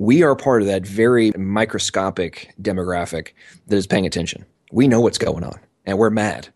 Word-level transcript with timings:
we 0.00 0.22
are 0.22 0.34
part 0.34 0.62
of 0.62 0.68
that 0.68 0.86
very 0.86 1.30
microscopic 1.32 2.54
demographic 2.60 3.32
that 3.66 3.76
is 3.76 3.86
paying 3.86 4.06
attention. 4.06 4.46
We 4.72 4.88
know 4.88 5.02
what's 5.02 5.18
going 5.18 5.44
on, 5.44 5.60
and 5.84 5.98
we're 5.98 6.08
mad. 6.08 6.48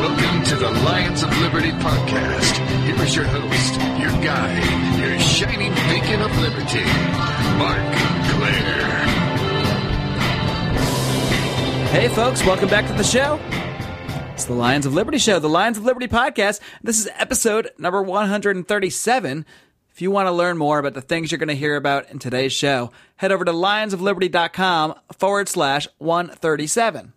Welcome 0.00 0.44
to 0.44 0.56
the 0.56 0.70
Lions 0.82 1.22
of 1.22 1.28
Liberty 1.40 1.72
podcast. 1.72 2.56
Here 2.86 3.04
is 3.04 3.14
your 3.14 3.26
host, 3.26 3.74
your 4.00 4.12
guide, 4.24 4.98
your 4.98 5.20
shining 5.20 5.74
beacon 5.90 6.22
of 6.22 6.34
liberty, 6.38 6.86
Marc 7.58 7.96
Clair. 8.32 9.04
Hey, 11.90 12.08
folks, 12.08 12.42
welcome 12.46 12.70
back 12.70 12.86
to 12.86 12.94
the 12.94 13.04
show. 13.04 13.38
It's 14.36 14.44
the 14.44 14.52
Lions 14.52 14.84
of 14.84 14.92
Liberty 14.92 15.16
show, 15.16 15.38
the 15.38 15.48
Lions 15.48 15.78
of 15.78 15.86
Liberty 15.86 16.08
podcast. 16.08 16.60
This 16.82 16.98
is 16.98 17.08
episode 17.16 17.70
number 17.78 18.02
137. 18.02 19.46
If 19.90 20.02
you 20.02 20.10
want 20.10 20.26
to 20.26 20.30
learn 20.30 20.58
more 20.58 20.78
about 20.78 20.92
the 20.92 21.00
things 21.00 21.32
you're 21.32 21.38
going 21.38 21.48
to 21.48 21.54
hear 21.54 21.74
about 21.74 22.10
in 22.10 22.18
today's 22.18 22.52
show, 22.52 22.92
head 23.16 23.32
over 23.32 23.46
to 23.46 23.52
lionsofliberty.com 23.52 24.94
forward 25.16 25.48
slash 25.48 25.88
137. 25.96 27.14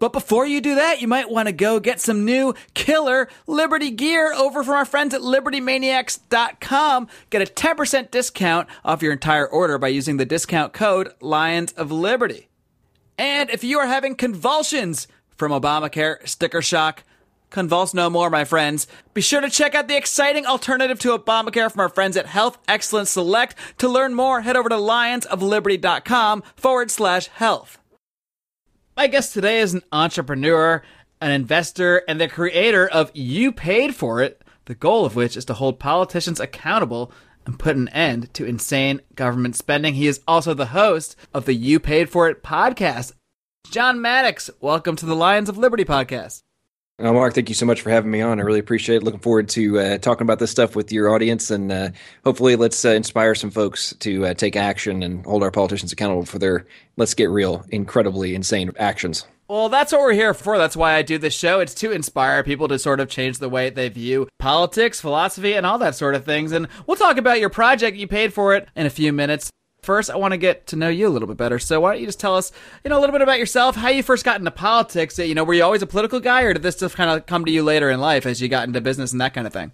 But 0.00 0.12
before 0.12 0.44
you 0.44 0.60
do 0.60 0.74
that, 0.74 1.00
you 1.00 1.06
might 1.06 1.30
want 1.30 1.46
to 1.46 1.52
go 1.52 1.78
get 1.78 2.00
some 2.00 2.24
new 2.24 2.56
killer 2.74 3.28
Liberty 3.46 3.92
gear 3.92 4.32
over 4.32 4.64
from 4.64 4.74
our 4.74 4.84
friends 4.84 5.14
at 5.14 5.20
libertymaniacs.com. 5.20 7.06
Get 7.30 7.48
a 7.48 7.52
10% 7.52 8.10
discount 8.10 8.68
off 8.84 9.00
your 9.00 9.12
entire 9.12 9.46
order 9.46 9.78
by 9.78 9.86
using 9.86 10.16
the 10.16 10.26
discount 10.26 10.72
code 10.72 11.12
Lions 11.20 11.70
of 11.74 11.92
Liberty. 11.92 12.48
And 13.16 13.48
if 13.50 13.62
you 13.62 13.78
are 13.78 13.86
having 13.86 14.16
convulsions, 14.16 15.06
from 15.42 15.50
Obamacare, 15.50 16.24
sticker 16.28 16.62
shock. 16.62 17.02
Convulse 17.50 17.94
no 17.94 18.08
more, 18.08 18.30
my 18.30 18.44
friends. 18.44 18.86
Be 19.12 19.20
sure 19.20 19.40
to 19.40 19.50
check 19.50 19.74
out 19.74 19.88
the 19.88 19.96
exciting 19.96 20.46
alternative 20.46 21.00
to 21.00 21.18
Obamacare 21.18 21.68
from 21.68 21.80
our 21.80 21.88
friends 21.88 22.16
at 22.16 22.26
Health 22.26 22.58
Excellence 22.68 23.10
Select. 23.10 23.56
To 23.78 23.88
learn 23.88 24.14
more, 24.14 24.42
head 24.42 24.56
over 24.56 24.68
to 24.68 24.76
lionsofliberty.com 24.76 26.44
forward 26.54 26.92
slash 26.92 27.26
health. 27.26 27.80
My 28.96 29.08
guest 29.08 29.34
today 29.34 29.58
is 29.58 29.74
an 29.74 29.82
entrepreneur, 29.90 30.80
an 31.20 31.32
investor, 31.32 32.04
and 32.06 32.20
the 32.20 32.28
creator 32.28 32.86
of 32.86 33.10
You 33.12 33.50
Paid 33.50 33.96
For 33.96 34.22
It, 34.22 34.44
the 34.66 34.76
goal 34.76 35.04
of 35.04 35.16
which 35.16 35.36
is 35.36 35.44
to 35.46 35.54
hold 35.54 35.80
politicians 35.80 36.38
accountable 36.38 37.10
and 37.46 37.58
put 37.58 37.74
an 37.74 37.88
end 37.88 38.32
to 38.34 38.46
insane 38.46 39.00
government 39.16 39.56
spending. 39.56 39.94
He 39.94 40.06
is 40.06 40.20
also 40.28 40.54
the 40.54 40.66
host 40.66 41.16
of 41.34 41.46
the 41.46 41.54
You 41.54 41.80
Paid 41.80 42.10
For 42.10 42.28
It 42.28 42.44
podcast, 42.44 43.14
John 43.70 44.02
Maddox, 44.02 44.50
welcome 44.60 44.96
to 44.96 45.06
the 45.06 45.16
Lions 45.16 45.48
of 45.48 45.56
Liberty 45.56 45.84
podcast. 45.84 46.42
Oh, 46.98 47.12
Marc, 47.14 47.34
thank 47.34 47.48
you 47.48 47.54
so 47.54 47.64
much 47.64 47.80
for 47.80 47.88
having 47.88 48.10
me 48.10 48.20
on. 48.20 48.38
I 48.38 48.42
really 48.42 48.58
appreciate 48.58 48.96
it. 48.96 49.02
Looking 49.02 49.20
forward 49.20 49.48
to 49.50 49.78
uh, 49.78 49.98
talking 49.98 50.26
about 50.26 50.38
this 50.38 50.50
stuff 50.50 50.76
with 50.76 50.92
your 50.92 51.08
audience, 51.08 51.50
and 51.50 51.72
uh, 51.72 51.88
hopefully, 52.22 52.54
let's 52.54 52.84
uh, 52.84 52.90
inspire 52.90 53.34
some 53.34 53.50
folks 53.50 53.94
to 54.00 54.26
uh, 54.26 54.34
take 54.34 54.56
action 54.56 55.02
and 55.02 55.24
hold 55.24 55.42
our 55.42 55.50
politicians 55.50 55.90
accountable 55.90 56.26
for 56.26 56.38
their, 56.38 56.66
let's 56.98 57.14
get 57.14 57.30
real, 57.30 57.64
incredibly 57.70 58.34
insane 58.34 58.72
actions. 58.78 59.26
Well, 59.48 59.70
that's 59.70 59.90
what 59.90 60.02
we're 60.02 60.12
here 60.12 60.34
for. 60.34 60.58
That's 60.58 60.76
why 60.76 60.94
I 60.94 61.02
do 61.02 61.16
this 61.16 61.34
show. 61.34 61.60
It's 61.60 61.74
to 61.74 61.92
inspire 61.92 62.42
people 62.42 62.68
to 62.68 62.78
sort 62.78 63.00
of 63.00 63.08
change 63.08 63.38
the 63.38 63.48
way 63.48 63.70
they 63.70 63.88
view 63.88 64.28
politics, 64.38 65.00
philosophy, 65.00 65.54
and 65.54 65.64
all 65.64 65.78
that 65.78 65.94
sort 65.94 66.14
of 66.14 66.24
things. 66.26 66.52
And 66.52 66.68
we'll 66.86 66.96
talk 66.98 67.16
about 67.16 67.40
your 67.40 67.50
project. 67.50 67.96
You 67.96 68.06
paid 68.06 68.34
for 68.34 68.54
it 68.54 68.68
in 68.76 68.84
a 68.86 68.90
few 68.90 69.12
minutes. 69.14 69.50
First, 69.82 70.10
I 70.10 70.16
want 70.16 70.30
to 70.30 70.38
get 70.38 70.68
to 70.68 70.76
know 70.76 70.88
you 70.88 71.08
a 71.08 71.10
little 71.10 71.26
bit 71.26 71.36
better. 71.36 71.58
So, 71.58 71.80
why 71.80 71.90
don't 71.90 72.00
you 72.00 72.06
just 72.06 72.20
tell 72.20 72.36
us, 72.36 72.52
you 72.84 72.88
know, 72.90 72.96
a 72.96 73.00
little 73.00 73.12
bit 73.12 73.20
about 73.20 73.40
yourself, 73.40 73.74
how 73.74 73.88
you 73.88 74.04
first 74.04 74.24
got 74.24 74.38
into 74.38 74.52
politics? 74.52 75.18
You 75.18 75.34
know, 75.34 75.42
were 75.42 75.54
you 75.54 75.64
always 75.64 75.82
a 75.82 75.88
political 75.88 76.20
guy, 76.20 76.42
or 76.42 76.52
did 76.52 76.62
this 76.62 76.76
just 76.76 76.94
kind 76.94 77.10
of 77.10 77.26
come 77.26 77.44
to 77.46 77.50
you 77.50 77.64
later 77.64 77.90
in 77.90 78.00
life 78.00 78.24
as 78.24 78.40
you 78.40 78.48
got 78.48 78.68
into 78.68 78.80
business 78.80 79.10
and 79.10 79.20
that 79.20 79.34
kind 79.34 79.44
of 79.44 79.52
thing? 79.52 79.72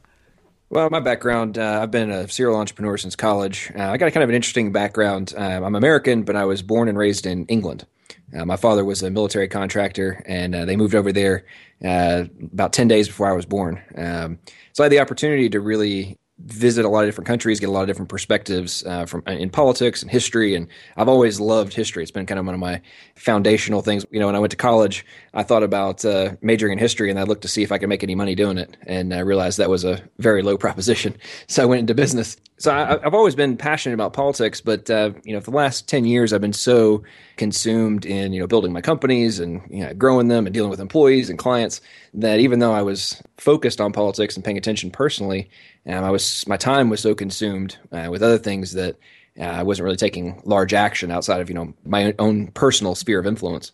Well, 0.70 0.88
my 0.88 1.00
background, 1.00 1.58
uh, 1.58 1.80
I've 1.82 1.90
been 1.90 2.10
a 2.10 2.26
serial 2.26 2.58
entrepreneur 2.58 2.96
since 2.96 3.16
college. 3.16 3.70
Uh, 3.76 3.82
I 3.82 3.98
got 3.98 4.06
a 4.06 4.10
kind 4.10 4.24
of 4.24 4.30
an 4.30 4.34
interesting 4.34 4.72
background. 4.72 5.34
Uh, 5.36 5.60
I'm 5.62 5.74
American, 5.74 6.22
but 6.22 6.36
I 6.36 6.46
was 6.46 6.62
born 6.62 6.88
and 6.88 6.96
raised 6.96 7.26
in 7.26 7.44
England. 7.44 7.86
Uh, 8.34 8.46
my 8.46 8.56
father 8.56 8.86
was 8.86 9.02
a 9.02 9.10
military 9.10 9.48
contractor, 9.48 10.22
and 10.24 10.54
uh, 10.54 10.64
they 10.64 10.76
moved 10.76 10.94
over 10.94 11.12
there 11.12 11.44
uh, 11.84 12.24
about 12.42 12.72
10 12.72 12.88
days 12.88 13.08
before 13.08 13.28
I 13.28 13.32
was 13.32 13.44
born. 13.44 13.82
Um, 13.94 14.38
so 14.72 14.82
I 14.82 14.86
had 14.86 14.92
the 14.92 15.00
opportunity 15.00 15.50
to 15.50 15.60
really 15.60 16.16
visit 16.44 16.84
a 16.84 16.88
lot 16.88 17.04
of 17.04 17.08
different 17.08 17.26
countries, 17.26 17.58
get 17.58 17.68
a 17.68 17.72
lot 17.72 17.82
of 17.82 17.88
different 17.88 18.08
perspectives 18.08 18.84
uh, 18.86 19.06
from 19.06 19.22
uh, 19.26 19.32
in 19.32 19.50
politics 19.50 20.02
and 20.02 20.10
history. 20.10 20.54
And 20.54 20.68
I've 20.96 21.08
always 21.08 21.40
loved 21.40 21.74
history. 21.74 22.02
It's 22.02 22.12
been 22.12 22.26
kind 22.26 22.38
of 22.38 22.46
one 22.46 22.54
of 22.54 22.60
my 22.60 22.80
foundational 23.16 23.82
things. 23.82 24.06
You 24.10 24.20
know, 24.20 24.26
when 24.26 24.36
I 24.36 24.38
went 24.38 24.52
to 24.52 24.56
college, 24.56 25.04
I 25.34 25.42
thought 25.42 25.62
about 25.62 26.04
uh, 26.04 26.36
majoring 26.40 26.72
in 26.74 26.78
history, 26.78 27.10
and 27.10 27.18
I 27.18 27.24
looked 27.24 27.42
to 27.42 27.48
see 27.48 27.62
if 27.62 27.72
I 27.72 27.78
could 27.78 27.88
make 27.88 28.02
any 28.02 28.14
money 28.14 28.34
doing 28.34 28.56
it, 28.58 28.76
and 28.86 29.12
I 29.12 29.20
realized 29.20 29.58
that 29.58 29.70
was 29.70 29.84
a 29.84 30.02
very 30.18 30.42
low 30.42 30.56
proposition. 30.66 31.16
So 31.48 31.62
I 31.62 31.66
went 31.66 31.80
into 31.80 31.94
business. 31.94 32.36
So 32.58 32.72
I, 32.72 32.98
have 33.02 33.14
always 33.14 33.34
been 33.34 33.56
passionate 33.56 33.94
about 33.94 34.12
politics, 34.12 34.60
but 34.60 34.88
uh, 34.90 35.12
you 35.24 35.32
know, 35.32 35.40
for 35.40 35.50
the 35.50 35.56
last 35.56 35.88
ten 35.88 36.04
years, 36.04 36.32
I've 36.32 36.40
been 36.40 36.52
so 36.52 37.02
consumed 37.36 38.04
in 38.04 38.32
you 38.32 38.40
know 38.40 38.46
building 38.46 38.72
my 38.72 38.80
companies 38.80 39.40
and 39.40 39.62
you 39.70 39.84
know, 39.84 39.92
growing 39.94 40.28
them 40.28 40.46
and 40.46 40.54
dealing 40.54 40.70
with 40.70 40.80
employees 40.80 41.30
and 41.30 41.38
clients 41.38 41.80
that 42.14 42.40
even 42.40 42.58
though 42.58 42.72
I 42.72 42.82
was 42.82 43.22
focused 43.36 43.80
on 43.80 43.92
politics 43.92 44.36
and 44.36 44.44
paying 44.44 44.58
attention 44.58 44.90
personally, 44.90 45.48
um, 45.88 46.04
I 46.04 46.10
was 46.10 46.46
my 46.46 46.56
time 46.56 46.90
was 46.90 47.00
so 47.00 47.14
consumed 47.14 47.76
uh, 47.92 48.08
with 48.10 48.22
other 48.22 48.38
things 48.38 48.72
that 48.72 48.96
uh, 49.38 49.44
I 49.44 49.62
wasn't 49.62 49.84
really 49.84 49.96
taking 49.96 50.40
large 50.44 50.74
action 50.74 51.10
outside 51.10 51.40
of 51.40 51.48
you 51.48 51.54
know 51.54 51.72
my 51.84 52.14
own 52.18 52.48
personal 52.48 52.94
sphere 52.94 53.18
of 53.18 53.26
influence. 53.26 53.72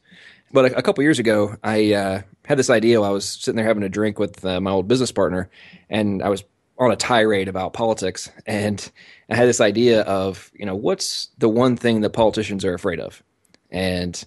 But 0.52 0.72
a, 0.72 0.78
a 0.78 0.82
couple 0.82 1.02
years 1.02 1.18
ago, 1.18 1.56
I 1.64 1.92
uh, 1.92 2.22
had 2.44 2.58
this 2.58 2.70
idea. 2.70 3.00
I 3.00 3.10
was 3.10 3.28
sitting 3.28 3.56
there 3.56 3.66
having 3.66 3.82
a 3.82 3.88
drink 3.88 4.18
with 4.18 4.44
uh, 4.44 4.60
my 4.60 4.70
old 4.70 4.86
business 4.86 5.10
partner, 5.10 5.50
and 5.90 6.22
I 6.22 6.28
was 6.28 6.44
on 6.78 6.92
a 6.92 6.96
tirade 6.96 7.48
about 7.48 7.72
politics, 7.72 8.30
and 8.46 8.90
I 9.28 9.36
had 9.36 9.48
this 9.48 9.60
idea 9.60 10.02
of 10.02 10.52
you 10.54 10.66
know 10.66 10.76
what's 10.76 11.28
the 11.38 11.48
one 11.48 11.76
thing 11.76 12.02
that 12.02 12.10
politicians 12.10 12.64
are 12.64 12.74
afraid 12.74 13.00
of, 13.00 13.22
and 13.70 14.24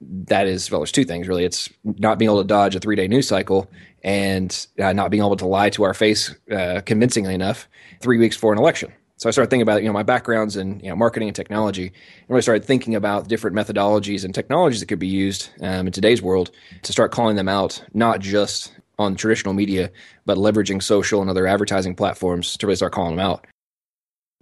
that 0.00 0.46
is 0.46 0.70
well, 0.70 0.80
there's 0.80 0.92
two 0.92 1.04
things 1.04 1.28
really. 1.28 1.44
It's 1.44 1.68
not 1.84 2.18
being 2.18 2.30
able 2.30 2.42
to 2.42 2.46
dodge 2.46 2.74
a 2.74 2.80
three 2.80 2.96
day 2.96 3.08
news 3.08 3.28
cycle 3.28 3.70
and 4.02 4.66
uh, 4.78 4.92
not 4.92 5.10
being 5.10 5.22
able 5.22 5.36
to 5.36 5.46
lie 5.46 5.70
to 5.70 5.82
our 5.82 5.94
face 5.94 6.34
uh, 6.50 6.80
convincingly 6.86 7.34
enough 7.34 7.68
three 8.00 8.18
weeks 8.18 8.36
before 8.36 8.52
an 8.52 8.58
election. 8.58 8.92
So 9.16 9.28
I 9.28 9.32
started 9.32 9.50
thinking 9.50 9.62
about 9.62 9.82
you 9.82 9.88
know 9.88 9.92
my 9.92 10.02
backgrounds 10.02 10.56
in 10.56 10.80
you 10.80 10.88
know 10.88 10.96
marketing 10.96 11.28
and 11.28 11.36
technology, 11.36 11.88
and 11.88 12.30
really 12.30 12.40
started 12.40 12.64
thinking 12.64 12.94
about 12.94 13.28
different 13.28 13.54
methodologies 13.54 14.24
and 14.24 14.34
technologies 14.34 14.80
that 14.80 14.86
could 14.86 14.98
be 14.98 15.06
used 15.06 15.50
um, 15.60 15.86
in 15.86 15.92
today's 15.92 16.22
world 16.22 16.50
to 16.82 16.92
start 16.92 17.12
calling 17.12 17.36
them 17.36 17.48
out, 17.48 17.84
not 17.92 18.20
just 18.20 18.72
on 18.98 19.16
traditional 19.16 19.52
media, 19.52 19.90
but 20.24 20.38
leveraging 20.38 20.82
social 20.82 21.20
and 21.20 21.28
other 21.28 21.46
advertising 21.46 21.94
platforms 21.94 22.56
to 22.56 22.66
really 22.66 22.76
start 22.76 22.92
calling 22.92 23.16
them 23.16 23.24
out. 23.24 23.46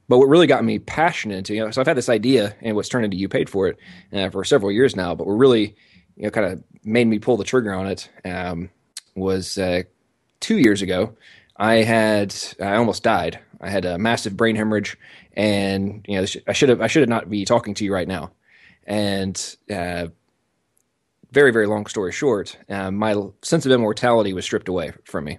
But 0.08 0.18
what 0.18 0.28
really 0.28 0.46
got 0.46 0.64
me 0.64 0.78
passionate, 0.78 1.50
you 1.50 1.64
know, 1.64 1.70
so 1.70 1.80
I've 1.80 1.86
had 1.86 1.96
this 1.96 2.08
idea 2.08 2.56
and 2.62 2.74
what's 2.74 2.88
turned 2.88 3.04
into 3.04 3.16
you 3.16 3.28
paid 3.28 3.50
for 3.50 3.68
it 3.68 3.78
uh, 4.12 4.30
for 4.30 4.44
several 4.44 4.72
years 4.72 4.96
now, 4.96 5.14
but 5.14 5.26
what 5.26 5.34
really, 5.34 5.76
you 6.16 6.24
know, 6.24 6.30
kind 6.30 6.46
of 6.46 6.62
made 6.84 7.06
me 7.06 7.18
pull 7.18 7.36
the 7.36 7.44
trigger 7.44 7.72
on 7.74 7.86
it 7.86 8.08
um, 8.24 8.70
was 9.18 9.58
uh, 9.58 9.82
two 10.40 10.58
years 10.58 10.82
ago. 10.82 11.16
I 11.56 11.76
had 11.76 12.34
I 12.60 12.76
almost 12.76 13.02
died. 13.02 13.40
I 13.60 13.68
had 13.68 13.84
a 13.84 13.98
massive 13.98 14.36
brain 14.36 14.56
hemorrhage, 14.56 14.96
and 15.34 16.04
you 16.08 16.16
know 16.16 16.26
I 16.46 16.52
should 16.52 16.68
have 16.68 16.80
I 16.80 16.86
should 16.86 17.02
have 17.02 17.08
not 17.08 17.28
be 17.28 17.44
talking 17.44 17.74
to 17.74 17.84
you 17.84 17.92
right 17.92 18.08
now. 18.08 18.30
And 18.86 19.56
uh, 19.70 20.08
very 21.32 21.52
very 21.52 21.66
long 21.66 21.86
story 21.86 22.12
short, 22.12 22.56
uh, 22.68 22.90
my 22.90 23.16
sense 23.42 23.66
of 23.66 23.72
immortality 23.72 24.32
was 24.32 24.44
stripped 24.44 24.68
away 24.68 24.92
from 25.04 25.24
me. 25.24 25.38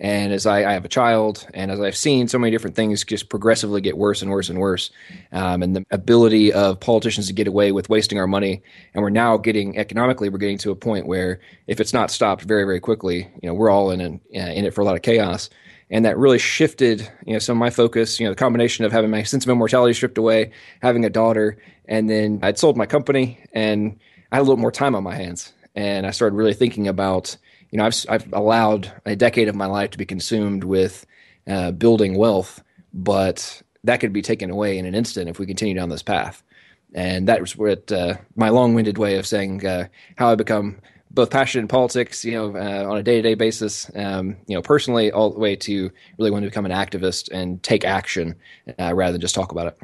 And 0.00 0.32
as 0.32 0.46
I, 0.46 0.58
I, 0.58 0.72
have 0.72 0.84
a 0.84 0.88
child, 0.88 1.44
and 1.54 1.72
as 1.72 1.80
I've 1.80 1.96
seen 1.96 2.28
so 2.28 2.38
many 2.38 2.52
different 2.52 2.76
things 2.76 3.04
just 3.04 3.28
progressively 3.28 3.80
get 3.80 3.98
worse 3.98 4.22
and 4.22 4.30
worse 4.30 4.48
and 4.48 4.60
worse, 4.60 4.90
um, 5.32 5.60
and 5.62 5.74
the 5.74 5.84
ability 5.90 6.52
of 6.52 6.78
politicians 6.78 7.26
to 7.26 7.32
get 7.32 7.48
away 7.48 7.72
with 7.72 7.88
wasting 7.88 8.18
our 8.18 8.28
money, 8.28 8.62
and 8.94 9.02
we're 9.02 9.10
now 9.10 9.36
getting 9.36 9.76
economically, 9.76 10.28
we're 10.28 10.38
getting 10.38 10.58
to 10.58 10.70
a 10.70 10.76
point 10.76 11.06
where 11.06 11.40
if 11.66 11.80
it's 11.80 11.92
not 11.92 12.12
stopped 12.12 12.42
very, 12.42 12.62
very 12.64 12.78
quickly, 12.78 13.28
you 13.42 13.48
know, 13.48 13.54
we're 13.54 13.70
all 13.70 13.90
in 13.90 14.00
an, 14.00 14.20
in 14.30 14.64
it 14.64 14.72
for 14.72 14.82
a 14.82 14.84
lot 14.84 14.94
of 14.94 15.02
chaos. 15.02 15.50
And 15.90 16.04
that 16.04 16.18
really 16.18 16.38
shifted, 16.38 17.00
you 17.26 17.32
know, 17.32 17.38
some 17.38 17.56
of 17.56 17.60
my 17.60 17.70
focus. 17.70 18.20
You 18.20 18.26
know, 18.26 18.32
the 18.32 18.36
combination 18.36 18.84
of 18.84 18.92
having 18.92 19.10
my 19.10 19.22
sense 19.22 19.44
of 19.44 19.50
immortality 19.50 19.94
stripped 19.94 20.18
away, 20.18 20.52
having 20.82 21.04
a 21.04 21.10
daughter, 21.10 21.56
and 21.86 22.10
then 22.10 22.40
I'd 22.42 22.58
sold 22.58 22.76
my 22.76 22.86
company, 22.86 23.42
and 23.54 23.98
I 24.30 24.36
had 24.36 24.42
a 24.42 24.44
little 24.44 24.58
more 24.58 24.70
time 24.70 24.94
on 24.94 25.02
my 25.02 25.14
hands, 25.14 25.54
and 25.74 26.06
I 26.06 26.10
started 26.10 26.36
really 26.36 26.52
thinking 26.52 26.86
about 26.86 27.38
you 27.70 27.78
know, 27.78 27.84
I've, 27.84 28.06
I've 28.08 28.32
allowed 28.32 28.92
a 29.04 29.16
decade 29.16 29.48
of 29.48 29.54
my 29.54 29.66
life 29.66 29.90
to 29.90 29.98
be 29.98 30.06
consumed 30.06 30.64
with 30.64 31.06
uh, 31.46 31.70
building 31.72 32.16
wealth, 32.16 32.62
but 32.92 33.62
that 33.84 34.00
could 34.00 34.12
be 34.12 34.22
taken 34.22 34.50
away 34.50 34.78
in 34.78 34.86
an 34.86 34.94
instant 34.94 35.28
if 35.28 35.38
we 35.38 35.46
continue 35.46 35.74
down 35.74 35.88
this 35.88 36.02
path. 36.02 36.42
And 36.94 37.28
that 37.28 37.40
was 37.40 37.56
what 37.56 37.92
uh, 37.92 38.14
my 38.34 38.48
long-winded 38.48 38.98
way 38.98 39.16
of 39.16 39.26
saying 39.26 39.66
uh, 39.66 39.88
how 40.16 40.30
I 40.30 40.34
become 40.34 40.78
both 41.10 41.30
passionate 41.30 41.62
in 41.62 41.68
politics, 41.68 42.24
you 42.24 42.32
know, 42.32 42.56
uh, 42.56 42.90
on 42.90 42.98
a 42.98 43.02
day-to-day 43.02 43.34
basis, 43.34 43.90
um, 43.94 44.36
you 44.46 44.54
know, 44.54 44.62
personally, 44.62 45.10
all 45.10 45.30
the 45.30 45.38
way 45.38 45.56
to 45.56 45.90
really 46.18 46.30
want 46.30 46.44
to 46.44 46.50
become 46.50 46.66
an 46.66 46.72
activist 46.72 47.30
and 47.30 47.62
take 47.62 47.84
action 47.84 48.34
uh, 48.78 48.94
rather 48.94 49.12
than 49.12 49.20
just 49.20 49.34
talk 49.34 49.52
about 49.52 49.66
it. 49.68 49.78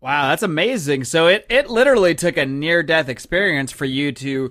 Wow, 0.00 0.28
that's 0.28 0.42
amazing. 0.42 1.04
So 1.04 1.28
it 1.28 1.46
it 1.48 1.70
literally 1.70 2.14
took 2.14 2.36
a 2.36 2.44
near-death 2.44 3.08
experience 3.08 3.72
for 3.72 3.86
you 3.86 4.12
to 4.12 4.50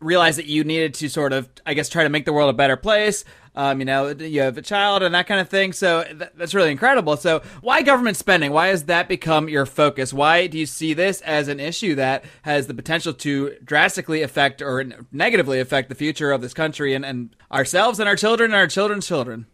realize 0.00 0.36
that 0.36 0.46
you 0.46 0.64
needed 0.64 0.94
to 0.94 1.08
sort 1.08 1.32
of, 1.32 1.48
I 1.64 1.74
guess, 1.74 1.88
try 1.88 2.02
to 2.02 2.08
make 2.08 2.24
the 2.24 2.32
world 2.32 2.50
a 2.50 2.56
better 2.56 2.76
place. 2.76 3.24
Um, 3.54 3.78
you 3.78 3.86
know, 3.86 4.08
you 4.10 4.42
have 4.42 4.58
a 4.58 4.62
child 4.62 5.02
and 5.02 5.14
that 5.14 5.26
kind 5.26 5.40
of 5.40 5.48
thing. 5.48 5.72
So 5.72 6.04
th- 6.04 6.30
that's 6.36 6.54
really 6.54 6.70
incredible. 6.70 7.16
So 7.16 7.40
why 7.62 7.80
government 7.80 8.18
spending? 8.18 8.52
Why 8.52 8.66
has 8.66 8.84
that 8.84 9.08
become 9.08 9.48
your 9.48 9.64
focus? 9.64 10.12
Why 10.12 10.46
do 10.46 10.58
you 10.58 10.66
see 10.66 10.92
this 10.92 11.22
as 11.22 11.48
an 11.48 11.58
issue 11.58 11.94
that 11.94 12.24
has 12.42 12.66
the 12.66 12.74
potential 12.74 13.14
to 13.14 13.56
drastically 13.64 14.20
affect 14.20 14.60
or 14.60 14.84
negatively 15.10 15.58
affect 15.58 15.88
the 15.88 15.94
future 15.94 16.32
of 16.32 16.42
this 16.42 16.52
country 16.52 16.92
and, 16.92 17.04
and 17.04 17.34
ourselves 17.50 17.98
and 17.98 18.08
our 18.08 18.16
children 18.16 18.50
and 18.50 18.60
our 18.60 18.66
children's 18.66 19.06
children? 19.06 19.46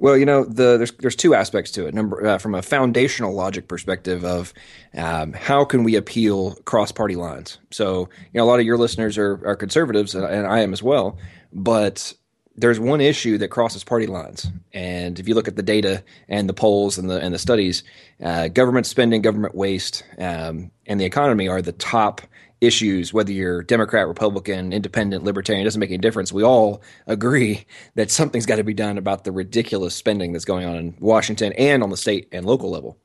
Well, 0.00 0.16
you 0.16 0.24
know, 0.24 0.44
the, 0.44 0.78
there's 0.78 0.92
there's 0.92 1.14
two 1.14 1.34
aspects 1.34 1.70
to 1.72 1.86
it. 1.86 1.92
Number 1.92 2.26
uh, 2.26 2.38
from 2.38 2.54
a 2.54 2.62
foundational 2.62 3.34
logic 3.34 3.68
perspective 3.68 4.24
of 4.24 4.54
um, 4.94 5.34
how 5.34 5.66
can 5.66 5.84
we 5.84 5.94
appeal 5.94 6.54
cross 6.64 6.90
party 6.90 7.16
lines. 7.16 7.58
So, 7.70 8.08
you 8.32 8.38
know, 8.38 8.44
a 8.44 8.48
lot 8.48 8.60
of 8.60 8.64
your 8.64 8.78
listeners 8.78 9.18
are 9.18 9.46
are 9.46 9.56
conservatives, 9.56 10.14
and, 10.14 10.24
and 10.24 10.46
I 10.46 10.60
am 10.60 10.72
as 10.72 10.82
well. 10.82 11.18
But 11.52 12.14
there's 12.56 12.80
one 12.80 13.02
issue 13.02 13.36
that 13.38 13.48
crosses 13.48 13.84
party 13.84 14.06
lines, 14.06 14.46
and 14.72 15.20
if 15.20 15.28
you 15.28 15.34
look 15.34 15.48
at 15.48 15.56
the 15.56 15.62
data 15.62 16.02
and 16.28 16.48
the 16.48 16.54
polls 16.54 16.96
and 16.96 17.10
the 17.10 17.20
and 17.20 17.34
the 17.34 17.38
studies, 17.38 17.84
uh, 18.24 18.48
government 18.48 18.86
spending, 18.86 19.20
government 19.20 19.54
waste, 19.54 20.02
um, 20.16 20.70
and 20.86 20.98
the 20.98 21.04
economy 21.04 21.46
are 21.46 21.60
the 21.60 21.72
top 21.72 22.22
issues, 22.60 23.12
whether 23.12 23.32
you're 23.32 23.62
Democrat, 23.62 24.06
Republican, 24.06 24.72
Independent, 24.72 25.24
Libertarian, 25.24 25.64
doesn't 25.64 25.80
make 25.80 25.90
any 25.90 25.98
difference. 25.98 26.32
We 26.32 26.44
all 26.44 26.82
agree 27.06 27.64
that 27.94 28.10
something's 28.10 28.46
got 28.46 28.56
to 28.56 28.64
be 28.64 28.74
done 28.74 28.98
about 28.98 29.24
the 29.24 29.32
ridiculous 29.32 29.94
spending 29.94 30.32
that's 30.32 30.44
going 30.44 30.66
on 30.66 30.76
in 30.76 30.96
Washington 31.00 31.52
and 31.54 31.82
on 31.82 31.90
the 31.90 31.96
state 31.96 32.28
and 32.32 32.44
local 32.44 32.70
level. 32.70 32.98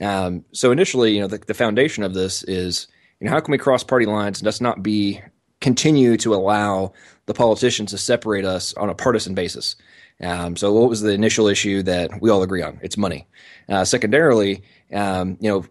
Um, 0.00 0.44
so 0.52 0.70
initially, 0.70 1.14
you 1.14 1.20
know, 1.20 1.26
the, 1.26 1.38
the, 1.38 1.54
foundation 1.54 2.04
of 2.04 2.14
this 2.14 2.44
is, 2.44 2.86
you 3.20 3.26
know, 3.26 3.32
how 3.32 3.40
can 3.40 3.50
we 3.50 3.58
cross 3.58 3.82
party 3.82 4.06
lines 4.06 4.38
and 4.38 4.46
just 4.46 4.62
not 4.62 4.82
be 4.82 5.20
continue 5.60 6.16
to 6.18 6.34
allow 6.34 6.92
the 7.26 7.34
politicians 7.34 7.90
to 7.90 7.98
separate 7.98 8.44
us 8.44 8.74
on 8.74 8.88
a 8.88 8.94
partisan 8.94 9.34
basis? 9.34 9.74
Um, 10.20 10.56
so 10.56 10.72
what 10.72 10.88
was 10.88 11.00
the 11.00 11.12
initial 11.12 11.48
issue 11.48 11.82
that 11.84 12.20
we 12.20 12.30
all 12.30 12.42
agree 12.42 12.62
on? 12.62 12.78
It's 12.82 12.96
money. 12.96 13.26
Uh, 13.68 13.84
secondarily, 13.84 14.62
um, 14.92 15.36
you 15.40 15.50
know, 15.50 15.64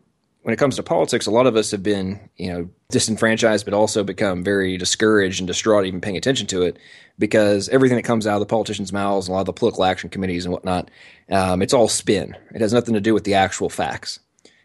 when 0.47 0.53
it 0.53 0.59
comes 0.59 0.77
to 0.77 0.83
politics, 0.83 1.25
a 1.25 1.31
lot 1.31 1.45
of 1.45 1.57
us 1.57 1.71
have 1.71 1.83
been, 1.83 2.29
you 2.38 2.47
know, 2.47 2.69
disenfranchised, 2.89 3.65
but 3.65 3.73
also 3.73 4.01
become 4.01 4.45
very 4.45 4.77
discouraged 4.77 5.41
and 5.41 5.47
distraught 5.47 5.85
even 5.85 5.99
paying 5.99 6.15
attention 6.15 6.47
to 6.47 6.61
it 6.61 6.79
because 7.19 7.67
everything 7.67 7.97
that 7.97 8.03
comes 8.03 8.25
out 8.25 8.35
of 8.35 8.39
the 8.39 8.45
politicians' 8.45 8.94
mouths, 8.94 9.27
and 9.27 9.33
a 9.33 9.35
lot 9.35 9.41
of 9.41 9.47
the 9.47 9.51
political 9.51 9.83
action 9.83 10.09
committees 10.09 10.45
and 10.45 10.53
whatnot, 10.53 10.89
um, 11.29 11.61
it's 11.61 11.73
all 11.73 11.89
spin. 11.89 12.33
It 12.55 12.61
has 12.61 12.71
nothing 12.71 12.94
to 12.94 13.01
do 13.01 13.13
with 13.13 13.25
the 13.25 13.33
actual 13.33 13.67
facts. 13.67 14.21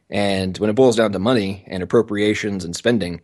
And 0.09 0.57
when 0.59 0.71
it 0.71 0.75
boils 0.75 0.95
down 0.95 1.11
to 1.11 1.19
money 1.19 1.65
and 1.67 1.83
appropriations 1.83 2.65
and 2.65 2.77
spending, 2.77 3.21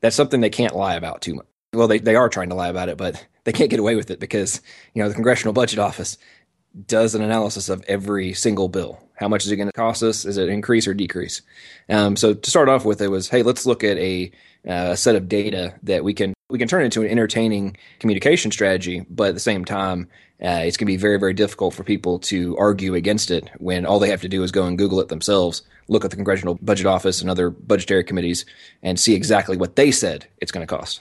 that's 0.00 0.16
something 0.16 0.40
they 0.40 0.48
can't 0.48 0.74
lie 0.74 0.94
about 0.94 1.20
too 1.20 1.34
much. 1.34 1.46
Well, 1.74 1.88
they, 1.88 1.98
they 1.98 2.16
are 2.16 2.30
trying 2.30 2.48
to 2.48 2.54
lie 2.54 2.68
about 2.68 2.88
it, 2.88 2.96
but 2.96 3.22
they 3.44 3.52
can't 3.52 3.68
get 3.68 3.80
away 3.80 3.96
with 3.96 4.10
it 4.10 4.18
because, 4.18 4.62
you 4.94 5.02
know, 5.02 5.10
the 5.10 5.14
Congressional 5.14 5.52
Budget 5.52 5.78
Office 5.78 6.16
does 6.86 7.14
an 7.14 7.20
analysis 7.20 7.68
of 7.68 7.84
every 7.86 8.32
single 8.32 8.70
bill. 8.70 8.98
How 9.18 9.28
much 9.28 9.44
is 9.44 9.50
it 9.50 9.56
going 9.56 9.68
to 9.68 9.72
cost 9.72 10.02
us? 10.02 10.24
Is 10.24 10.36
it 10.36 10.48
increase 10.48 10.86
or 10.86 10.94
decrease? 10.94 11.42
Um, 11.88 12.16
so 12.16 12.34
to 12.34 12.50
start 12.50 12.68
off 12.68 12.84
with, 12.84 13.00
it 13.00 13.08
was, 13.08 13.28
hey, 13.28 13.42
let's 13.42 13.66
look 13.66 13.84
at 13.84 13.98
a, 13.98 14.30
uh, 14.66 14.94
set 14.94 15.16
of 15.16 15.28
data 15.28 15.74
that 15.82 16.04
we 16.04 16.12
can 16.12 16.34
we 16.50 16.58
can 16.58 16.68
turn 16.68 16.84
into 16.84 17.02
an 17.02 17.08
entertaining 17.08 17.76
communication 18.00 18.50
strategy, 18.50 19.04
but 19.10 19.28
at 19.28 19.34
the 19.34 19.40
same 19.40 19.64
time, 19.64 20.08
uh, 20.42 20.62
it's 20.64 20.76
going 20.76 20.86
to 20.86 20.92
be 20.92 20.96
very 20.96 21.18
very 21.18 21.32
difficult 21.32 21.74
for 21.74 21.84
people 21.84 22.18
to 22.18 22.56
argue 22.58 22.94
against 22.94 23.30
it 23.30 23.50
when 23.58 23.86
all 23.86 23.98
they 23.98 24.10
have 24.10 24.20
to 24.22 24.28
do 24.28 24.42
is 24.42 24.52
go 24.52 24.66
and 24.66 24.78
Google 24.78 25.00
it 25.00 25.08
themselves, 25.08 25.62
look 25.88 26.04
at 26.04 26.10
the 26.10 26.16
Congressional 26.16 26.58
Budget 26.60 26.86
Office 26.86 27.20
and 27.20 27.30
other 27.30 27.50
budgetary 27.50 28.04
committees, 28.04 28.44
and 28.82 28.98
see 28.98 29.14
exactly 29.14 29.56
what 29.56 29.76
they 29.76 29.90
said 29.90 30.26
it's 30.38 30.52
going 30.52 30.66
to 30.66 30.76
cost. 30.76 31.00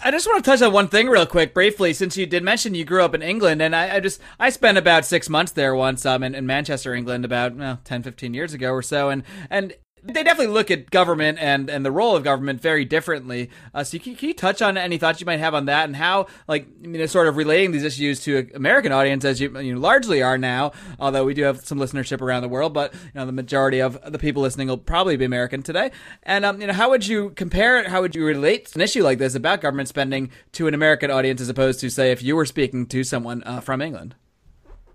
I 0.00 0.10
just 0.10 0.26
want 0.26 0.42
to 0.42 0.50
touch 0.50 0.62
on 0.62 0.72
one 0.72 0.88
thing 0.88 1.08
real 1.08 1.26
quick, 1.26 1.52
briefly, 1.52 1.92
since 1.92 2.16
you 2.16 2.26
did 2.26 2.42
mention 2.42 2.74
you 2.74 2.84
grew 2.84 3.04
up 3.04 3.14
in 3.14 3.22
England, 3.22 3.60
and 3.60 3.76
I, 3.76 3.96
I 3.96 4.00
just 4.00 4.20
I 4.40 4.50
spent 4.50 4.78
about 4.78 5.04
six 5.04 5.28
months 5.28 5.52
there 5.52 5.74
once, 5.74 6.06
um, 6.06 6.22
in, 6.22 6.34
in 6.34 6.46
Manchester, 6.46 6.94
England, 6.94 7.24
about 7.24 7.54
well, 7.54 7.78
10, 7.84 8.02
15 8.02 8.32
years 8.32 8.54
ago 8.54 8.72
or 8.72 8.82
so, 8.82 9.10
and 9.10 9.22
and 9.50 9.74
they 10.04 10.24
definitely 10.24 10.52
look 10.52 10.70
at 10.70 10.90
government 10.90 11.38
and, 11.40 11.70
and 11.70 11.86
the 11.86 11.92
role 11.92 12.16
of 12.16 12.24
government 12.24 12.60
very 12.60 12.84
differently. 12.84 13.50
Uh, 13.72 13.84
so, 13.84 13.98
can, 13.98 14.16
can, 14.16 14.28
you 14.28 14.34
touch 14.34 14.60
on 14.60 14.76
any 14.76 14.98
thoughts 14.98 15.20
you 15.20 15.26
might 15.26 15.38
have 15.38 15.54
on 15.54 15.66
that 15.66 15.84
and 15.84 15.94
how, 15.94 16.26
like, 16.48 16.66
I 16.82 16.86
mean, 16.88 17.06
sort 17.06 17.28
of 17.28 17.36
relating 17.36 17.70
these 17.70 17.84
issues 17.84 18.20
to 18.24 18.38
an 18.38 18.50
American 18.54 18.90
audience 18.90 19.24
as 19.24 19.40
you, 19.40 19.56
you 19.60 19.74
know, 19.74 19.80
largely 19.80 20.20
are 20.22 20.36
now, 20.36 20.72
although 20.98 21.24
we 21.24 21.34
do 21.34 21.42
have 21.44 21.64
some 21.64 21.78
listenership 21.78 22.20
around 22.20 22.42
the 22.42 22.48
world, 22.48 22.74
but, 22.74 22.92
you 22.94 23.00
know, 23.14 23.26
the 23.26 23.32
majority 23.32 23.80
of 23.80 23.98
the 24.10 24.18
people 24.18 24.42
listening 24.42 24.68
will 24.68 24.76
probably 24.76 25.16
be 25.16 25.24
American 25.24 25.62
today. 25.62 25.92
And, 26.24 26.44
um, 26.44 26.60
you 26.60 26.66
know, 26.66 26.72
how 26.72 26.90
would 26.90 27.06
you 27.06 27.30
compare 27.30 27.78
it? 27.78 27.86
How 27.86 28.00
would 28.00 28.16
you 28.16 28.24
relate 28.24 28.74
an 28.74 28.80
issue 28.80 29.04
like 29.04 29.18
this 29.18 29.36
about 29.36 29.60
government 29.60 29.88
spending 29.88 30.30
to 30.52 30.66
an 30.66 30.74
American 30.74 31.12
audience 31.12 31.40
as 31.40 31.48
opposed 31.48 31.78
to, 31.80 31.90
say, 31.90 32.10
if 32.10 32.22
you 32.22 32.34
were 32.34 32.46
speaking 32.46 32.86
to 32.86 33.04
someone 33.04 33.44
uh, 33.44 33.60
from 33.60 33.80
England? 33.80 34.16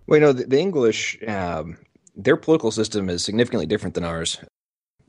Well, 0.06 0.20
you 0.20 0.26
know, 0.26 0.34
the, 0.34 0.46
the 0.46 0.60
English, 0.60 1.18
um, 1.26 1.78
their 2.14 2.36
political 2.36 2.72
system 2.72 3.10
is 3.10 3.24
significantly 3.24 3.68
different 3.68 3.94
than 3.94 4.04
ours 4.04 4.38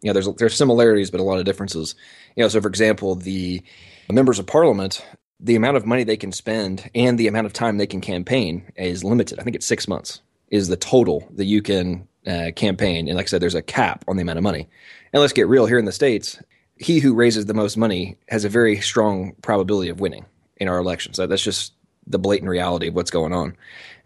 you 0.00 0.08
know, 0.08 0.12
there's 0.12 0.28
there's 0.36 0.56
similarities, 0.56 1.10
but 1.10 1.20
a 1.20 1.24
lot 1.24 1.38
of 1.38 1.44
differences. 1.44 1.94
You 2.36 2.44
know, 2.44 2.48
so 2.48 2.60
for 2.60 2.68
example, 2.68 3.14
the 3.14 3.62
members 4.10 4.38
of 4.38 4.46
parliament, 4.46 5.04
the 5.40 5.56
amount 5.56 5.76
of 5.76 5.86
money 5.86 6.04
they 6.04 6.16
can 6.16 6.32
spend 6.32 6.90
and 6.94 7.18
the 7.18 7.28
amount 7.28 7.46
of 7.46 7.52
time 7.52 7.78
they 7.78 7.86
can 7.86 8.00
campaign 8.00 8.64
is 8.76 9.04
limited. 9.04 9.38
I 9.38 9.42
think 9.42 9.56
it's 9.56 9.66
six 9.66 9.88
months 9.88 10.20
is 10.50 10.68
the 10.68 10.76
total 10.76 11.28
that 11.34 11.44
you 11.44 11.62
can 11.62 12.08
uh, 12.26 12.50
campaign. 12.56 13.08
And 13.08 13.16
like 13.16 13.26
I 13.26 13.28
said, 13.28 13.42
there's 13.42 13.54
a 13.54 13.62
cap 13.62 14.04
on 14.08 14.16
the 14.16 14.22
amount 14.22 14.38
of 14.38 14.42
money. 14.42 14.68
And 15.12 15.20
let's 15.20 15.32
get 15.32 15.48
real 15.48 15.66
here 15.66 15.78
in 15.78 15.84
the 15.84 15.92
states. 15.92 16.40
He 16.76 17.00
who 17.00 17.14
raises 17.14 17.46
the 17.46 17.54
most 17.54 17.76
money 17.76 18.16
has 18.28 18.44
a 18.44 18.48
very 18.48 18.80
strong 18.80 19.34
probability 19.42 19.90
of 19.90 20.00
winning 20.00 20.24
in 20.56 20.68
our 20.68 20.78
elections. 20.78 21.16
So 21.16 21.26
that's 21.26 21.42
just 21.42 21.72
the 22.06 22.18
blatant 22.18 22.50
reality 22.50 22.88
of 22.88 22.94
what's 22.94 23.10
going 23.10 23.32
on. 23.32 23.56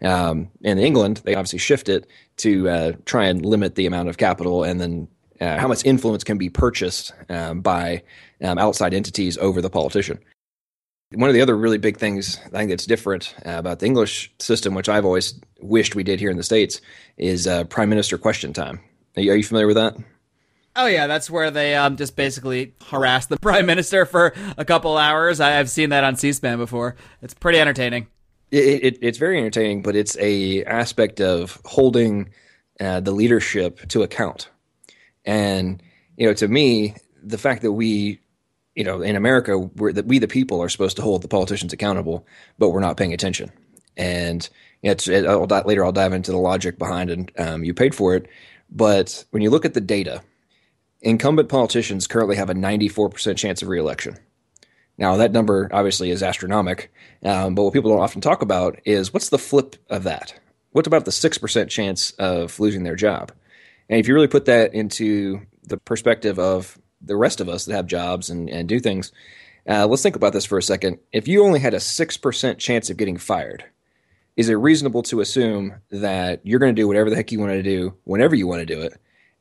Um, 0.01 0.49
in 0.61 0.77
England, 0.79 1.21
they 1.23 1.35
obviously 1.35 1.59
shift 1.59 1.87
it 1.87 2.07
to 2.37 2.69
uh, 2.69 2.91
try 3.05 3.25
and 3.25 3.45
limit 3.45 3.75
the 3.75 3.85
amount 3.85 4.09
of 4.09 4.17
capital 4.17 4.63
and 4.63 4.81
then 4.81 5.07
uh, 5.41 5.57
how 5.57 5.67
much 5.67 5.85
influence 5.85 6.23
can 6.23 6.37
be 6.37 6.49
purchased 6.49 7.13
um, 7.29 7.61
by 7.61 8.03
um, 8.41 8.57
outside 8.57 8.93
entities 8.93 9.37
over 9.37 9.61
the 9.61 9.69
politician. 9.69 10.19
One 11.13 11.29
of 11.29 11.35
the 11.35 11.41
other 11.41 11.55
really 11.55 11.77
big 11.77 11.97
things 11.97 12.39
I 12.47 12.57
think 12.57 12.69
that's 12.69 12.85
different 12.85 13.35
uh, 13.45 13.51
about 13.51 13.79
the 13.79 13.85
English 13.85 14.33
system, 14.39 14.73
which 14.73 14.89
I've 14.89 15.05
always 15.05 15.39
wished 15.59 15.95
we 15.95 16.03
did 16.03 16.19
here 16.19 16.31
in 16.31 16.37
the 16.37 16.43
States, 16.43 16.81
is 17.17 17.45
uh, 17.45 17.65
Prime 17.65 17.89
Minister 17.89 18.17
question 18.17 18.51
time. 18.53 18.79
Are 19.15 19.21
you, 19.21 19.31
are 19.31 19.35
you, 19.35 19.43
familiar 19.43 19.67
with 19.67 19.75
that? 19.75 19.95
Oh 20.75 20.87
yeah, 20.87 21.05
that's 21.05 21.29
where 21.29 21.51
they 21.51 21.75
um, 21.75 21.97
just 21.97 22.15
basically 22.15 22.73
harass 22.87 23.27
the 23.27 23.37
prime 23.41 23.67
minister 23.67 24.05
for 24.05 24.33
a 24.57 24.65
couple 24.65 24.97
hours. 24.97 25.39
I, 25.39 25.51
have 25.51 25.69
seen 25.69 25.89
that 25.89 26.03
on 26.03 26.15
C-SPAN 26.15 26.57
before. 26.57 26.95
It's 27.21 27.35
pretty 27.35 27.59
entertaining. 27.59 28.07
It, 28.49 28.83
it, 28.83 28.97
it's 29.01 29.19
very 29.19 29.37
entertaining, 29.37 29.83
but 29.83 29.95
it's 29.95 30.17
a 30.19 30.63
aspect 30.63 31.21
of 31.21 31.61
holding 31.63 32.29
uh, 32.79 33.01
the 33.01 33.11
leadership 33.11 33.87
to 33.89 34.01
account 34.01 34.49
and 35.25 35.81
you 36.17 36.27
know, 36.27 36.33
to 36.33 36.47
me, 36.47 36.95
the 37.21 37.37
fact 37.37 37.61
that 37.61 37.71
we, 37.71 38.19
you 38.75 38.83
know, 38.83 39.01
in 39.01 39.15
America, 39.15 39.57
we're 39.57 39.93
that 39.93 40.05
we 40.05 40.19
the 40.19 40.27
people 40.27 40.61
are 40.61 40.69
supposed 40.69 40.95
to 40.97 41.01
hold 41.01 41.21
the 41.21 41.27
politicians 41.27 41.73
accountable, 41.73 42.25
but 42.57 42.69
we're 42.69 42.79
not 42.79 42.97
paying 42.97 43.13
attention. 43.13 43.51
And 43.95 44.47
you 44.81 44.89
know, 44.89 44.91
it's, 44.93 45.07
it, 45.07 45.25
I'll, 45.25 45.45
later 45.45 45.85
I'll 45.85 45.91
dive 45.91 46.13
into 46.13 46.31
the 46.31 46.37
logic 46.37 46.77
behind 46.77 47.09
and 47.09 47.31
um, 47.37 47.63
you 47.63 47.73
paid 47.73 47.95
for 47.95 48.15
it. 48.15 48.27
But 48.69 49.25
when 49.31 49.43
you 49.43 49.49
look 49.49 49.65
at 49.65 49.73
the 49.73 49.81
data, 49.81 50.23
incumbent 51.01 51.49
politicians 51.49 52.07
currently 52.07 52.35
have 52.35 52.49
a 52.49 52.55
94% 52.55 53.37
chance 53.37 53.61
of 53.61 53.67
reelection. 53.67 54.17
Now, 54.97 55.17
that 55.17 55.31
number 55.31 55.69
obviously 55.71 56.11
is 56.11 56.21
astronomical, 56.21 56.87
um, 57.23 57.55
but 57.55 57.63
what 57.63 57.73
people 57.73 57.91
don't 57.91 58.03
often 58.03 58.21
talk 58.21 58.41
about 58.41 58.79
is 58.85 59.13
what's 59.13 59.29
the 59.29 59.39
flip 59.39 59.75
of 59.89 60.03
that? 60.03 60.39
What 60.71 60.87
about 60.87 61.05
the 61.05 61.11
6% 61.11 61.69
chance 61.69 62.11
of 62.11 62.59
losing 62.59 62.83
their 62.83 62.95
job? 62.95 63.31
And 63.89 63.99
if 63.99 64.07
you 64.07 64.13
really 64.13 64.27
put 64.27 64.45
that 64.45 64.73
into 64.73 65.41
the 65.63 65.77
perspective 65.77 66.39
of 66.39 66.77
the 67.01 67.15
rest 67.15 67.41
of 67.41 67.49
us 67.49 67.65
that 67.65 67.73
have 67.73 67.87
jobs 67.87 68.29
and, 68.29 68.49
and 68.49 68.67
do 68.67 68.79
things, 68.79 69.11
uh, 69.67 69.87
let's 69.87 70.03
think 70.03 70.15
about 70.15 70.33
this 70.33 70.45
for 70.45 70.57
a 70.57 70.63
second. 70.63 70.99
If 71.11 71.27
you 71.27 71.43
only 71.43 71.59
had 71.59 71.73
a 71.73 71.77
6% 71.77 72.57
chance 72.57 72.89
of 72.89 72.97
getting 72.97 73.17
fired, 73.17 73.65
is 74.35 74.49
it 74.49 74.55
reasonable 74.55 75.03
to 75.03 75.21
assume 75.21 75.75
that 75.91 76.41
you're 76.43 76.59
going 76.59 76.75
to 76.75 76.81
do 76.81 76.87
whatever 76.87 77.09
the 77.09 77.15
heck 77.15 77.31
you 77.31 77.39
want 77.39 77.51
to 77.51 77.63
do 77.63 77.95
whenever 78.03 78.35
you 78.35 78.47
want 78.47 78.61
to 78.61 78.65
do 78.65 78.81
it 78.81 78.93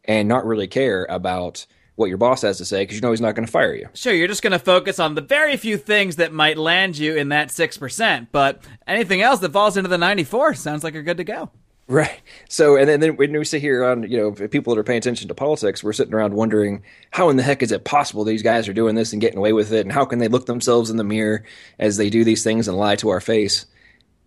and 0.05 0.29
not 0.29 0.45
really 0.45 0.67
care 0.67 1.07
about 1.09 1.67
what 1.95 2.09
your 2.09 2.19
boss 2.19 2.43
has 2.43 2.59
to 2.59 2.65
say 2.65 2.83
because 2.83 2.97
you 2.97 3.03
know 3.03 3.11
he's 3.11 3.21
not 3.21 3.35
going 3.35 3.47
to 3.47 3.53
fire 3.53 3.75
you. 3.75 3.89
Sure, 3.95 4.13
you're 4.13 4.29
just 4.29 4.43
going 4.43 4.53
to 4.53 4.59
focus 4.59 4.99
on 4.99 5.15
the 5.15 5.21
very 5.21 5.57
few 5.57 5.77
things 5.77 6.17
that 6.17 6.33
might 6.33 6.57
land 6.57 6.97
you 6.99 7.15
in 7.17 7.29
that 7.29 7.49
6%, 7.49 8.29
but 8.33 8.63
anything 8.87 9.23
else 9.23 9.41
that 9.41 9.53
falls 9.53 9.77
into 9.77 9.89
the 9.89 9.99
94 9.99 10.55
sounds 10.55 10.85
like 10.85 10.95
you're 10.95 11.03
good 11.03 11.19
to 11.19 11.25
go. 11.25 11.51
Right. 11.89 12.21
So, 12.49 12.77
and 12.77 12.89
then, 12.89 13.01
then 13.01 13.17
when 13.17 13.33
we 13.33 13.45
sit 13.45 13.61
here 13.61 13.85
on, 13.85 14.05
you 14.05 14.17
know, 14.17 14.33
people 14.49 14.75
that 14.75 14.81
are 14.81 14.85
paying 14.85 14.99
attention 14.99 15.29
to 15.29 15.35
politics, 15.35 15.83
we're 15.83 15.93
sitting 15.93 16.15
around 16.15 16.33
wondering 16.33 16.85
how 17.11 17.29
in 17.29 17.37
the 17.37 17.43
heck 17.43 17.63
is 17.63 17.73
it 17.73 17.85
possible 17.85 18.25
these 18.25 18.43
guys 18.43 18.69
are 18.69 18.73
doing 18.73 18.95
this 18.95 19.13
and 19.13 19.21
getting 19.21 19.39
away 19.39 19.53
with 19.53 19.73
it? 19.73 19.81
And 19.81 19.93
how 19.93 20.05
can 20.05 20.19
they 20.19 20.29
look 20.29 20.47
themselves 20.47 20.91
in 20.91 20.97
the 20.97 21.05
mirror 21.05 21.45
as 21.79 21.97
they 21.97 22.09
do 22.09 22.25
these 22.25 22.45
things 22.45 22.69
and 22.69 22.77
lie 22.77 22.97
to 22.97 23.11
our 23.11 23.21
face? 23.21 23.67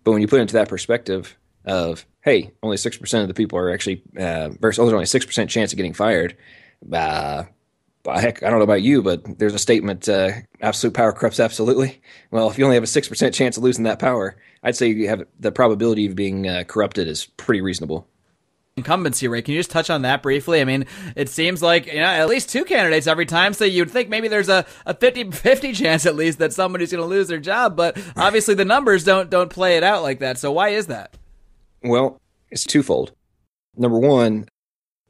But 0.04 0.12
when 0.12 0.20
you 0.20 0.28
put 0.28 0.38
it 0.38 0.42
into 0.42 0.54
that 0.54 0.68
perspective 0.68 1.36
of, 1.64 2.04
hey, 2.20 2.52
only 2.62 2.76
6% 2.76 3.22
of 3.22 3.28
the 3.28 3.34
people 3.34 3.58
are 3.58 3.72
actually, 3.72 4.02
uh, 4.18 4.50
versus, 4.60 4.78
oh, 4.78 4.84
there's 4.84 4.92
only 4.92 5.04
6% 5.06 5.48
chance 5.48 5.72
of 5.72 5.76
getting 5.76 5.94
fired. 5.94 6.36
Uh, 6.92 7.44
heck, 8.14 8.42
I 8.42 8.50
don't 8.50 8.58
know 8.58 8.64
about 8.64 8.82
you, 8.82 9.02
but 9.02 9.38
there's 9.38 9.54
a 9.54 9.58
statement: 9.58 10.08
uh, 10.08 10.30
absolute 10.60 10.94
power 10.94 11.12
corrupts 11.12 11.40
absolutely. 11.40 12.00
Well, 12.30 12.50
if 12.50 12.58
you 12.58 12.64
only 12.64 12.76
have 12.76 12.84
a 12.84 12.88
six 12.88 13.08
percent 13.08 13.34
chance 13.34 13.56
of 13.56 13.62
losing 13.62 13.84
that 13.84 13.98
power, 13.98 14.36
I'd 14.62 14.76
say 14.76 14.88
you 14.88 15.08
have 15.08 15.24
the 15.38 15.52
probability 15.52 16.06
of 16.06 16.16
being 16.16 16.48
uh, 16.48 16.64
corrupted 16.66 17.08
is 17.08 17.26
pretty 17.36 17.60
reasonable. 17.60 18.08
Incumbency 18.76 19.26
rate. 19.26 19.46
Can 19.46 19.54
you 19.54 19.60
just 19.60 19.70
touch 19.70 19.88
on 19.88 20.02
that 20.02 20.22
briefly? 20.22 20.60
I 20.60 20.64
mean, 20.64 20.84
it 21.14 21.30
seems 21.30 21.62
like 21.62 21.86
you 21.86 22.00
know 22.00 22.06
at 22.06 22.28
least 22.28 22.50
two 22.50 22.64
candidates 22.64 23.06
every 23.06 23.24
time, 23.24 23.54
so 23.54 23.64
you'd 23.64 23.90
think 23.90 24.10
maybe 24.10 24.28
there's 24.28 24.50
a, 24.50 24.66
a 24.84 24.92
50-50 24.92 25.74
chance 25.82 26.04
at 26.04 26.14
least 26.14 26.38
that 26.40 26.52
somebody's 26.52 26.92
going 26.92 27.02
to 27.02 27.08
lose 27.08 27.28
their 27.28 27.38
job, 27.38 27.74
but 27.74 27.96
obviously 28.16 28.54
the 28.54 28.66
numbers 28.66 29.02
don't 29.02 29.30
don't 29.30 29.48
play 29.48 29.78
it 29.78 29.82
out 29.82 30.02
like 30.02 30.18
that. 30.18 30.36
So 30.36 30.52
why 30.52 30.70
is 30.70 30.88
that? 30.88 31.16
Well, 31.82 32.20
it's 32.50 32.64
twofold. 32.64 33.12
Number 33.76 33.98
one, 33.98 34.46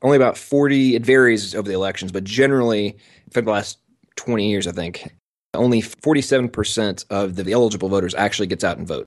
only 0.02 0.16
about 0.16 0.36
40, 0.36 0.94
it 0.94 1.04
varies 1.04 1.54
over 1.54 1.68
the 1.68 1.74
elections, 1.74 2.12
but 2.12 2.24
generally, 2.24 2.96
for 3.32 3.40
the 3.40 3.50
last 3.50 3.78
20 4.16 4.48
years, 4.48 4.66
I 4.66 4.72
think, 4.72 5.14
only 5.54 5.80
47% 5.82 7.06
of 7.10 7.36
the 7.36 7.52
eligible 7.52 7.88
voters 7.88 8.14
actually 8.14 8.46
gets 8.46 8.64
out 8.64 8.78
and 8.78 8.86
vote. 8.86 9.06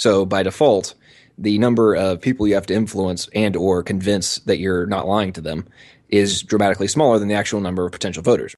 So 0.00 0.24
by 0.24 0.42
default, 0.42 0.94
the 1.36 1.58
number 1.58 1.94
of 1.94 2.22
people 2.22 2.48
you 2.48 2.54
have 2.54 2.66
to 2.66 2.74
influence 2.74 3.28
and 3.34 3.54
or 3.54 3.82
convince 3.82 4.38
that 4.40 4.58
you're 4.58 4.86
not 4.86 5.06
lying 5.06 5.34
to 5.34 5.42
them 5.42 5.66
is 6.08 6.42
dramatically 6.42 6.88
smaller 6.88 7.18
than 7.18 7.28
the 7.28 7.34
actual 7.34 7.60
number 7.60 7.84
of 7.84 7.92
potential 7.92 8.22
voters. 8.22 8.56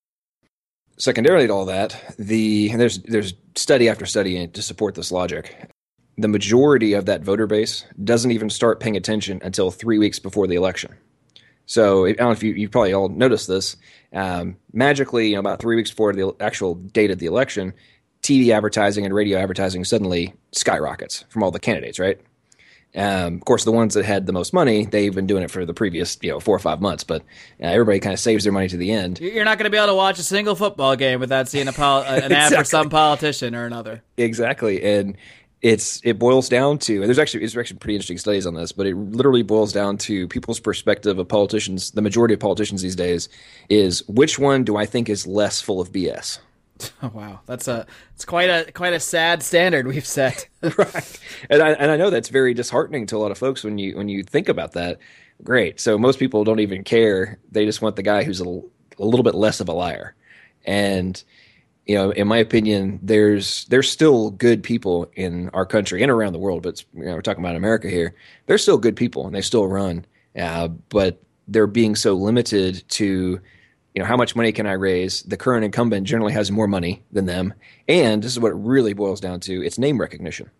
Secondarily 0.98 1.48
to 1.48 1.52
all 1.52 1.64
that, 1.64 2.14
the 2.16 2.68
there's 2.76 3.00
there's 3.00 3.34
study 3.56 3.88
after 3.88 4.06
study 4.06 4.46
to 4.46 4.62
support 4.62 4.94
this 4.94 5.10
logic. 5.10 5.68
The 6.16 6.28
majority 6.28 6.92
of 6.92 7.06
that 7.06 7.22
voter 7.22 7.48
base 7.48 7.84
doesn't 8.04 8.30
even 8.30 8.48
start 8.48 8.78
paying 8.78 8.96
attention 8.96 9.40
until 9.42 9.72
three 9.72 9.98
weeks 9.98 10.20
before 10.20 10.46
the 10.46 10.54
election. 10.54 10.94
So 11.66 12.06
I 12.06 12.12
don't 12.12 12.26
know 12.26 12.32
if 12.32 12.42
you, 12.42 12.52
you 12.52 12.68
probably 12.68 12.92
all 12.92 13.08
noticed 13.08 13.48
this. 13.48 13.76
Um, 14.12 14.58
magically, 14.72 15.28
you 15.28 15.34
know, 15.34 15.40
about 15.40 15.60
three 15.60 15.74
weeks 15.74 15.90
before 15.90 16.12
the 16.12 16.36
actual 16.38 16.74
date 16.74 17.10
of 17.10 17.18
the 17.18 17.26
election, 17.26 17.72
TV 18.22 18.50
advertising 18.50 19.04
and 19.04 19.14
radio 19.14 19.38
advertising 19.38 19.84
suddenly 19.84 20.34
skyrockets 20.52 21.24
from 21.28 21.42
all 21.42 21.50
the 21.50 21.60
candidates, 21.60 21.98
right? 21.98 22.20
Um, 22.94 23.36
of 23.36 23.44
course, 23.44 23.64
the 23.64 23.72
ones 23.72 23.94
that 23.94 24.04
had 24.04 24.26
the 24.26 24.32
most 24.32 24.52
money, 24.52 24.84
they've 24.84 25.14
been 25.14 25.26
doing 25.26 25.42
it 25.42 25.50
for 25.50 25.64
the 25.64 25.72
previous, 25.72 26.18
you 26.20 26.30
know, 26.30 26.40
four 26.40 26.54
or 26.54 26.58
five 26.58 26.80
months. 26.80 27.04
But 27.04 27.22
uh, 27.60 27.66
everybody 27.66 28.00
kind 28.00 28.12
of 28.12 28.20
saves 28.20 28.44
their 28.44 28.52
money 28.52 28.68
to 28.68 28.76
the 28.76 28.92
end. 28.92 29.18
You're 29.18 29.44
not 29.44 29.58
going 29.58 29.64
to 29.64 29.70
be 29.70 29.78
able 29.78 29.88
to 29.88 29.94
watch 29.94 30.18
a 30.18 30.22
single 30.22 30.54
football 30.54 30.94
game 30.94 31.18
without 31.18 31.48
seeing 31.48 31.68
a 31.68 31.72
pol- 31.72 32.02
an 32.02 32.24
exactly. 32.24 32.36
ad 32.36 32.52
for 32.58 32.64
some 32.64 32.90
politician 32.90 33.54
or 33.54 33.64
another. 33.64 34.02
Exactly, 34.18 34.82
and 34.82 35.16
it's 35.62 36.00
it 36.04 36.18
boils 36.18 36.48
down 36.48 36.76
to 36.76 36.96
and 36.96 37.04
there's 37.04 37.20
actually 37.20 37.38
there's 37.40 37.56
actually 37.56 37.78
pretty 37.78 37.94
interesting 37.94 38.18
studies 38.18 38.46
on 38.46 38.54
this, 38.54 38.72
but 38.72 38.86
it 38.86 38.94
literally 38.94 39.42
boils 39.42 39.72
down 39.72 39.96
to 39.96 40.28
people's 40.28 40.60
perspective 40.60 41.18
of 41.18 41.28
politicians. 41.28 41.92
The 41.92 42.02
majority 42.02 42.34
of 42.34 42.40
politicians 42.40 42.82
these 42.82 42.96
days 42.96 43.28
is 43.70 44.06
which 44.08 44.38
one 44.38 44.64
do 44.64 44.76
I 44.76 44.84
think 44.84 45.08
is 45.08 45.26
less 45.26 45.60
full 45.62 45.80
of 45.80 45.92
BS. 45.92 46.40
Oh, 47.02 47.10
wow, 47.12 47.40
that's 47.46 47.68
a 47.68 47.86
it's 48.14 48.24
quite 48.24 48.48
a 48.48 48.70
quite 48.72 48.92
a 48.92 49.00
sad 49.00 49.42
standard 49.42 49.86
we've 49.86 50.06
set. 50.06 50.48
right, 50.62 51.20
and 51.50 51.62
I 51.62 51.70
and 51.72 51.90
I 51.90 51.96
know 51.96 52.10
that's 52.10 52.28
very 52.28 52.54
disheartening 52.54 53.06
to 53.06 53.16
a 53.16 53.18
lot 53.18 53.30
of 53.30 53.38
folks 53.38 53.64
when 53.64 53.78
you 53.78 53.96
when 53.96 54.08
you 54.08 54.22
think 54.22 54.48
about 54.48 54.72
that. 54.72 54.98
Great, 55.42 55.80
so 55.80 55.98
most 55.98 56.18
people 56.18 56.44
don't 56.44 56.60
even 56.60 56.84
care; 56.84 57.38
they 57.50 57.64
just 57.64 57.82
want 57.82 57.96
the 57.96 58.02
guy 58.02 58.22
who's 58.22 58.40
a, 58.40 58.44
a 58.44 59.04
little 59.04 59.24
bit 59.24 59.34
less 59.34 59.60
of 59.60 59.68
a 59.68 59.72
liar, 59.72 60.14
and 60.64 61.22
you 61.86 61.96
know, 61.96 62.10
in 62.10 62.28
my 62.28 62.38
opinion, 62.38 63.00
there's 63.02 63.64
there's 63.66 63.90
still 63.90 64.30
good 64.30 64.62
people 64.62 65.10
in 65.14 65.48
our 65.50 65.66
country 65.66 66.02
and 66.02 66.10
around 66.10 66.32
the 66.32 66.38
world, 66.38 66.62
but 66.62 66.84
you 66.94 67.04
know, 67.04 67.14
we're 67.14 67.22
talking 67.22 67.44
about 67.44 67.56
America 67.56 67.88
here. 67.88 68.14
There's 68.46 68.62
still 68.62 68.78
good 68.78 68.96
people, 68.96 69.26
and 69.26 69.34
they 69.34 69.40
still 69.40 69.66
run, 69.66 70.04
uh, 70.38 70.68
but 70.68 71.20
they're 71.48 71.66
being 71.66 71.96
so 71.96 72.14
limited 72.14 72.84
to, 72.90 73.40
you 73.94 74.00
know, 74.00 74.06
how 74.06 74.16
much 74.16 74.34
money 74.34 74.52
can 74.52 74.66
I 74.66 74.72
raise? 74.72 75.22
The 75.22 75.36
current 75.36 75.64
incumbent 75.64 76.06
generally 76.06 76.32
has 76.32 76.50
more 76.50 76.66
money 76.66 77.02
than 77.12 77.26
them, 77.26 77.54
and 77.88 78.22
this 78.22 78.32
is 78.32 78.40
what 78.40 78.52
it 78.52 78.56
really 78.56 78.92
boils 78.94 79.20
down 79.20 79.40
to: 79.40 79.62
it's 79.62 79.78
name 79.78 80.00
recognition. 80.00 80.50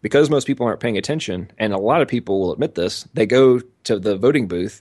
Because 0.00 0.30
most 0.30 0.46
people 0.46 0.66
aren't 0.66 0.80
paying 0.80 0.96
attention, 0.96 1.50
and 1.58 1.72
a 1.72 1.78
lot 1.78 2.02
of 2.02 2.08
people 2.08 2.40
will 2.40 2.52
admit 2.52 2.76
this, 2.76 3.08
they 3.14 3.26
go 3.26 3.60
to 3.84 3.98
the 3.98 4.16
voting 4.16 4.46
booth 4.46 4.80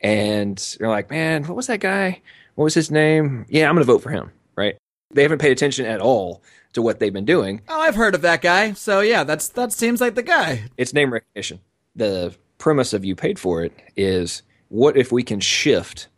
and 0.00 0.76
they're 0.78 0.88
like, 0.88 1.10
"Man, 1.10 1.44
what 1.44 1.56
was 1.56 1.66
that 1.68 1.80
guy? 1.80 2.20
What 2.54 2.64
was 2.64 2.74
his 2.74 2.90
name? 2.90 3.46
Yeah, 3.48 3.68
I'm 3.68 3.74
going 3.74 3.86
to 3.86 3.92
vote 3.92 4.02
for 4.02 4.10
him." 4.10 4.30
Right? 4.56 4.76
They 5.12 5.22
haven't 5.22 5.40
paid 5.40 5.52
attention 5.52 5.86
at 5.86 6.00
all 6.00 6.42
to 6.74 6.82
what 6.82 7.00
they've 7.00 7.12
been 7.12 7.24
doing. 7.24 7.62
Oh, 7.68 7.80
I've 7.80 7.94
heard 7.94 8.14
of 8.14 8.22
that 8.22 8.42
guy. 8.42 8.72
So 8.74 9.00
yeah, 9.00 9.24
that's 9.24 9.48
that 9.50 9.72
seems 9.72 10.00
like 10.00 10.14
the 10.14 10.22
guy. 10.22 10.64
It's 10.76 10.92
name 10.92 11.12
recognition. 11.12 11.60
The 11.96 12.36
premise 12.58 12.92
of 12.92 13.04
you 13.04 13.14
paid 13.16 13.38
for 13.38 13.64
it 13.64 13.72
is 13.96 14.42
what 14.68 14.96
if 14.96 15.10
we 15.10 15.22
can 15.22 15.40
shift 15.40 16.08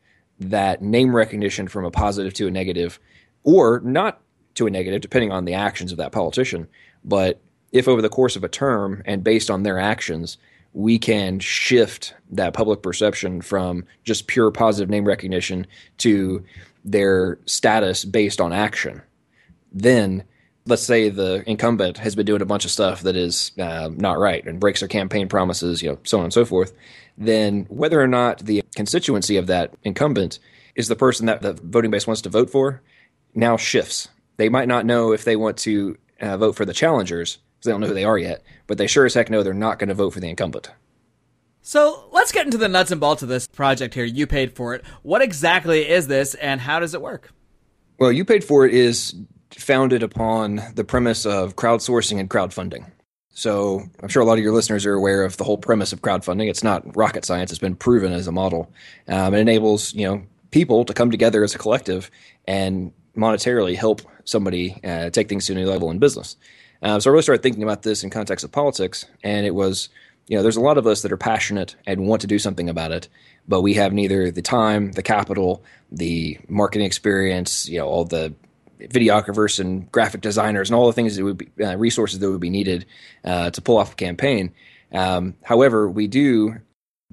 that 0.40 0.82
name 0.82 1.14
recognition 1.14 1.68
from 1.68 1.84
a 1.84 1.90
positive 1.90 2.32
to 2.34 2.48
a 2.48 2.50
negative 2.50 2.98
or 3.44 3.80
not 3.84 4.20
to 4.54 4.66
a 4.66 4.70
negative 4.70 5.00
depending 5.00 5.30
on 5.30 5.44
the 5.44 5.54
actions 5.54 5.92
of 5.92 5.98
that 5.98 6.12
politician, 6.12 6.66
but 7.04 7.40
if 7.72 7.86
over 7.86 8.02
the 8.02 8.08
course 8.08 8.36
of 8.36 8.42
a 8.42 8.48
term 8.48 9.02
and 9.04 9.22
based 9.22 9.50
on 9.50 9.62
their 9.62 9.78
actions 9.78 10.38
we 10.72 10.98
can 10.98 11.40
shift 11.40 12.14
that 12.30 12.54
public 12.54 12.82
perception 12.82 13.40
from 13.40 13.84
just 14.04 14.26
pure 14.26 14.50
positive 14.50 14.88
name 14.88 15.04
recognition 15.04 15.66
to 15.98 16.44
their 16.84 17.38
status 17.44 18.04
based 18.04 18.40
on 18.40 18.52
action, 18.52 19.02
then 19.72 20.22
let's 20.66 20.82
say 20.82 21.08
the 21.08 21.42
incumbent 21.48 21.98
has 21.98 22.14
been 22.14 22.26
doing 22.26 22.42
a 22.42 22.46
bunch 22.46 22.64
of 22.64 22.70
stuff 22.70 23.02
that 23.02 23.16
is 23.16 23.52
uh, 23.58 23.90
not 23.96 24.18
right 24.18 24.46
and 24.46 24.60
breaks 24.60 24.80
their 24.80 24.88
campaign 24.88 25.28
promises, 25.28 25.82
you 25.82 25.90
know, 25.90 25.98
so 26.04 26.18
on 26.18 26.24
and 26.24 26.32
so 26.32 26.44
forth, 26.44 26.72
then 27.16 27.66
whether 27.68 28.00
or 28.00 28.08
not 28.08 28.38
the 28.38 28.62
constituency 28.74 29.36
of 29.36 29.46
that 29.46 29.74
incumbent 29.84 30.38
is 30.74 30.88
the 30.88 30.96
person 30.96 31.26
that 31.26 31.42
the 31.42 31.52
voting 31.52 31.90
base 31.90 32.06
wants 32.06 32.22
to 32.22 32.28
vote 32.28 32.50
for 32.50 32.82
now 33.34 33.56
shifts. 33.56 34.08
They 34.36 34.48
might 34.48 34.68
not 34.68 34.86
know 34.86 35.12
if 35.12 35.24
they 35.24 35.36
want 35.36 35.56
to 35.58 35.96
uh, 36.20 36.36
vote 36.36 36.56
for 36.56 36.64
the 36.64 36.72
challengers 36.72 37.36
because 37.36 37.66
they 37.66 37.72
don't 37.72 37.80
know 37.80 37.88
who 37.88 37.94
they 37.94 38.04
are 38.04 38.18
yet, 38.18 38.42
but 38.66 38.78
they 38.78 38.86
sure 38.86 39.06
as 39.06 39.14
heck 39.14 39.30
know 39.30 39.42
they're 39.42 39.54
not 39.54 39.78
going 39.78 39.88
to 39.88 39.94
vote 39.94 40.14
for 40.14 40.20
the 40.20 40.28
incumbent. 40.28 40.70
So 41.62 42.08
let's 42.12 42.32
get 42.32 42.46
into 42.46 42.56
the 42.58 42.68
nuts 42.68 42.90
and 42.90 43.00
bolts 43.00 43.22
of 43.22 43.28
this 43.28 43.46
project 43.46 43.94
here. 43.94 44.04
You 44.04 44.26
paid 44.26 44.56
for 44.56 44.74
it. 44.74 44.82
What 45.02 45.20
exactly 45.20 45.86
is 45.88 46.08
this, 46.08 46.34
and 46.34 46.60
how 46.60 46.80
does 46.80 46.94
it 46.94 47.02
work? 47.02 47.32
Well, 47.98 48.10
you 48.10 48.24
paid 48.24 48.42
for 48.42 48.64
it 48.64 48.72
is 48.72 49.14
founded 49.50 50.02
upon 50.02 50.62
the 50.74 50.84
premise 50.84 51.26
of 51.26 51.56
crowdsourcing 51.56 52.18
and 52.18 52.30
crowdfunding. 52.30 52.86
So 53.40 53.82
I'm 54.02 54.10
sure 54.10 54.20
a 54.20 54.26
lot 54.26 54.36
of 54.36 54.44
your 54.44 54.52
listeners 54.52 54.84
are 54.84 54.92
aware 54.92 55.24
of 55.24 55.38
the 55.38 55.44
whole 55.44 55.56
premise 55.56 55.94
of 55.94 56.02
crowdfunding. 56.02 56.50
It's 56.50 56.62
not 56.62 56.94
rocket 56.94 57.24
science; 57.24 57.50
it's 57.50 57.58
been 57.58 57.74
proven 57.74 58.12
as 58.12 58.26
a 58.26 58.32
model. 58.32 58.70
Um, 59.08 59.32
it 59.32 59.38
enables 59.38 59.94
you 59.94 60.06
know 60.06 60.22
people 60.50 60.84
to 60.84 60.92
come 60.92 61.10
together 61.10 61.42
as 61.42 61.54
a 61.54 61.58
collective 61.58 62.10
and 62.46 62.92
monetarily 63.16 63.76
help 63.76 64.02
somebody 64.24 64.78
uh, 64.84 65.08
take 65.08 65.30
things 65.30 65.46
to 65.46 65.54
a 65.54 65.56
new 65.56 65.66
level 65.66 65.90
in 65.90 65.98
business. 65.98 66.36
Uh, 66.82 67.00
so 67.00 67.08
I 67.08 67.12
really 67.12 67.22
started 67.22 67.42
thinking 67.42 67.62
about 67.62 67.80
this 67.80 68.04
in 68.04 68.10
context 68.10 68.44
of 68.44 68.52
politics, 68.52 69.06
and 69.24 69.46
it 69.46 69.54
was 69.54 69.88
you 70.30 70.36
know, 70.36 70.42
there's 70.42 70.56
a 70.56 70.60
lot 70.60 70.78
of 70.78 70.86
us 70.86 71.02
that 71.02 71.10
are 71.10 71.16
passionate 71.16 71.74
and 71.86 72.06
want 72.06 72.20
to 72.20 72.28
do 72.28 72.38
something 72.38 72.68
about 72.68 72.92
it, 72.92 73.08
but 73.48 73.62
we 73.62 73.74
have 73.74 73.92
neither 73.92 74.30
the 74.30 74.42
time, 74.42 74.92
the 74.92 75.02
capital, 75.02 75.64
the 75.90 76.38
marketing 76.46 76.86
experience, 76.86 77.68
you 77.68 77.78
know, 77.78 77.88
all 77.88 78.04
the 78.04 78.32
videographers 78.88 79.60
and 79.60 79.90
graphic 79.92 80.20
designers 80.20 80.70
and 80.70 80.76
all 80.76 80.86
the 80.86 80.92
things 80.92 81.16
that 81.16 81.24
would 81.24 81.38
be 81.38 81.64
uh, 81.64 81.76
resources 81.76 82.18
that 82.18 82.30
would 82.30 82.40
be 82.40 82.50
needed 82.50 82.86
uh, 83.24 83.50
to 83.50 83.60
pull 83.60 83.76
off 83.76 83.92
a 83.92 83.96
campaign. 83.96 84.52
Um, 84.92 85.34
however, 85.44 85.88
we 85.88 86.06
do, 86.06 86.56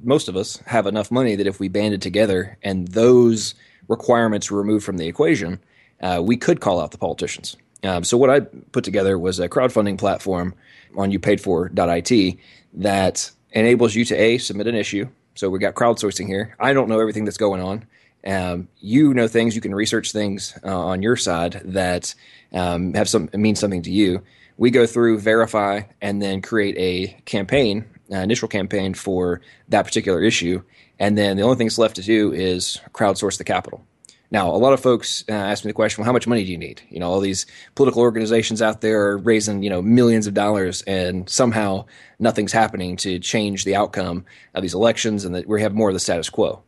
most 0.02 0.28
of 0.28 0.36
us 0.36 0.58
have 0.66 0.88
enough 0.88 1.12
money 1.12 1.36
that 1.36 1.48
if 1.48 1.60
we 1.60 1.68
banded 1.68 2.02
together 2.02 2.58
and 2.64 2.88
those 2.88 3.56
requirements 3.88 4.50
were 4.50 4.58
removed 4.58 4.86
from 4.86 4.98
the 4.98 5.08
equation, 5.08 5.60
uh, 6.02 6.22
we 6.24 6.38
could 6.38 6.60
call 6.60 6.80
out 6.80 6.92
the 6.92 6.98
politicians. 6.98 7.56
Um, 7.84 8.04
so 8.04 8.18
what 8.18 8.30
I 8.30 8.42
put 8.42 8.84
together 8.84 9.18
was 9.20 9.40
a 9.40 9.50
crowdfunding 9.50 9.98
platform 9.98 10.56
on 10.96 11.12
youpaidfor.it 11.12 12.38
that 12.74 13.32
enables 13.52 13.96
you 13.96 14.06
to 14.06 14.16
a 14.16 14.38
submit 14.38 14.68
an 14.68 14.76
issue. 14.76 15.08
So 15.36 15.50
we 15.50 15.60
got 15.60 15.76
crowdsourcing 15.76 16.28
here. 16.28 16.56
I 16.60 16.74
don't 16.74 16.90
know 16.90 17.00
everything 17.00 17.26
that's 17.26 17.38
going 17.38 17.62
on. 17.62 17.86
Um, 18.28 18.68
you 18.80 19.14
know 19.14 19.28
things. 19.28 19.56
You 19.56 19.62
can 19.62 19.74
research 19.74 20.12
things 20.12 20.58
uh, 20.64 20.78
on 20.78 21.02
your 21.02 21.16
side 21.16 21.62
that 21.64 22.14
um, 22.54 22.94
have 22.94 23.08
some 23.08 23.30
mean 23.34 23.56
something 23.56 23.84
to 23.84 23.92
you. 23.92 24.22
We 24.58 24.70
go 24.70 24.86
through, 24.86 25.20
verify, 25.20 25.84
and 26.02 26.22
then 26.22 26.42
create 26.42 26.76
a 26.78 27.22
campaign, 27.26 27.86
uh, 28.12 28.18
initial 28.18 28.48
campaign 28.48 28.94
for 28.94 29.42
that 29.70 29.86
particular 29.86 30.22
issue. 30.22 30.62
And 31.00 31.18
then 31.18 31.38
the 31.38 31.44
only 31.44 31.56
thing 31.56 31.68
that's 31.68 31.78
left 31.78 31.96
to 31.98 32.02
do 32.02 32.34
is 32.34 32.82
crowdsource 32.92 33.38
the 33.38 33.44
capital. 33.44 33.86
Now, 34.30 34.50
a 34.54 34.58
lot 34.58 34.74
of 34.74 34.82
folks 34.82 35.24
uh, 35.30 35.34
ask 35.34 35.64
me 35.64 35.70
the 35.70 35.74
question, 35.74 36.02
well, 36.02 36.06
how 36.06 36.12
much 36.12 36.28
money 36.28 36.44
do 36.44 36.52
you 36.52 36.58
need? 36.58 36.82
You 36.90 37.00
know, 37.00 37.10
all 37.10 37.22
these 37.22 37.46
political 37.76 38.02
organizations 38.02 38.62
out 38.62 38.82
there 38.82 39.02
are 39.04 39.18
raising, 39.18 39.64
you 39.64 39.70
know, 39.70 39.82
millions 39.82 40.28
of 40.28 40.34
dollars 40.34 40.82
and 40.82 41.30
somehow 41.30 41.86
nothing's 42.20 42.52
happening 42.52 42.98
to 42.98 43.20
change 43.20 43.64
the 43.64 43.76
outcome 43.76 44.26
of 44.54 44.64
these 44.64 44.74
elections 44.74 45.24
and 45.24 45.34
that 45.34 45.48
we 45.48 45.62
have 45.62 45.74
more 45.74 45.90
of 45.90 45.94
the 45.94 46.00
status 46.00 46.30
quo. 46.30 46.62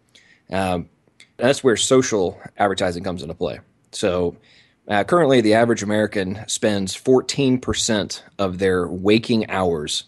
Um, 0.51 0.89
that's 1.39 1.63
where 1.63 1.77
social 1.77 2.39
advertising 2.58 3.03
comes 3.03 3.22
into 3.22 3.34
play. 3.34 3.60
So 3.91 4.38
uh, 4.88 5.03
currently, 5.03 5.41
the 5.41 5.53
average 5.53 5.84
American 5.84 6.43
spends 6.48 6.96
14% 6.96 8.22
of 8.39 8.58
their 8.58 8.88
waking 8.88 9.50
hours 9.50 10.05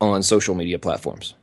on 0.00 0.22
social 0.22 0.54
media 0.54 0.78
platforms. 0.78 1.34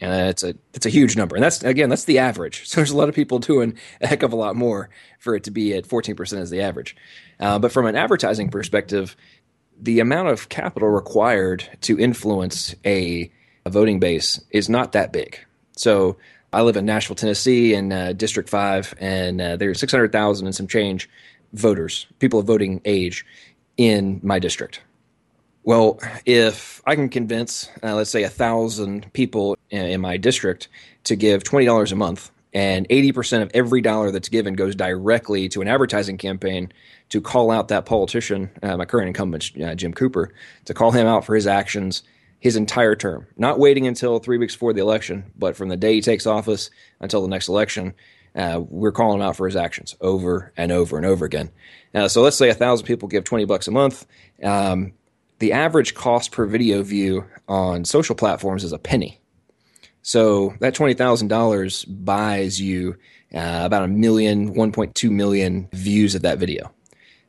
And 0.00 0.28
it's 0.28 0.42
a 0.42 0.56
it's 0.74 0.84
a 0.84 0.90
huge 0.90 1.16
number, 1.16 1.36
and 1.36 1.44
that's 1.44 1.62
again 1.62 1.88
that's 1.88 2.06
the 2.06 2.18
average. 2.18 2.62
So 2.66 2.80
there's 2.80 2.90
a 2.90 2.96
lot 2.96 3.08
of 3.08 3.14
people 3.14 3.38
doing 3.38 3.78
a 4.00 4.08
heck 4.08 4.24
of 4.24 4.32
a 4.32 4.36
lot 4.36 4.56
more 4.56 4.90
for 5.20 5.36
it 5.36 5.44
to 5.44 5.52
be 5.52 5.74
at 5.74 5.86
14% 5.86 6.38
as 6.40 6.50
the 6.50 6.60
average. 6.60 6.96
Uh, 7.38 7.60
but 7.60 7.70
from 7.70 7.86
an 7.86 7.94
advertising 7.94 8.48
perspective, 8.48 9.16
the 9.80 10.00
amount 10.00 10.28
of 10.28 10.48
capital 10.48 10.88
required 10.88 11.68
to 11.82 12.00
influence 12.00 12.74
a, 12.84 13.30
a 13.64 13.70
voting 13.70 14.00
base 14.00 14.40
is 14.50 14.68
not 14.68 14.90
that 14.92 15.12
big. 15.12 15.38
So 15.76 16.16
I 16.52 16.62
live 16.62 16.76
in 16.76 16.84
Nashville, 16.84 17.16
Tennessee, 17.16 17.74
in 17.74 17.92
uh, 17.92 18.12
District 18.12 18.48
Five, 18.48 18.94
and 19.00 19.40
uh, 19.40 19.56
there's 19.56 19.80
600,000 19.80 20.46
and 20.46 20.54
some 20.54 20.66
change 20.66 21.08
voters, 21.52 22.06
people 22.18 22.40
of 22.40 22.46
voting 22.46 22.80
age, 22.84 23.24
in 23.76 24.20
my 24.22 24.38
district. 24.38 24.80
Well, 25.64 26.00
if 26.26 26.82
I 26.86 26.94
can 26.94 27.08
convince, 27.08 27.70
uh, 27.82 27.94
let's 27.94 28.10
say, 28.10 28.24
a 28.24 28.28
thousand 28.28 29.10
people 29.12 29.56
in, 29.70 29.86
in 29.86 30.00
my 30.00 30.16
district 30.16 30.68
to 31.04 31.14
give 31.14 31.44
twenty 31.44 31.66
dollars 31.66 31.92
a 31.92 31.96
month, 31.96 32.32
and 32.52 32.86
eighty 32.90 33.12
percent 33.12 33.44
of 33.44 33.50
every 33.54 33.80
dollar 33.80 34.10
that's 34.10 34.28
given 34.28 34.54
goes 34.54 34.74
directly 34.74 35.48
to 35.50 35.62
an 35.62 35.68
advertising 35.68 36.18
campaign 36.18 36.72
to 37.10 37.20
call 37.20 37.50
out 37.52 37.68
that 37.68 37.86
politician, 37.86 38.50
uh, 38.62 38.76
my 38.76 38.84
current 38.84 39.06
incumbent, 39.06 39.52
uh, 39.62 39.74
Jim 39.76 39.94
Cooper, 39.94 40.32
to 40.64 40.74
call 40.74 40.90
him 40.90 41.06
out 41.06 41.24
for 41.24 41.34
his 41.36 41.46
actions 41.46 42.02
his 42.42 42.56
entire 42.56 42.96
term, 42.96 43.24
not 43.36 43.60
waiting 43.60 43.86
until 43.86 44.18
three 44.18 44.36
weeks 44.36 44.56
before 44.56 44.72
the 44.72 44.80
election, 44.80 45.30
but 45.38 45.54
from 45.54 45.68
the 45.68 45.76
day 45.76 45.94
he 45.94 46.00
takes 46.00 46.26
office 46.26 46.70
until 46.98 47.22
the 47.22 47.28
next 47.28 47.46
election, 47.48 47.94
uh, 48.34 48.60
we're 48.68 48.90
calling 48.90 49.22
out 49.22 49.36
for 49.36 49.46
his 49.46 49.54
actions 49.54 49.94
over 50.00 50.52
and 50.56 50.72
over 50.72 50.96
and 50.96 51.06
over 51.06 51.24
again. 51.24 51.52
Uh, 51.94 52.08
so 52.08 52.20
let's 52.20 52.36
say 52.36 52.48
a 52.48 52.54
thousand 52.54 52.84
people 52.84 53.06
give 53.06 53.22
twenty 53.22 53.44
bucks 53.44 53.68
a 53.68 53.70
month. 53.70 54.06
Um, 54.42 54.92
the 55.38 55.52
average 55.52 55.94
cost 55.94 56.32
per 56.32 56.44
video 56.46 56.82
view 56.82 57.24
on 57.46 57.84
social 57.84 58.16
platforms 58.16 58.64
is 58.64 58.72
a 58.72 58.78
penny. 58.78 59.20
So 60.02 60.56
that 60.58 60.74
twenty 60.74 60.94
thousand 60.94 61.28
dollars 61.28 61.84
buys 61.84 62.60
you 62.60 62.96
uh, 63.32 63.60
about 63.62 63.84
a 63.84 63.88
million, 63.88 64.52
1.2 64.52 65.10
million 65.10 65.68
views 65.72 66.16
of 66.16 66.22
that 66.22 66.38
video. 66.38 66.74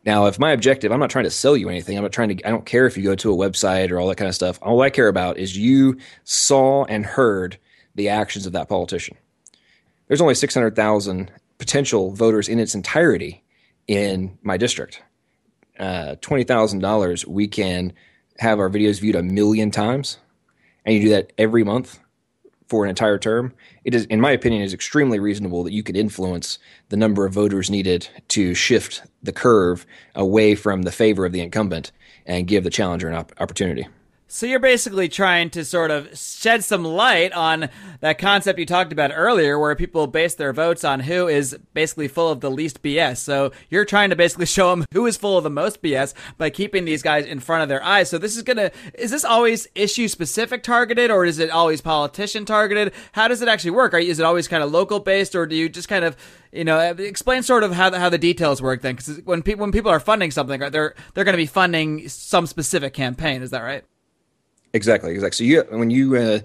Now, 0.06 0.26
if 0.26 0.38
my 0.38 0.52
objective, 0.52 0.92
I'm 0.92 1.00
not 1.00 1.10
trying 1.10 1.24
to 1.24 1.32
sell 1.32 1.56
you 1.56 1.70
anything. 1.70 1.98
I'm 1.98 2.04
not 2.04 2.12
trying 2.12 2.36
to. 2.36 2.48
I 2.48 2.52
don't 2.52 2.66
care 2.66 2.86
if 2.86 2.98
you 2.98 3.04
go 3.04 3.16
to 3.16 3.34
a 3.34 3.38
website 3.38 3.90
or 3.92 4.00
all 4.00 4.08
that 4.10 4.18
kind 4.18 4.28
of 4.28 4.36
stuff. 4.36 4.60
All 4.62 4.82
I 4.82 4.90
care 4.90 5.08
about 5.08 5.38
is 5.38 5.58
you 5.58 5.98
saw 6.24 6.84
and 6.86 7.06
heard 7.06 7.58
the 7.96 8.10
actions 8.10 8.46
of 8.46 8.54
that 8.54 8.68
politician. 8.68 9.18
There's 10.08 10.22
only 10.22 10.36
600,000 10.36 11.32
potential 11.58 12.12
voters 12.12 12.50
in 12.50 12.60
its 12.60 12.76
entirety 12.76 13.44
in 13.88 14.38
my 14.42 14.58
district 14.58 15.02
uh, 15.80 16.16
twenty 16.22 16.44
thousand 16.44 16.80
dollars, 16.80 17.26
we 17.26 17.48
can 17.48 17.94
have 18.40 18.60
our 18.60 18.70
videos 18.70 19.00
viewed 19.00 19.16
a 19.16 19.24
million 19.24 19.72
times, 19.72 20.18
and 20.86 20.96
you 20.96 21.02
do 21.02 21.10
that 21.10 21.34
every 21.38 21.64
month 21.64 22.00
for 22.74 22.84
an 22.84 22.90
entire 22.90 23.20
term. 23.20 23.54
It 23.84 23.94
is, 23.94 24.06
in 24.06 24.20
my 24.20 24.32
opinion, 24.32 24.64
is 24.64 24.74
extremely 24.74 25.20
reasonable 25.20 25.64
that 25.64 25.74
you 25.74 25.84
could 25.84 25.96
influence 25.96 26.58
the 26.90 26.98
number 26.98 27.24
of 27.24 27.32
voters 27.32 27.70
needed 27.70 28.10
to 28.30 28.56
shift 28.56 29.04
the 29.22 29.32
curve 29.32 29.86
away 30.16 30.56
from 30.56 30.82
the 30.82 30.92
favor 30.92 31.24
of 31.24 31.34
the 31.34 31.42
incumbent 31.42 31.92
and 32.26 32.48
give 32.48 32.64
the 32.64 32.72
challenger 32.72 33.08
an 33.08 33.14
op- 33.14 33.32
opportunity. 33.40 33.88
So 34.34 34.48
you're 34.48 34.58
basically 34.58 35.10
trying 35.10 35.52
to 35.52 35.64
sort 35.64 35.92
of 35.92 36.18
shed 36.18 36.64
some 36.64 36.84
light 36.84 37.34
on 37.34 37.70
that 38.00 38.18
concept 38.18 38.58
you 38.58 38.66
talked 38.66 38.92
about 38.92 39.12
earlier, 39.14 39.60
where 39.60 39.76
people 39.76 40.08
base 40.08 40.34
their 40.34 40.52
votes 40.52 40.84
on 40.84 41.02
who 41.02 41.28
is 41.28 41.56
basically 41.76 42.08
full 42.08 42.32
of 42.32 42.40
the 42.40 42.50
least 42.50 42.82
BS. 42.82 43.18
So 43.18 43.52
you're 43.70 43.86
trying 43.86 44.10
to 44.10 44.16
basically 44.16 44.46
show 44.48 44.72
them 44.72 44.86
who 44.92 45.06
is 45.06 45.18
full 45.18 45.38
of 45.38 45.44
the 45.44 45.52
most 45.52 45.84
BS 45.84 46.16
by 46.40 46.50
keeping 46.50 46.84
these 46.84 47.04
guys 47.04 47.28
in 47.28 47.42
front 47.42 47.62
of 47.62 47.70
their 47.70 47.84
eyes. 47.84 48.10
So 48.10 48.18
this 48.18 48.36
is 48.36 48.42
gonna, 48.42 48.72
is 48.96 49.12
this 49.12 49.24
always 49.24 49.68
issue 49.76 50.08
specific 50.08 50.64
targeted 50.64 51.12
or 51.12 51.26
is 51.26 51.38
it 51.38 51.52
always 51.52 51.82
politician 51.82 52.44
targeted? 52.44 52.92
How 53.12 53.28
does 53.28 53.44
it 53.44 53.48
actually 53.48 53.72
work? 53.72 53.94
Are, 53.94 54.00
is 54.00 54.18
it 54.18 54.26
always 54.26 54.48
kind 54.48 54.64
of 54.64 54.72
local 54.72 55.00
based 55.00 55.36
or 55.36 55.46
do 55.46 55.56
you 55.56 55.70
just 55.70 55.90
kind 55.90 56.04
of, 56.04 56.18
you 56.52 56.64
know, 56.64 56.80
explain 56.80 57.44
sort 57.44 57.62
of 57.62 57.74
how 57.74 57.92
the, 57.92 58.00
how 58.00 58.10
the 58.10 58.18
details 58.18 58.64
work 58.64 58.82
then? 58.82 58.96
Because 58.96 59.22
when 59.26 59.44
people, 59.44 59.62
when 59.62 59.72
people 59.72 59.92
are 59.92 60.00
funding 60.00 60.32
something, 60.32 60.60
they're, 60.60 60.96
they're 61.14 61.24
going 61.24 61.34
to 61.34 61.38
be 61.38 61.46
funding 61.46 62.10
some 62.10 62.48
specific 62.48 62.96
campaign. 62.96 63.44
Is 63.44 63.52
that 63.52 63.62
right? 63.62 63.84
Exactly, 64.74 65.12
exactly. 65.12 65.36
So 65.36 65.44
you 65.44 65.78
when 65.78 65.90
you 65.92 66.16
uh, 66.16 66.40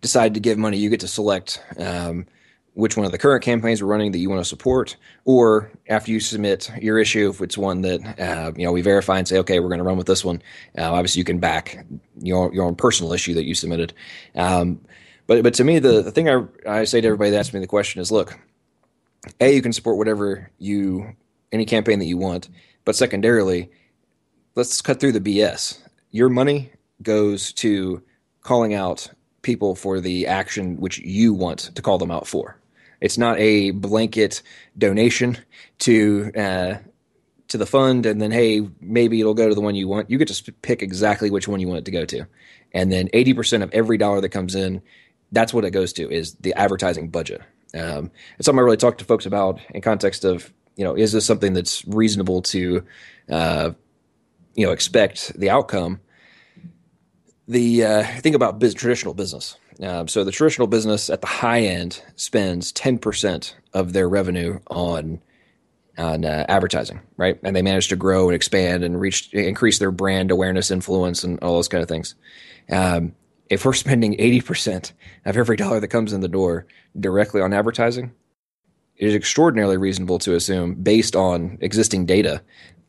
decide 0.00 0.34
to 0.34 0.40
give 0.40 0.56
money, 0.56 0.78
you 0.78 0.88
get 0.88 1.00
to 1.00 1.08
select 1.08 1.60
um, 1.78 2.26
which 2.74 2.96
one 2.96 3.04
of 3.04 3.12
the 3.12 3.18
current 3.18 3.42
campaigns 3.42 3.82
we're 3.82 3.88
running 3.88 4.12
that 4.12 4.18
you 4.18 4.30
want 4.30 4.40
to 4.40 4.48
support, 4.48 4.96
or 5.24 5.70
after 5.88 6.12
you 6.12 6.20
submit 6.20 6.70
your 6.80 6.98
issue, 6.98 7.30
if 7.30 7.40
it's 7.40 7.58
one 7.58 7.82
that 7.82 8.00
uh, 8.20 8.52
you 8.56 8.64
know 8.64 8.72
we 8.72 8.82
verify 8.82 9.18
and 9.18 9.26
say, 9.26 9.38
okay, 9.38 9.58
we're 9.58 9.68
going 9.68 9.78
to 9.78 9.84
run 9.84 9.96
with 9.96 10.06
this 10.06 10.24
one. 10.24 10.40
Uh, 10.78 10.92
obviously, 10.92 11.18
you 11.18 11.24
can 11.24 11.38
back 11.38 11.84
your 12.20 12.54
your 12.54 12.64
own 12.64 12.76
personal 12.76 13.12
issue 13.12 13.34
that 13.34 13.44
you 13.44 13.54
submitted. 13.54 13.92
Um, 14.36 14.80
but 15.26 15.42
but 15.42 15.54
to 15.54 15.64
me, 15.64 15.80
the, 15.80 16.02
the 16.02 16.12
thing 16.12 16.28
I, 16.28 16.44
I 16.66 16.84
say 16.84 17.00
to 17.00 17.06
everybody 17.08 17.30
that 17.30 17.38
asks 17.38 17.52
me 17.52 17.58
the 17.58 17.66
question 17.66 18.00
is, 18.00 18.12
look, 18.12 18.38
a 19.40 19.52
you 19.52 19.60
can 19.60 19.72
support 19.72 19.96
whatever 19.96 20.52
you 20.58 21.16
any 21.50 21.64
campaign 21.64 21.98
that 21.98 22.06
you 22.06 22.16
want, 22.16 22.48
but 22.84 22.94
secondarily, 22.94 23.70
let's 24.54 24.80
cut 24.80 25.00
through 25.00 25.12
the 25.12 25.20
BS. 25.20 25.80
Your 26.12 26.28
money 26.28 26.70
goes 27.02 27.52
to 27.54 28.02
calling 28.42 28.74
out 28.74 29.08
people 29.42 29.74
for 29.74 30.00
the 30.00 30.26
action 30.26 30.76
which 30.76 30.98
you 30.98 31.34
want 31.34 31.74
to 31.74 31.82
call 31.82 31.98
them 31.98 32.10
out 32.10 32.26
for. 32.26 32.58
It's 33.00 33.18
not 33.18 33.38
a 33.38 33.72
blanket 33.72 34.42
donation 34.78 35.38
to 35.80 36.30
uh, 36.36 36.74
to 37.48 37.58
the 37.58 37.66
fund, 37.66 38.06
and 38.06 38.20
then 38.22 38.30
hey, 38.30 38.68
maybe 38.80 39.20
it'll 39.20 39.34
go 39.34 39.48
to 39.48 39.54
the 39.54 39.60
one 39.60 39.74
you 39.74 39.88
want. 39.88 40.08
You 40.10 40.18
get 40.18 40.28
to 40.28 40.52
pick 40.52 40.82
exactly 40.82 41.28
which 41.28 41.48
one 41.48 41.60
you 41.60 41.68
want 41.68 41.80
it 41.80 41.84
to 41.86 41.90
go 41.90 42.04
to, 42.04 42.26
and 42.72 42.92
then 42.92 43.08
eighty 43.12 43.34
percent 43.34 43.62
of 43.62 43.72
every 43.72 43.98
dollar 43.98 44.20
that 44.20 44.28
comes 44.28 44.54
in, 44.54 44.82
that's 45.32 45.52
what 45.52 45.64
it 45.64 45.70
goes 45.70 45.92
to 45.94 46.08
is 46.10 46.34
the 46.34 46.54
advertising 46.54 47.08
budget. 47.08 47.42
Um, 47.74 48.10
it's 48.38 48.46
something 48.46 48.60
I 48.60 48.62
really 48.62 48.76
talk 48.76 48.98
to 48.98 49.04
folks 49.04 49.26
about 49.26 49.58
in 49.70 49.80
context 49.80 50.24
of 50.24 50.52
you 50.76 50.84
know 50.84 50.94
is 50.94 51.12
this 51.12 51.26
something 51.26 51.54
that's 51.54 51.84
reasonable 51.86 52.42
to 52.42 52.84
uh, 53.28 53.72
you 54.54 54.64
know 54.64 54.72
expect 54.72 55.38
the 55.38 55.50
outcome 55.50 56.00
the 57.48 57.84
uh, 57.84 58.04
think 58.20 58.36
about 58.36 58.60
traditional 58.60 59.14
business. 59.14 59.56
Um, 59.82 60.06
so 60.06 60.22
the 60.24 60.30
traditional 60.30 60.68
business 60.68 61.10
at 61.10 61.20
the 61.20 61.26
high 61.26 61.60
end 61.60 62.02
spends 62.16 62.72
ten 62.72 62.98
percent 62.98 63.56
of 63.72 63.92
their 63.92 64.08
revenue 64.08 64.60
on 64.68 65.20
on 65.98 66.24
uh, 66.24 66.46
advertising, 66.48 67.00
right? 67.16 67.38
And 67.42 67.54
they 67.54 67.62
manage 67.62 67.88
to 67.88 67.96
grow 67.96 68.28
and 68.28 68.34
expand 68.34 68.84
and 68.84 69.00
reach 69.00 69.32
increase 69.32 69.78
their 69.78 69.90
brand 69.90 70.30
awareness, 70.30 70.70
influence, 70.70 71.24
and 71.24 71.38
all 71.42 71.54
those 71.54 71.68
kind 71.68 71.82
of 71.82 71.88
things. 71.88 72.14
Um, 72.70 73.14
if 73.50 73.64
we're 73.64 73.72
spending 73.72 74.14
eighty 74.18 74.40
percent 74.40 74.92
of 75.24 75.36
every 75.36 75.56
dollar 75.56 75.80
that 75.80 75.88
comes 75.88 76.12
in 76.12 76.20
the 76.20 76.28
door 76.28 76.66
directly 76.98 77.40
on 77.40 77.52
advertising, 77.52 78.12
it 78.96 79.08
is 79.08 79.14
extraordinarily 79.14 79.76
reasonable 79.76 80.18
to 80.20 80.34
assume, 80.34 80.74
based 80.74 81.16
on 81.16 81.58
existing 81.60 82.06
data, 82.06 82.42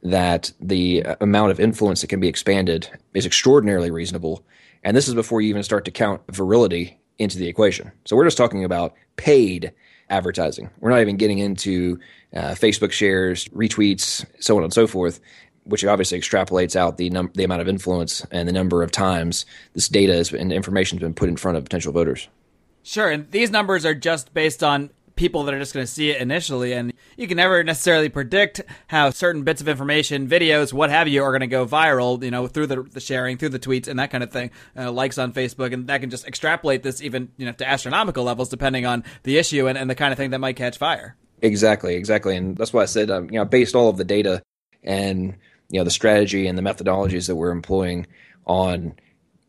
that 0.04 0.52
the 0.60 1.02
amount 1.22 1.52
of 1.52 1.60
influence 1.60 2.02
that 2.02 2.08
can 2.08 2.20
be 2.20 2.28
expanded 2.28 2.90
is 3.14 3.26
extraordinarily 3.26 3.90
reasonable. 3.90 4.44
And 4.84 4.96
this 4.96 5.08
is 5.08 5.14
before 5.14 5.42
you 5.42 5.50
even 5.50 5.64
start 5.64 5.86
to 5.86 5.92
count 5.92 6.26
virality 6.28 6.96
into 7.18 7.38
the 7.38 7.48
equation. 7.48 7.92
So 8.06 8.16
we're 8.16 8.26
just 8.26 8.38
talking 8.38 8.64
about 8.64 8.94
paid 9.16 9.72
advertising. 10.10 10.70
We're 10.80 10.90
not 10.90 11.00
even 11.00 11.18
getting 11.18 11.40
into 11.40 12.00
uh, 12.36 12.52
Facebook 12.52 12.92
shares, 12.92 13.46
retweets, 13.50 14.26
so 14.40 14.58
on 14.58 14.64
and 14.64 14.74
so 14.74 14.88
forth, 14.88 15.20
which 15.64 15.86
obviously 15.86 16.20
extrapolates 16.20 16.76
out 16.76 16.98
the 16.98 17.10
num- 17.10 17.32
the 17.34 17.44
amount 17.44 17.62
of 17.62 17.70
influence 17.70 18.26
and 18.32 18.48
the 18.48 18.54
number 18.54 18.84
of 18.84 18.92
times 18.92 19.46
this 19.74 19.88
data 19.88 20.38
and 20.38 20.52
information 20.52 20.98
has 20.98 21.04
been 21.04 21.14
put 21.14 21.30
in 21.30 21.38
front 21.38 21.58
of 21.58 21.64
potential 21.64 21.94
voters. 21.94 22.28
Sure, 22.84 23.10
and 23.10 23.32
these 23.32 23.50
numbers 23.50 23.86
are 23.86 23.96
just 23.96 24.34
based 24.34 24.62
on 24.62 24.90
people 25.16 25.44
that 25.44 25.54
are 25.54 25.60
just 25.60 25.74
going 25.74 25.86
to 25.86 25.92
see 25.92 26.10
it 26.10 26.20
initially 26.22 26.74
and 26.74 26.94
you 27.18 27.28
can 27.28 27.38
never 27.38 27.64
necessarily 27.64 28.10
predict 28.10 28.62
how 28.88 29.10
certain 29.10 29.44
bits 29.44 29.62
of 29.62 29.68
information 29.68 30.28
videos 30.28 30.74
what 30.74 30.90
have 30.90 31.08
you 31.08 31.24
are 31.24 31.32
going 31.32 31.42
to 31.42 31.48
go 31.48 31.66
viral 31.66 32.22
you 32.24 32.32
know 32.32 32.48
through 32.48 32.68
the, 32.68 32.82
the, 32.84 33.00
sharing 33.00 33.38
through 33.38 33.50
the 33.50 33.60
tweets 33.60 33.88
and 33.88 34.00
that 34.00 34.10
kind 34.10 34.24
of 34.24 34.32
thing 34.32 34.50
uh, 34.78 34.92
likes 34.92 35.18
on 35.18 35.32
facebook 35.32 35.74
and 35.74 35.88
that 35.88 36.02
can 36.02 36.10
just 36.10 36.28
extrapolate 36.28 36.84
this 36.84 37.02
even 37.02 37.30
you 37.38 37.46
know 37.46 37.52
to 37.52 37.68
astronomical 37.68 38.24
levels 38.24 38.50
depending 38.50 38.86
on 38.86 39.04
the 39.24 39.38
issue 39.38 39.68
and, 39.68 39.78
and 39.78 39.90
the 39.90 39.96
kind 39.96 40.12
of 40.12 40.18
thing 40.18 40.32
that 40.32 40.40
might 40.40 40.56
catch 40.56 40.78
fire. 40.78 41.16
Exactly 41.42 41.96
exactly 41.96 42.36
and 42.36 42.58
that's 42.58 42.74
why 42.74 42.82
i 42.82 42.86
said 42.86 43.12
um, 43.12 43.30
you 43.30 43.38
know 43.38 43.46
based 43.46 43.76
all 43.76 43.90
of 43.90 43.98
the 43.98 44.06
data 44.06 44.42
and 44.84 45.36
you 45.70 45.80
know 45.80 45.84
the 45.84 45.92
strategy 45.92 46.48
and 46.48 46.58
the 46.58 46.62
methodologies 46.62 47.28
that 47.28 47.36
we're 47.36 47.52
employing 47.52 48.08
on 48.46 48.96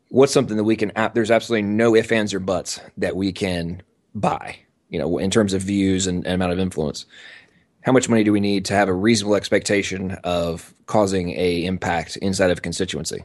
what's 0.09 0.33
something 0.33 0.57
that 0.57 0.65
we 0.65 0.77
can 0.77 0.93
there's 1.15 1.31
absolutely 1.31 1.63
no 1.63 1.95
ifs 1.95 2.13
ands 2.13 2.35
or 2.35 2.41
buts 2.41 2.81
that 2.97 3.17
we 3.17 3.33
can 3.33 3.83
buy 4.15 4.59
you 4.95 5.01
know, 5.01 5.19
in 5.19 5.29
terms 5.29 5.53
of 5.55 5.61
views 5.61 6.07
and, 6.07 6.25
and 6.25 6.35
amount 6.35 6.53
of 6.53 6.61
influence. 6.61 7.05
how 7.81 7.91
much 7.91 8.09
money 8.09 8.23
do 8.23 8.31
we 8.31 8.39
need 8.39 8.65
to 8.67 8.75
have 8.75 8.89
a 8.89 8.93
reasonable 8.93 9.35
expectation 9.35 10.13
of 10.23 10.73
causing 10.87 11.31
a 11.31 11.65
impact 11.65 12.17
inside 12.19 12.53
of 12.53 12.59
a 12.59 12.61
constituency? 12.61 13.25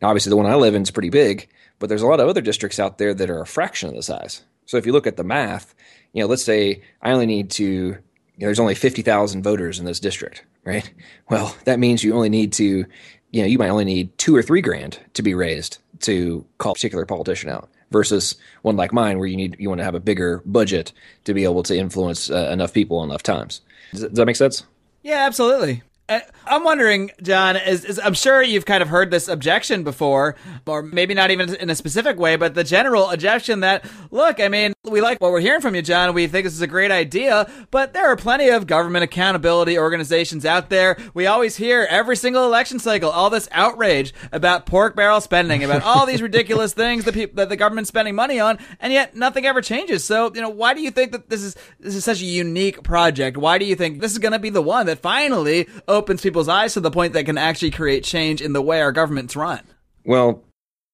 Now, 0.00 0.08
obviously, 0.08 0.30
the 0.30 0.38
one 0.38 0.46
I 0.46 0.54
live 0.54 0.74
in 0.74 0.80
is 0.80 0.90
pretty 0.90 1.10
big, 1.10 1.50
but 1.78 1.90
there's 1.90 2.00
a 2.00 2.06
lot 2.06 2.18
of 2.18 2.30
other 2.30 2.40
districts 2.40 2.80
out 2.80 2.96
there 2.96 3.12
that 3.12 3.28
are 3.28 3.42
a 3.42 3.46
fraction 3.46 3.90
of 3.90 3.94
the 3.94 4.02
size. 4.02 4.42
So 4.64 4.78
if 4.78 4.86
you 4.86 4.92
look 4.92 5.06
at 5.06 5.18
the 5.18 5.22
math, 5.22 5.74
you 6.14 6.22
know, 6.22 6.28
let's 6.28 6.44
say 6.44 6.80
I 7.02 7.12
only 7.12 7.26
need 7.26 7.50
to, 7.50 7.64
you 7.64 7.92
know, 7.92 8.46
there's 8.46 8.58
only 8.58 8.74
50,000 8.74 9.42
voters 9.42 9.78
in 9.78 9.84
this 9.84 10.00
district, 10.00 10.46
right? 10.64 10.90
Well, 11.28 11.54
that 11.66 11.78
means 11.78 12.02
you 12.02 12.14
only 12.14 12.30
need 12.30 12.54
to, 12.54 12.86
you 13.32 13.42
know, 13.42 13.46
you 13.46 13.58
might 13.58 13.68
only 13.68 13.84
need 13.84 14.16
two 14.16 14.34
or 14.34 14.42
three 14.42 14.62
grand 14.62 14.98
to 15.12 15.22
be 15.22 15.34
raised 15.34 15.76
to 16.00 16.46
call 16.56 16.72
a 16.72 16.74
particular 16.74 17.04
politician 17.04 17.50
out 17.50 17.68
versus 17.92 18.36
one 18.62 18.76
like 18.76 18.92
mine 18.92 19.18
where 19.18 19.28
you 19.28 19.36
need, 19.36 19.56
you 19.58 19.68
want 19.68 19.78
to 19.80 19.84
have 19.84 19.94
a 19.94 20.00
bigger 20.00 20.42
budget 20.44 20.92
to 21.24 21.34
be 21.34 21.44
able 21.44 21.62
to 21.64 21.76
influence 21.76 22.30
uh, 22.30 22.48
enough 22.52 22.72
people 22.72 23.04
enough 23.04 23.22
times. 23.22 23.60
Does, 23.92 24.02
does 24.02 24.12
that 24.12 24.26
make 24.26 24.36
sense? 24.36 24.64
Yeah, 25.02 25.26
absolutely. 25.26 25.82
Uh, 26.12 26.20
I'm 26.46 26.64
wondering, 26.64 27.10
John, 27.22 27.56
is, 27.56 27.84
is, 27.84 28.00
I'm 28.02 28.14
sure 28.14 28.42
you've 28.42 28.66
kind 28.66 28.82
of 28.82 28.88
heard 28.88 29.10
this 29.10 29.28
objection 29.28 29.84
before, 29.84 30.36
or 30.66 30.82
maybe 30.82 31.14
not 31.14 31.30
even 31.30 31.54
in 31.54 31.70
a 31.70 31.74
specific 31.74 32.18
way, 32.18 32.36
but 32.36 32.54
the 32.54 32.64
general 32.64 33.10
objection 33.10 33.60
that, 33.60 33.84
look, 34.10 34.40
I 34.40 34.48
mean, 34.48 34.72
we 34.84 35.00
like 35.00 35.20
what 35.20 35.30
we're 35.30 35.40
hearing 35.40 35.60
from 35.60 35.76
you, 35.76 35.82
John. 35.82 36.12
We 36.12 36.26
think 36.26 36.44
this 36.44 36.54
is 36.54 36.60
a 36.60 36.66
great 36.66 36.90
idea, 36.90 37.48
but 37.70 37.92
there 37.92 38.08
are 38.08 38.16
plenty 38.16 38.48
of 38.48 38.66
government 38.66 39.04
accountability 39.04 39.78
organizations 39.78 40.44
out 40.44 40.70
there. 40.70 40.96
We 41.14 41.26
always 41.26 41.56
hear 41.56 41.86
every 41.88 42.16
single 42.16 42.44
election 42.44 42.80
cycle 42.80 43.10
all 43.10 43.30
this 43.30 43.48
outrage 43.52 44.12
about 44.32 44.66
pork 44.66 44.96
barrel 44.96 45.20
spending, 45.20 45.62
about 45.62 45.82
all 45.84 46.04
these 46.04 46.20
ridiculous 46.20 46.74
things 46.74 47.04
that, 47.04 47.14
people, 47.14 47.36
that 47.36 47.48
the 47.48 47.56
government's 47.56 47.88
spending 47.88 48.16
money 48.16 48.40
on, 48.40 48.58
and 48.80 48.92
yet 48.92 49.14
nothing 49.14 49.46
ever 49.46 49.62
changes. 49.62 50.04
So, 50.04 50.32
you 50.34 50.40
know, 50.40 50.50
why 50.50 50.74
do 50.74 50.80
you 50.82 50.90
think 50.90 51.12
that 51.12 51.30
this 51.30 51.42
is 51.42 51.54
this 51.78 51.94
is 51.94 52.04
such 52.04 52.20
a 52.20 52.26
unique 52.26 52.82
project? 52.82 53.36
Why 53.36 53.58
do 53.58 53.64
you 53.64 53.76
think 53.76 54.00
this 54.00 54.10
is 54.10 54.18
going 54.18 54.32
to 54.32 54.40
be 54.40 54.50
the 54.50 54.62
one 54.62 54.86
that 54.86 54.98
finally 54.98 55.68
opens 56.02 56.20
people's 56.20 56.48
eyes 56.48 56.74
to 56.74 56.80
the 56.80 56.90
point 56.90 57.12
that 57.12 57.26
can 57.26 57.38
actually 57.38 57.70
create 57.70 58.02
change 58.02 58.42
in 58.42 58.52
the 58.52 58.60
way 58.60 58.80
our 58.80 58.90
government's 58.90 59.36
run? 59.36 59.60
Well, 60.04 60.42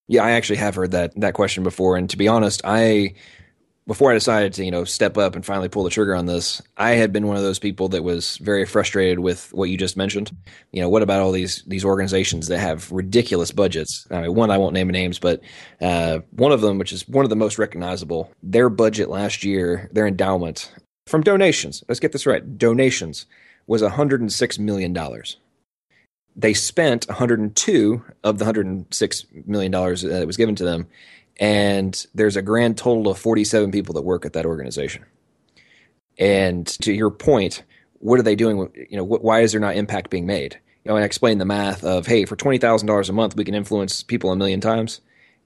yeah, 0.07 0.23
I 0.23 0.33
actually 0.33 0.57
have 0.57 0.75
heard 0.75 0.91
that 0.91 1.19
that 1.19 1.33
question 1.33 1.63
before, 1.63 1.97
and 1.97 2.11
to 2.11 2.19
be 2.19 2.29
honest, 2.29 2.61
I 2.63 3.15
before 3.87 4.11
I 4.11 4.15
decided 4.15 4.53
to 4.55 4.65
you 4.67 4.71
know 4.71 4.85
step 4.85 5.17
up 5.17 5.35
and 5.35 5.47
finally 5.47 5.71
pull 5.71 5.83
the 5.83 5.89
trigger 5.89 6.15
on 6.15 6.27
this, 6.27 6.61
I 6.77 6.91
had 6.91 7.11
been 7.11 7.27
one 7.27 7.39
of 7.39 7.43
those 7.43 7.59
people 7.59 7.89
that 7.89 8.05
was 8.05 8.37
very 8.37 8.67
frustrated 8.67 9.21
with 9.21 9.51
what 9.55 9.71
you 9.71 9.79
just 9.79 9.97
mentioned. 9.97 10.31
You 10.73 10.83
know, 10.83 10.91
what 10.91 11.03
about 11.03 11.23
all 11.23 11.33
these 11.33 11.63
these 11.67 11.87
organizations 11.87 12.49
that 12.49 12.59
have 12.59 12.93
ridiculous 12.93 13.51
budgets? 13.51 14.07
I 14.11 14.21
mean, 14.21 14.35
one 14.35 14.51
I 14.51 14.59
won't 14.59 14.75
name 14.75 14.89
names, 14.89 15.19
but 15.19 15.41
uh, 15.81 16.19
one 16.33 16.53
of 16.53 16.61
them, 16.61 16.77
which 16.77 16.93
is 16.93 17.09
one 17.09 17.25
of 17.25 17.31
the 17.31 17.37
most 17.37 17.59
recognizable, 17.59 18.31
their 18.43 18.69
budget 18.69 19.09
last 19.09 19.43
year, 19.43 19.89
their 19.91 20.07
endowment 20.07 20.71
from 21.07 21.23
donations. 21.23 21.83
Let's 21.89 22.01
get 22.01 22.13
this 22.13 22.27
right: 22.27 22.59
donations 22.59 23.25
was 23.69 23.83
106 23.83 24.59
million 24.59 24.93
dollars. 24.93 25.37
They 26.35 26.55
spent 26.55 27.07
102 27.09 28.05
of 28.25 28.39
the 28.39 28.45
106 28.45 29.27
million 29.47 29.71
dollars 29.71 30.03
that 30.03 30.27
was 30.27 30.37
given 30.37 30.57
to 30.57 30.65
them 30.65 30.89
and 31.39 32.07
there's 32.15 32.37
a 32.37 32.43
grand 32.43 32.77
total 32.77 33.11
of 33.11 33.19
47 33.19 33.71
people 33.71 33.95
that 33.95 34.03
work 34.03 34.27
at 34.27 34.33
that 34.33 34.47
organization. 34.47 35.05
And 36.19 36.67
to 36.83 36.93
your 36.93 37.11
point, 37.11 37.63
what 38.01 38.19
are 38.19 38.25
they 38.25 38.35
doing? 38.35 38.69
You 38.91 38.97
know, 38.97 39.05
why 39.05 39.41
is 39.41 39.53
there 39.53 39.61
not 39.61 39.77
impact 39.77 40.11
being 40.11 40.27
made? 40.27 40.59
You 40.85 40.91
know, 40.91 40.97
I 40.97 41.03
explained 41.03 41.41
the 41.41 41.45
math 41.45 41.85
of, 41.85 42.07
hey, 42.07 42.25
for 42.25 42.35
twenty 42.35 42.59
thousand 42.59 42.89
dollars 42.89 43.09
a 43.09 43.13
month, 43.13 43.37
we 43.37 43.45
can 43.45 43.55
influence 43.55 44.03
people 44.03 44.33
a 44.33 44.37
million 44.37 44.61
times. 44.61 45.01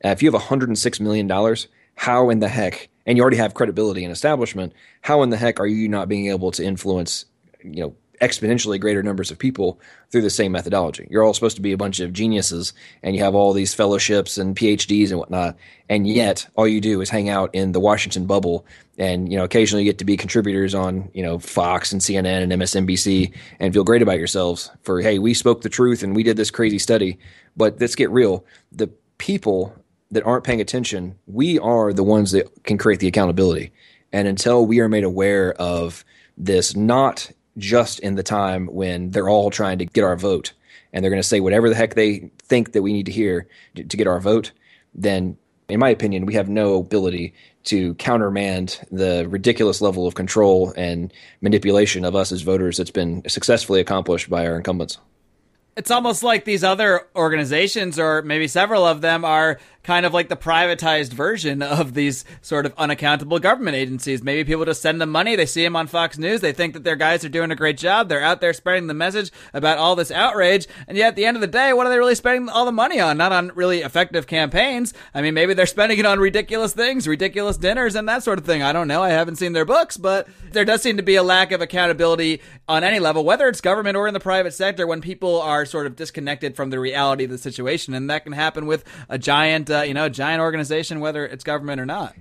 Uh, 0.04 0.08
if 0.08 0.22
you 0.22 0.28
have 0.28 0.34
106 0.34 1.00
million 1.00 1.26
dollars, 1.26 1.68
how 1.94 2.30
in 2.30 2.38
the 2.38 2.48
heck? 2.48 2.88
And 3.04 3.16
you 3.16 3.22
already 3.22 3.36
have 3.36 3.54
credibility 3.54 4.04
and 4.04 4.12
establishment. 4.12 4.72
How 5.02 5.22
in 5.22 5.30
the 5.30 5.36
heck 5.36 5.60
are 5.60 5.66
you 5.66 5.88
not 5.88 6.08
being 6.08 6.28
able 6.28 6.50
to 6.52 6.64
influence, 6.64 7.26
you 7.62 7.82
know, 7.82 7.94
exponentially 8.22 8.80
greater 8.80 9.02
numbers 9.02 9.30
of 9.30 9.38
people 9.38 9.80
through 10.10 10.22
the 10.22 10.30
same 10.30 10.52
methodology. 10.52 11.08
You're 11.10 11.24
all 11.24 11.34
supposed 11.34 11.56
to 11.56 11.62
be 11.62 11.72
a 11.72 11.76
bunch 11.76 11.98
of 11.98 12.12
geniuses 12.12 12.72
and 13.02 13.16
you 13.16 13.22
have 13.22 13.34
all 13.34 13.52
these 13.52 13.74
fellowships 13.74 14.38
and 14.38 14.56
PhDs 14.56 15.10
and 15.10 15.18
whatnot. 15.18 15.56
And 15.88 16.06
yet 16.06 16.48
all 16.54 16.68
you 16.68 16.80
do 16.80 17.00
is 17.00 17.10
hang 17.10 17.28
out 17.28 17.50
in 17.52 17.72
the 17.72 17.80
Washington 17.80 18.26
bubble 18.26 18.64
and, 18.96 19.30
you 19.30 19.36
know, 19.36 19.44
occasionally 19.44 19.82
you 19.82 19.90
get 19.90 19.98
to 19.98 20.04
be 20.04 20.16
contributors 20.16 20.74
on, 20.74 21.10
you 21.12 21.22
know, 21.22 21.40
Fox 21.40 21.90
and 21.90 22.00
CNN 22.00 22.42
and 22.42 22.52
MSNBC 22.52 23.34
and 23.58 23.74
feel 23.74 23.84
great 23.84 24.02
about 24.02 24.18
yourselves 24.18 24.70
for, 24.82 25.00
hey, 25.00 25.18
we 25.18 25.34
spoke 25.34 25.62
the 25.62 25.68
truth 25.68 26.04
and 26.04 26.14
we 26.14 26.22
did 26.22 26.36
this 26.36 26.50
crazy 26.50 26.78
study. 26.78 27.18
But 27.56 27.80
let's 27.80 27.96
get 27.96 28.10
real. 28.10 28.46
The 28.70 28.86
people 29.18 29.74
that 30.12 30.24
aren't 30.24 30.44
paying 30.44 30.60
attention, 30.60 31.18
we 31.26 31.58
are 31.58 31.92
the 31.92 32.04
ones 32.04 32.30
that 32.30 32.64
can 32.64 32.78
create 32.78 33.00
the 33.00 33.08
accountability. 33.08 33.72
And 34.12 34.28
until 34.28 34.64
we 34.64 34.78
are 34.80 34.88
made 34.88 35.04
aware 35.04 35.54
of 35.54 36.04
this 36.36 36.76
not 36.76 37.30
just 37.58 38.00
in 38.00 38.14
the 38.14 38.22
time 38.22 38.66
when 38.66 39.10
they're 39.10 39.28
all 39.28 39.50
trying 39.50 39.78
to 39.78 39.84
get 39.84 40.04
our 40.04 40.16
vote 40.16 40.52
and 40.92 41.02
they're 41.02 41.10
going 41.10 41.22
to 41.22 41.28
say 41.28 41.40
whatever 41.40 41.68
the 41.68 41.74
heck 41.74 41.94
they 41.94 42.30
think 42.42 42.72
that 42.72 42.82
we 42.82 42.92
need 42.92 43.06
to 43.06 43.12
hear 43.12 43.46
to, 43.74 43.82
get 43.82 44.06
our 44.06 44.20
vote, 44.20 44.52
then 44.94 45.36
in 45.68 45.80
my 45.80 45.88
opinion, 45.88 46.26
we 46.26 46.34
have 46.34 46.48
no 46.48 46.80
ability 46.80 47.32
to 47.64 47.94
countermand 47.94 48.80
the 48.90 49.26
ridiculous 49.28 49.80
level 49.80 50.06
of 50.06 50.14
control 50.14 50.72
and 50.76 51.12
manipulation 51.40 52.04
of 52.04 52.14
us 52.14 52.32
as 52.32 52.42
voters 52.42 52.76
that's 52.76 52.90
been 52.90 53.26
successfully 53.28 53.80
accomplished 53.80 54.28
by 54.28 54.46
our 54.46 54.56
incumbents. 54.56 54.98
It's 55.74 55.90
almost 55.90 56.22
like 56.22 56.44
these 56.44 56.62
other 56.62 57.06
organizations, 57.16 57.98
or 57.98 58.20
maybe 58.20 58.46
several 58.46 58.84
of 58.84 59.00
them, 59.00 59.24
are 59.24 59.58
kind 59.82 60.06
of 60.06 60.14
like 60.14 60.28
the 60.28 60.36
privatized 60.36 61.12
version 61.12 61.62
of 61.62 61.94
these 61.94 62.24
sort 62.40 62.66
of 62.66 62.74
unaccountable 62.78 63.38
government 63.38 63.76
agencies. 63.76 64.22
Maybe 64.22 64.44
people 64.44 64.64
just 64.64 64.82
send 64.82 65.00
them 65.00 65.10
money. 65.10 65.34
They 65.34 65.46
see 65.46 65.62
them 65.64 65.76
on 65.76 65.86
Fox 65.86 66.18
News. 66.18 66.40
They 66.40 66.52
think 66.52 66.74
that 66.74 66.84
their 66.84 66.96
guys 66.96 67.24
are 67.24 67.28
doing 67.28 67.50
a 67.50 67.56
great 67.56 67.78
job. 67.78 68.08
They're 68.08 68.22
out 68.22 68.40
there 68.40 68.52
spreading 68.52 68.86
the 68.86 68.94
message 68.94 69.30
about 69.52 69.78
all 69.78 69.96
this 69.96 70.10
outrage. 70.10 70.68
And 70.86 70.96
yet 70.96 71.08
at 71.08 71.16
the 71.16 71.24
end 71.24 71.36
of 71.36 71.40
the 71.40 71.46
day, 71.46 71.72
what 71.72 71.86
are 71.86 71.90
they 71.90 71.98
really 71.98 72.14
spending 72.14 72.48
all 72.48 72.64
the 72.64 72.72
money 72.72 73.00
on? 73.00 73.16
Not 73.16 73.32
on 73.32 73.50
really 73.54 73.80
effective 73.80 74.26
campaigns. 74.26 74.94
I 75.14 75.22
mean, 75.22 75.34
maybe 75.34 75.54
they're 75.54 75.66
spending 75.66 75.98
it 75.98 76.06
on 76.06 76.20
ridiculous 76.20 76.72
things, 76.72 77.08
ridiculous 77.08 77.56
dinners 77.56 77.96
and 77.96 78.08
that 78.08 78.22
sort 78.22 78.38
of 78.38 78.44
thing. 78.44 78.62
I 78.62 78.72
don't 78.72 78.88
know. 78.88 79.02
I 79.02 79.10
haven't 79.10 79.36
seen 79.36 79.52
their 79.52 79.64
books, 79.64 79.96
but 79.96 80.28
there 80.52 80.64
does 80.64 80.82
seem 80.82 80.96
to 80.96 81.02
be 81.02 81.16
a 81.16 81.22
lack 81.22 81.50
of 81.50 81.60
accountability 81.60 82.40
on 82.68 82.84
any 82.84 83.00
level, 83.00 83.24
whether 83.24 83.48
it's 83.48 83.60
government 83.60 83.96
or 83.96 84.06
in 84.06 84.14
the 84.14 84.20
private 84.20 84.54
sector 84.54 84.86
when 84.86 85.00
people 85.00 85.40
are 85.40 85.66
sort 85.66 85.86
of 85.86 85.96
disconnected 85.96 86.54
from 86.54 86.70
the 86.70 86.78
reality 86.78 87.24
of 87.24 87.30
the 87.30 87.38
situation. 87.38 87.94
And 87.94 88.08
that 88.10 88.22
can 88.24 88.32
happen 88.32 88.66
with 88.66 88.84
a 89.08 89.18
giant 89.18 89.71
uh, 89.72 89.82
you 89.82 89.94
know, 89.94 90.08
giant 90.08 90.40
organization, 90.40 91.00
whether 91.00 91.26
it's 91.26 91.44
government 91.44 91.80
or 91.80 91.86
not. 91.86 92.14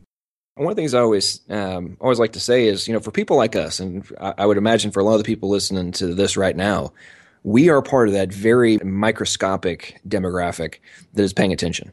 One 0.56 0.70
of 0.70 0.76
the 0.76 0.82
things 0.82 0.94
I 0.94 1.00
always 1.00 1.42
um, 1.50 1.98
always 2.02 2.20
like 2.20 2.34
to 2.34 2.40
say 2.40 2.68
is, 2.68 2.88
you 2.88 2.94
know, 2.94 3.00
for 3.00 3.12
people 3.12 3.38
like 3.38 3.56
us, 3.56 3.80
and 3.80 4.06
I, 4.20 4.34
I 4.40 4.46
would 4.46 4.58
imagine 4.58 4.92
for 4.92 5.00
a 5.00 5.04
lot 5.04 5.14
of 5.14 5.20
the 5.20 5.26
people 5.26 5.50
listening 5.50 5.92
to 5.94 6.14
this 6.14 6.36
right 6.38 6.56
now, 6.56 6.94
we 7.44 7.70
are 7.70 7.82
part 7.82 8.08
of 8.08 8.14
that 8.14 8.34
very 8.34 8.78
microscopic 8.80 10.00
demographic 10.08 10.76
that 11.14 11.24
is 11.24 11.34
paying 11.34 11.54
attention. 11.54 11.92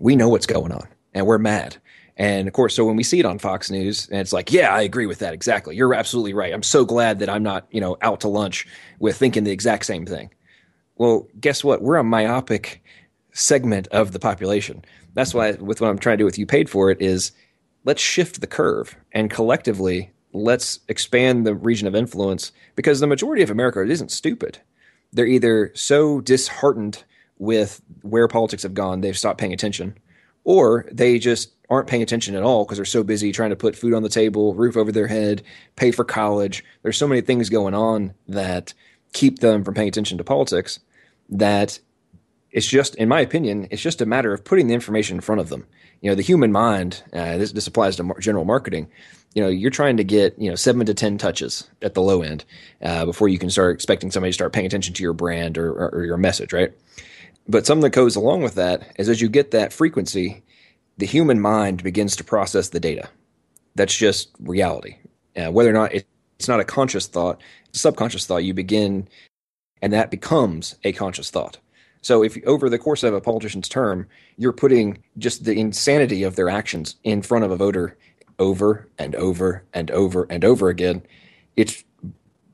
We 0.00 0.16
know 0.16 0.28
what's 0.28 0.46
going 0.46 0.72
on, 0.72 0.86
and 1.14 1.26
we're 1.26 1.38
mad. 1.38 1.76
And 2.16 2.48
of 2.48 2.54
course, 2.54 2.74
so 2.74 2.84
when 2.84 2.96
we 2.96 3.02
see 3.02 3.18
it 3.18 3.26
on 3.26 3.38
Fox 3.38 3.70
News, 3.70 4.08
and 4.08 4.20
it's 4.20 4.32
like, 4.32 4.50
yeah, 4.50 4.74
I 4.74 4.80
agree 4.82 5.06
with 5.06 5.18
that 5.18 5.34
exactly. 5.34 5.76
You're 5.76 5.92
absolutely 5.92 6.32
right. 6.32 6.54
I'm 6.54 6.62
so 6.62 6.84
glad 6.84 7.18
that 7.18 7.28
I'm 7.28 7.42
not, 7.42 7.66
you 7.70 7.80
know, 7.80 7.98
out 8.00 8.20
to 8.20 8.28
lunch 8.28 8.66
with 8.98 9.16
thinking 9.16 9.44
the 9.44 9.50
exact 9.50 9.84
same 9.84 10.06
thing. 10.06 10.30
Well, 10.96 11.28
guess 11.38 11.62
what? 11.62 11.82
We're 11.82 11.96
a 11.96 12.04
myopic 12.04 12.82
segment 13.36 13.86
of 13.88 14.12
the 14.12 14.18
population 14.18 14.84
that's 15.14 15.32
why 15.32 15.52
with 15.52 15.80
what 15.80 15.88
I'm 15.88 15.98
trying 15.98 16.18
to 16.18 16.22
do 16.22 16.26
with 16.26 16.38
you 16.38 16.46
paid 16.46 16.68
for 16.68 16.90
it 16.90 17.00
is 17.00 17.32
let's 17.84 18.02
shift 18.02 18.40
the 18.40 18.46
curve 18.46 18.96
and 19.12 19.30
collectively 19.30 20.12
let's 20.36 20.80
expand 20.88 21.46
the 21.46 21.54
region 21.54 21.88
of 21.88 21.94
influence 21.94 22.52
because 22.74 23.00
the 23.00 23.06
majority 23.06 23.42
of 23.42 23.50
America 23.50 23.82
isn't 23.82 24.10
stupid. 24.10 24.58
They're 25.12 25.26
either 25.26 25.72
so 25.74 26.20
disheartened 26.20 27.04
with 27.38 27.80
where 28.02 28.28
politics 28.28 28.62
have 28.62 28.74
gone, 28.74 29.00
they've 29.00 29.16
stopped 29.16 29.40
paying 29.40 29.52
attention, 29.52 29.96
or 30.44 30.86
they 30.92 31.18
just 31.18 31.52
aren't 31.70 31.88
paying 31.88 32.02
attention 32.02 32.34
at 32.34 32.42
all 32.42 32.64
because 32.64 32.78
they're 32.78 32.84
so 32.84 33.02
busy 33.02 33.32
trying 33.32 33.50
to 33.50 33.56
put 33.56 33.76
food 33.76 33.94
on 33.94 34.02
the 34.02 34.08
table, 34.08 34.54
roof 34.54 34.76
over 34.76 34.92
their 34.92 35.06
head, 35.06 35.42
pay 35.76 35.90
for 35.90 36.04
college. 36.04 36.64
There's 36.82 36.96
so 36.96 37.08
many 37.08 37.20
things 37.20 37.48
going 37.48 37.74
on 37.74 38.14
that 38.28 38.74
keep 39.12 39.38
them 39.38 39.64
from 39.64 39.74
paying 39.74 39.88
attention 39.88 40.18
to 40.18 40.24
politics 40.24 40.80
that 41.28 41.78
it's 42.56 42.66
just, 42.66 42.94
in 42.94 43.06
my 43.06 43.20
opinion, 43.20 43.68
it's 43.70 43.82
just 43.82 44.00
a 44.00 44.06
matter 44.06 44.32
of 44.32 44.42
putting 44.42 44.66
the 44.66 44.72
information 44.72 45.18
in 45.18 45.20
front 45.20 45.42
of 45.42 45.50
them. 45.50 45.66
You 46.00 46.10
know, 46.10 46.14
the 46.14 46.22
human 46.22 46.52
mind. 46.52 47.02
Uh, 47.12 47.36
this 47.36 47.52
this 47.52 47.66
applies 47.66 47.96
to 47.96 48.14
general 48.18 48.46
marketing. 48.46 48.88
You 49.34 49.42
know, 49.42 49.48
you're 49.48 49.70
trying 49.70 49.98
to 49.98 50.04
get 50.04 50.38
you 50.38 50.48
know 50.48 50.56
seven 50.56 50.86
to 50.86 50.94
ten 50.94 51.18
touches 51.18 51.68
at 51.82 51.92
the 51.92 52.00
low 52.00 52.22
end 52.22 52.46
uh, 52.80 53.04
before 53.04 53.28
you 53.28 53.38
can 53.38 53.50
start 53.50 53.74
expecting 53.74 54.10
somebody 54.10 54.30
to 54.30 54.34
start 54.34 54.54
paying 54.54 54.64
attention 54.64 54.94
to 54.94 55.02
your 55.02 55.12
brand 55.12 55.58
or, 55.58 55.70
or, 55.70 55.96
or 55.96 56.04
your 56.04 56.16
message, 56.16 56.54
right? 56.54 56.72
But 57.46 57.66
something 57.66 57.82
that 57.82 57.90
goes 57.90 58.16
along 58.16 58.42
with 58.42 58.54
that 58.54 58.90
is 58.98 59.10
as 59.10 59.20
you 59.20 59.28
get 59.28 59.50
that 59.50 59.74
frequency, 59.74 60.42
the 60.96 61.06
human 61.06 61.38
mind 61.38 61.82
begins 61.82 62.16
to 62.16 62.24
process 62.24 62.70
the 62.70 62.80
data. 62.80 63.06
That's 63.74 63.94
just 63.94 64.30
reality. 64.40 64.96
Uh, 65.36 65.52
whether 65.52 65.68
or 65.68 65.74
not 65.74 65.92
it, 65.94 66.06
it's 66.38 66.48
not 66.48 66.60
a 66.60 66.64
conscious 66.64 67.06
thought, 67.06 67.42
it's 67.68 67.80
a 67.80 67.82
subconscious 67.82 68.24
thought. 68.24 68.44
You 68.44 68.54
begin, 68.54 69.08
and 69.82 69.92
that 69.92 70.10
becomes 70.10 70.76
a 70.84 70.92
conscious 70.92 71.30
thought. 71.30 71.58
So 72.06 72.22
if 72.22 72.38
over 72.46 72.70
the 72.70 72.78
course 72.78 73.02
of 73.02 73.14
a 73.14 73.20
politician's 73.20 73.68
term, 73.68 74.06
you're 74.36 74.52
putting 74.52 75.02
just 75.18 75.44
the 75.44 75.58
insanity 75.58 76.22
of 76.22 76.36
their 76.36 76.48
actions 76.48 76.94
in 77.02 77.20
front 77.20 77.44
of 77.44 77.50
a 77.50 77.56
voter 77.56 77.98
over 78.38 78.88
and 78.96 79.16
over 79.16 79.64
and 79.74 79.90
over 79.90 80.24
and 80.30 80.44
over 80.44 80.68
again, 80.68 81.02
it's 81.56 81.82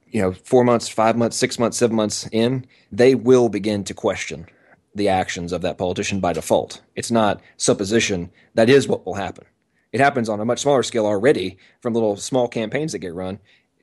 you 0.06 0.22
know, 0.22 0.32
four 0.32 0.64
months, 0.64 0.88
five 0.88 1.18
months, 1.18 1.36
six 1.36 1.58
months, 1.58 1.76
seven 1.76 1.94
months 1.94 2.26
in, 2.32 2.64
they 2.90 3.14
will 3.14 3.50
begin 3.50 3.84
to 3.84 3.92
question 3.92 4.46
the 4.94 5.10
actions 5.10 5.52
of 5.52 5.60
that 5.60 5.76
politician 5.76 6.18
by 6.18 6.32
default. 6.32 6.80
It's 6.96 7.10
not 7.10 7.42
supposition. 7.58 8.30
That 8.54 8.70
is 8.70 8.88
what 8.88 9.04
will 9.04 9.16
happen. 9.16 9.44
It 9.92 10.00
happens 10.00 10.30
on 10.30 10.40
a 10.40 10.46
much 10.46 10.60
smaller 10.60 10.82
scale 10.82 11.04
already 11.04 11.58
from 11.82 11.92
little 11.92 12.16
small 12.16 12.48
campaigns 12.48 12.92
that 12.92 13.00
get 13.00 13.12
run. 13.12 13.38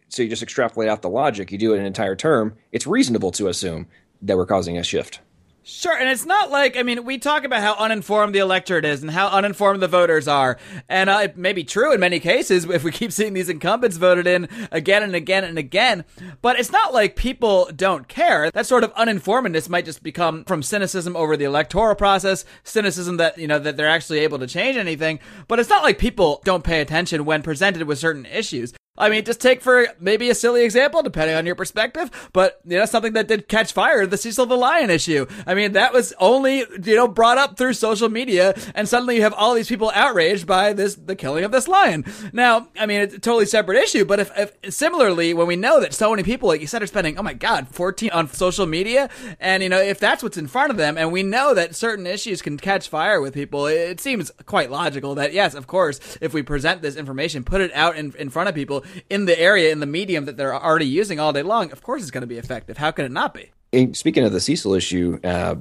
So 0.08 0.24
you 0.24 0.30
just 0.30 0.42
extrapolate 0.42 0.90
out 0.90 1.04
the 1.04 1.10
logic, 1.10 1.52
you 1.52 1.60
do 1.60 1.76
it 1.76 1.80
an 1.80 1.86
entire 1.86 2.16
term. 2.16 2.56
It's 2.72 2.88
reasonable 2.88 3.30
to 3.34 3.50
assume 3.50 3.86
that 4.24 4.36
we're 4.36 4.48
causing 4.48 4.76
a 4.76 4.84
shift. 4.84 5.22
Sure, 5.62 5.96
and 5.96 6.10
it's 6.10 6.26
not 6.26 6.50
like 6.50 6.78
I 6.78 6.84
mean 6.84 7.06
we 7.06 7.18
talk 7.18 7.44
about 7.44 7.62
how 7.62 7.76
uninformed 7.76 8.34
the 8.34 8.40
electorate 8.40 8.86
is 8.86 9.02
and 9.02 9.12
how 9.12 9.28
uninformed 9.28 9.82
the 9.82 9.88
voters 9.88 10.28
are, 10.28 10.58
and 10.88 11.10
uh, 11.10 11.20
it 11.24 11.38
may 11.38 11.54
be 11.54 11.64
true 11.64 11.94
in 11.94 12.00
many 12.00 12.20
cases 12.20 12.66
if 12.70 12.84
we 12.84 12.92
keep 12.92 13.12
seeing 13.12 13.34
these 13.34 13.50
incumbents 13.50 13.98
voted 13.98 14.26
in 14.26 14.48
again 14.72 15.04
and 15.04 15.16
again 15.16 15.44
and 15.44 15.58
again. 15.60 16.06
But 16.42 16.58
it's 16.58 16.72
not 16.72 16.94
like 16.94 17.16
people 17.16 17.70
don't 17.76 18.08
care. 18.08 18.50
That 18.52 18.66
sort 18.66 18.84
of 18.84 18.94
uninformedness 18.94 19.70
might 19.70 19.86
just 19.86 20.02
become 20.02 20.44
from 20.46 20.64
cynicism 20.64 21.16
over 21.16 21.36
the 21.36 21.46
electoral 21.46 21.96
process, 21.96 22.46
cynicism 22.64 23.18
that 23.18 23.38
you 23.38 23.48
know 23.48 23.60
that 23.60 23.78
they're 23.78 23.88
actually 23.88 24.20
able 24.20 24.40
to 24.40 24.48
change 24.48 24.78
anything. 24.78 25.20
But 25.48 25.60
it's 25.60 25.70
not 25.70 25.84
like 25.84 26.00
people 26.00 26.42
don't 26.46 26.64
pay 26.64 26.82
attention 26.82 27.26
when 27.26 27.44
presented 27.44 27.84
with 27.84 28.00
certain 28.00 28.26
issues. 28.26 28.74
I 29.00 29.10
mean, 29.10 29.24
just 29.26 29.42
take 29.42 29.62
for 29.62 29.88
maybe 30.00 30.30
a 30.30 30.36
silly 30.36 30.64
example, 30.64 31.02
depending 31.02 31.36
on 31.36 31.46
your 31.46 31.56
perspective, 31.56 32.30
but 32.34 32.60
you 32.66 32.78
know, 32.78 32.86
something 32.86 33.14
that 33.14 33.28
did 33.28 33.48
catch 33.48 33.74
fire, 33.74 34.06
the 34.06 34.18
Cecil 34.18 34.46
the 34.46 34.58
Lion 34.58 34.90
issue. 34.90 35.26
I 35.48 35.54
mean, 35.54 35.72
that 35.74 35.94
was 35.94 36.14
only, 36.20 36.60
you 36.60 36.96
know, 36.96 37.08
brought 37.08 37.38
up 37.38 37.58
through 37.58 37.74
social 37.74 38.10
media, 38.10 38.54
and 38.76 38.88
suddenly 38.88 39.16
you 39.16 39.22
have 39.22 39.34
all 39.34 39.54
these 39.54 39.70
people 39.70 39.92
outraged 39.96 40.46
by 40.46 40.74
this, 40.74 40.96
the 40.96 41.16
killing 41.16 41.44
of 41.44 41.52
this 41.52 41.68
lion. 41.68 42.06
Now, 42.34 42.68
I 42.78 42.86
mean, 42.86 43.02
it's 43.02 43.14
a 43.14 43.20
totally 43.20 43.46
separate 43.46 43.78
issue, 43.82 44.06
but 44.06 44.20
if, 44.20 44.32
if 44.38 44.74
similarly, 44.74 45.34
when 45.34 45.48
we 45.48 45.56
know 45.56 45.80
that 45.80 45.94
so 45.94 46.10
many 46.10 46.24
people, 46.24 46.50
like 46.50 46.62
you 46.62 46.68
said, 46.68 46.84
are 46.84 46.88
spending, 46.88 47.18
oh 47.18 47.24
my 47.24 47.34
God, 47.34 47.68
14 47.70 48.10
on 48.12 48.28
social 48.30 48.66
media, 48.66 49.10
and 49.40 49.64
you 49.64 49.70
know, 49.70 49.80
if 49.80 50.00
that's 50.00 50.22
what's 50.22 50.38
in 50.38 50.48
front 50.48 50.72
of 50.72 50.78
them, 50.78 50.98
and 50.98 51.12
we 51.12 51.24
know 51.24 51.54
that 51.54 51.76
certain 51.76 52.06
issues 52.06 52.42
can 52.42 52.58
catch 52.58 52.90
fire 52.90 53.22
with 53.22 53.34
people, 53.34 53.68
it 53.68 54.00
seems 54.02 54.32
quite 54.46 54.70
logical 54.70 55.16
that, 55.16 55.34
yes, 55.34 55.54
of 55.54 55.68
course, 55.68 56.00
if 56.22 56.34
we 56.34 56.42
present 56.42 56.82
this 56.82 56.96
information, 56.96 57.44
put 57.44 57.62
it 57.62 57.72
out 57.74 57.96
in, 57.96 58.14
in 58.18 58.30
front 58.30 58.50
of 58.50 58.56
people, 58.56 58.84
in 59.10 59.26
the 59.26 59.40
area 59.40 59.72
in 59.72 59.80
the 59.80 59.86
medium 59.86 60.26
that 60.26 60.38
they're 60.38 60.56
already 60.56 60.86
using 60.86 61.20
all 61.20 61.34
day 61.34 61.44
long, 61.44 61.72
of 61.72 61.82
course 61.82 62.02
it's 62.02 62.12
going 62.12 62.22
to 62.22 62.28
be 62.28 62.38
effective. 62.38 62.78
How 62.78 62.92
can 62.92 63.06
it 63.06 63.12
not 63.12 63.34
be? 63.34 63.52
And 63.72 63.96
speaking 63.96 64.24
of 64.24 64.32
the 64.32 64.40
Cecil 64.40 64.74
issue, 64.74 65.20
uh, 65.24 65.56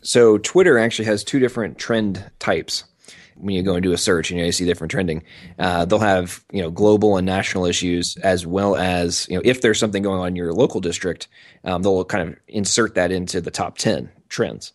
so 0.00 0.38
Twitter 0.38 0.78
actually 0.78 1.06
has 1.06 1.24
two 1.24 1.38
different 1.38 1.78
trend 1.78 2.30
types. 2.38 2.84
When 3.36 3.54
you 3.54 3.64
go 3.64 3.74
and 3.74 3.82
do 3.82 3.92
a 3.92 3.98
search, 3.98 4.30
you 4.30 4.36
know 4.36 4.44
you 4.44 4.52
see 4.52 4.64
different 4.64 4.92
trending. 4.92 5.24
Uh, 5.58 5.84
they'll 5.84 5.98
have 5.98 6.44
you 6.52 6.62
know 6.62 6.70
global 6.70 7.16
and 7.16 7.26
national 7.26 7.66
issues 7.66 8.16
as 8.18 8.46
well 8.46 8.76
as 8.76 9.26
you 9.28 9.34
know 9.34 9.42
if 9.44 9.60
there's 9.60 9.78
something 9.78 10.04
going 10.04 10.20
on 10.20 10.28
in 10.28 10.36
your 10.36 10.52
local 10.52 10.80
district, 10.80 11.26
um, 11.64 11.82
they'll 11.82 12.04
kind 12.04 12.28
of 12.28 12.36
insert 12.46 12.94
that 12.94 13.10
into 13.10 13.40
the 13.40 13.50
top 13.50 13.76
ten 13.76 14.08
trends. 14.28 14.72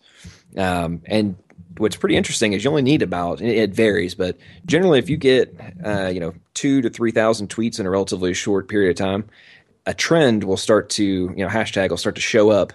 Um, 0.58 1.00
and 1.06 1.36
what's 1.80 1.96
pretty 1.96 2.16
interesting 2.16 2.52
is 2.52 2.62
you 2.62 2.70
only 2.70 2.82
need 2.82 3.02
about 3.02 3.40
it 3.40 3.70
varies, 3.70 4.14
but 4.14 4.36
generally 4.66 4.98
if 4.98 5.08
you 5.08 5.16
get 5.16 5.54
uh, 5.84 6.08
you 6.08 6.20
know 6.20 6.34
two 6.54 6.82
to 6.82 6.90
three 6.90 7.10
thousand 7.10 7.48
tweets 7.48 7.80
in 7.80 7.86
a 7.86 7.90
relatively 7.90 8.34
short 8.34 8.68
period 8.68 8.90
of 8.90 8.96
time, 8.96 9.24
a 9.86 9.94
trend 9.94 10.44
will 10.44 10.58
start 10.58 10.90
to 10.90 11.04
you 11.04 11.36
know 11.36 11.48
hashtag 11.48 11.90
will 11.90 11.96
start 11.96 12.14
to 12.16 12.20
show 12.20 12.50
up 12.50 12.72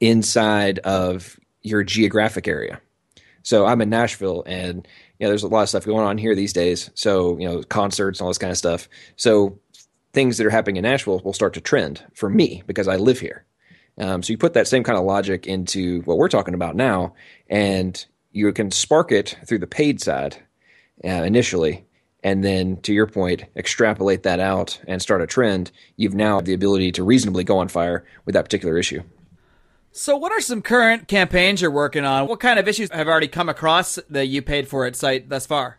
inside 0.00 0.78
of 0.80 1.40
your 1.62 1.82
geographic 1.82 2.46
area. 2.46 2.80
So 3.42 3.66
I'm 3.66 3.80
in 3.80 3.90
Nashville, 3.90 4.42
and 4.46 4.86
you 5.18 5.24
know 5.24 5.30
there's 5.30 5.42
a 5.42 5.48
lot 5.48 5.62
of 5.62 5.68
stuff 5.70 5.86
going 5.86 6.04
on 6.04 6.18
here 6.18 6.34
these 6.34 6.52
days. 6.52 6.90
So 6.94 7.38
you 7.38 7.48
know 7.48 7.62
concerts 7.62 8.20
and 8.20 8.24
all 8.24 8.30
this 8.30 8.38
kind 8.38 8.50
of 8.50 8.58
stuff. 8.58 8.88
So 9.16 9.58
things 10.12 10.36
that 10.38 10.46
are 10.46 10.50
happening 10.50 10.76
in 10.76 10.82
Nashville 10.82 11.20
will 11.24 11.32
start 11.32 11.54
to 11.54 11.60
trend 11.60 12.04
for 12.14 12.28
me 12.28 12.62
because 12.66 12.88
I 12.88 12.96
live 12.96 13.18
here. 13.18 13.44
Um, 13.96 14.22
so 14.22 14.32
you 14.32 14.38
put 14.38 14.54
that 14.54 14.68
same 14.68 14.84
kind 14.84 14.98
of 14.98 15.04
logic 15.04 15.46
into 15.46 16.02
what 16.02 16.18
we're 16.18 16.28
talking 16.28 16.54
about 16.54 16.76
now, 16.76 17.14
and 17.48 18.04
you 18.34 18.52
can 18.52 18.70
spark 18.70 19.12
it 19.12 19.38
through 19.46 19.60
the 19.60 19.66
paid 19.66 20.00
side 20.00 20.36
uh, 21.04 21.08
initially, 21.08 21.86
and 22.22 22.44
then 22.44 22.76
to 22.78 22.92
your 22.92 23.06
point, 23.06 23.44
extrapolate 23.56 24.24
that 24.24 24.40
out 24.40 24.80
and 24.88 25.00
start 25.00 25.22
a 25.22 25.26
trend. 25.26 25.70
You've 25.96 26.14
now 26.14 26.40
the 26.40 26.52
ability 26.52 26.92
to 26.92 27.04
reasonably 27.04 27.44
go 27.44 27.58
on 27.58 27.68
fire 27.68 28.04
with 28.24 28.34
that 28.34 28.44
particular 28.44 28.76
issue. 28.76 29.02
So, 29.92 30.16
what 30.16 30.32
are 30.32 30.40
some 30.40 30.62
current 30.62 31.06
campaigns 31.06 31.62
you're 31.62 31.70
working 31.70 32.04
on? 32.04 32.26
What 32.26 32.40
kind 32.40 32.58
of 32.58 32.66
issues 32.66 32.90
have 32.90 33.06
already 33.06 33.28
come 33.28 33.48
across 33.48 34.00
the 34.10 34.26
You 34.26 34.42
Paid 34.42 34.66
For 34.66 34.84
It 34.86 34.96
site 34.96 35.28
thus 35.28 35.46
far? 35.46 35.78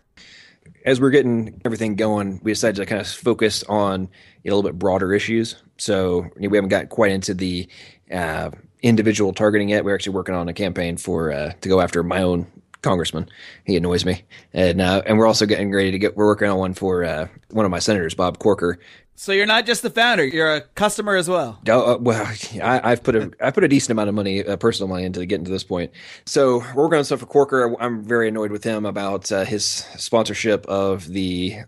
As 0.85 1.01
we're 1.01 1.09
getting 1.09 1.61
everything 1.65 1.95
going, 1.95 2.39
we 2.41 2.53
decided 2.53 2.77
to 2.77 2.85
kind 2.85 3.01
of 3.01 3.07
focus 3.07 3.63
on 3.63 4.07
a 4.45 4.47
little 4.47 4.63
bit 4.63 4.79
broader 4.79 5.13
issues. 5.13 5.61
So, 5.77 6.29
we 6.37 6.55
haven't 6.55 6.69
got 6.69 6.87
quite 6.87 7.11
into 7.11 7.33
the 7.33 7.67
uh, 8.09 8.51
individual 8.85 9.33
targeting 9.33 9.69
yet. 9.69 9.83
We're 9.83 9.95
actually 9.95 10.13
working 10.13 10.35
on 10.35 10.47
a 10.47 10.53
campaign 10.53 10.97
for 10.97 11.31
uh, 11.31 11.53
to 11.61 11.69
go 11.69 11.81
after 11.81 12.03
my 12.03 12.21
own 12.21 12.47
congressman. 12.81 13.27
He 13.65 13.75
annoys 13.75 14.05
me, 14.05 14.23
and 14.53 14.79
uh, 14.79 15.01
and 15.05 15.17
we're 15.17 15.27
also 15.27 15.45
getting 15.45 15.71
ready 15.73 15.91
to 15.91 15.99
get. 15.99 16.15
We're 16.15 16.27
working 16.27 16.47
on 16.47 16.57
one 16.57 16.73
for 16.73 17.03
uh, 17.03 17.27
one 17.49 17.65
of 17.65 17.71
my 17.71 17.79
senators, 17.79 18.13
Bob 18.13 18.39
Corker. 18.39 18.79
So 19.17 19.31
you're 19.31 19.45
not 19.45 19.65
just 19.65 19.81
the 19.81 19.89
founder; 19.89 20.23
you're 20.23 20.53
a 20.53 20.61
customer 20.61 21.15
as 21.15 21.27
well. 21.27 21.59
Oh, 21.67 21.93
uh, 21.93 21.97
well, 21.97 22.25
I, 22.61 22.89
have 22.89 23.03
put 23.03 23.15
a 23.15 23.31
I 23.41 23.51
put 23.51 23.63
a 23.63 23.67
decent 23.67 23.91
amount 23.91 24.09
of 24.09 24.15
money, 24.15 24.45
uh, 24.45 24.55
personal 24.57 24.87
money, 24.87 25.05
into 25.05 25.25
getting 25.25 25.45
to 25.45 25.51
this 25.51 25.63
point. 25.63 25.91
So 26.25 26.59
we're 26.75 26.83
working 26.83 26.99
on 26.99 27.05
stuff 27.05 27.21
for 27.21 27.25
Corker. 27.25 27.75
I'm 27.81 28.03
very 28.03 28.27
annoyed 28.27 28.51
with 28.51 28.63
him 28.63 28.85
about 28.85 29.31
uh, 29.31 29.45
his 29.45 29.65
sponsorship 29.65 30.65
of 30.67 31.07
the 31.07 31.59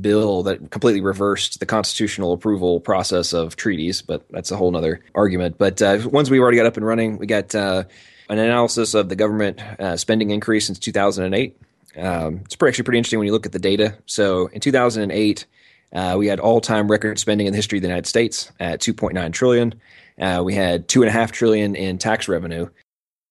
bill 0.00 0.42
that 0.44 0.70
completely 0.70 1.00
reversed 1.00 1.60
the 1.60 1.66
constitutional 1.66 2.32
approval 2.32 2.80
process 2.80 3.32
of 3.32 3.56
treaties, 3.56 4.02
but 4.02 4.24
that's 4.30 4.50
a 4.50 4.56
whole 4.56 4.74
other 4.76 5.02
argument. 5.14 5.58
But 5.58 5.82
uh, 5.82 5.98
ones 6.10 6.30
we 6.30 6.38
already 6.38 6.56
got 6.56 6.66
up 6.66 6.76
and 6.76 6.86
running, 6.86 7.18
we 7.18 7.26
got 7.26 7.54
uh, 7.54 7.84
an 8.28 8.38
analysis 8.38 8.94
of 8.94 9.08
the 9.08 9.16
government 9.16 9.60
uh, 9.80 9.96
spending 9.96 10.30
increase 10.30 10.66
since 10.66 10.78
2008. 10.78 11.60
Um, 11.96 12.40
it's 12.44 12.54
pretty, 12.54 12.70
actually 12.70 12.84
pretty 12.84 12.98
interesting 12.98 13.18
when 13.18 13.26
you 13.26 13.32
look 13.32 13.46
at 13.46 13.52
the 13.52 13.58
data. 13.58 13.96
So 14.06 14.46
in 14.48 14.60
2008, 14.60 15.46
uh, 15.92 16.14
we 16.16 16.28
had 16.28 16.38
all-time 16.38 16.90
record 16.90 17.18
spending 17.18 17.46
in 17.48 17.52
the 17.52 17.56
history 17.56 17.78
of 17.78 17.82
the 17.82 17.88
United 17.88 18.06
States 18.06 18.52
at 18.60 18.80
2.9 18.80 19.32
trillion. 19.32 19.74
Uh, 20.20 20.42
we 20.44 20.54
had 20.54 20.86
two 20.86 21.02
and 21.02 21.08
a 21.08 21.12
half 21.12 21.32
trillion 21.32 21.74
in 21.74 21.98
tax 21.98 22.28
revenue. 22.28 22.68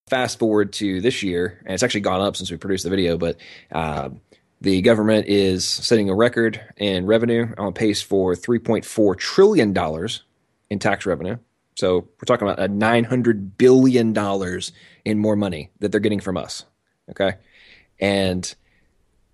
Fast 0.10 0.40
forward 0.40 0.74
to 0.74 1.02
this 1.02 1.22
year, 1.22 1.62
and 1.66 1.74
it's 1.74 1.84
actually 1.84 2.02
gone 2.02 2.20
up 2.20 2.36
since 2.36 2.50
we 2.50 2.58
produced 2.58 2.84
the 2.84 2.90
video, 2.90 3.16
but 3.16 3.38
uh, 3.72 4.10
the 4.62 4.82
government 4.82 5.28
is 5.28 5.66
setting 5.66 6.10
a 6.10 6.16
record 6.16 6.62
in 6.78 7.06
revenue 7.06 7.54
on 7.58 7.74
pace 7.74 8.02
for 8.02 8.34
$3.4 8.34 9.18
trillion 9.18 9.76
in 10.70 10.80
tax 10.80 11.06
revenue. 11.06 11.38
So 11.76 12.00
we're 12.00 12.26
talking 12.26 12.48
about 12.48 12.60
a 12.60 12.68
$900 12.68 13.58
billion 13.58 14.14
in 15.06 15.20
more 15.20 15.36
money 15.38 15.70
that 15.80 15.92
they're 15.92 16.02
getting 16.02 16.20
from 16.20 16.36
us. 16.36 16.66
Okay. 17.10 17.36
And 18.02 18.54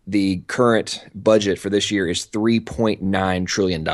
the 0.06 0.38
current 0.48 1.04
budget 1.16 1.58
for 1.58 1.72
this 1.72 1.90
year 1.90 2.08
is 2.08 2.28
$3.9 2.28 3.48
trillion. 3.48 3.88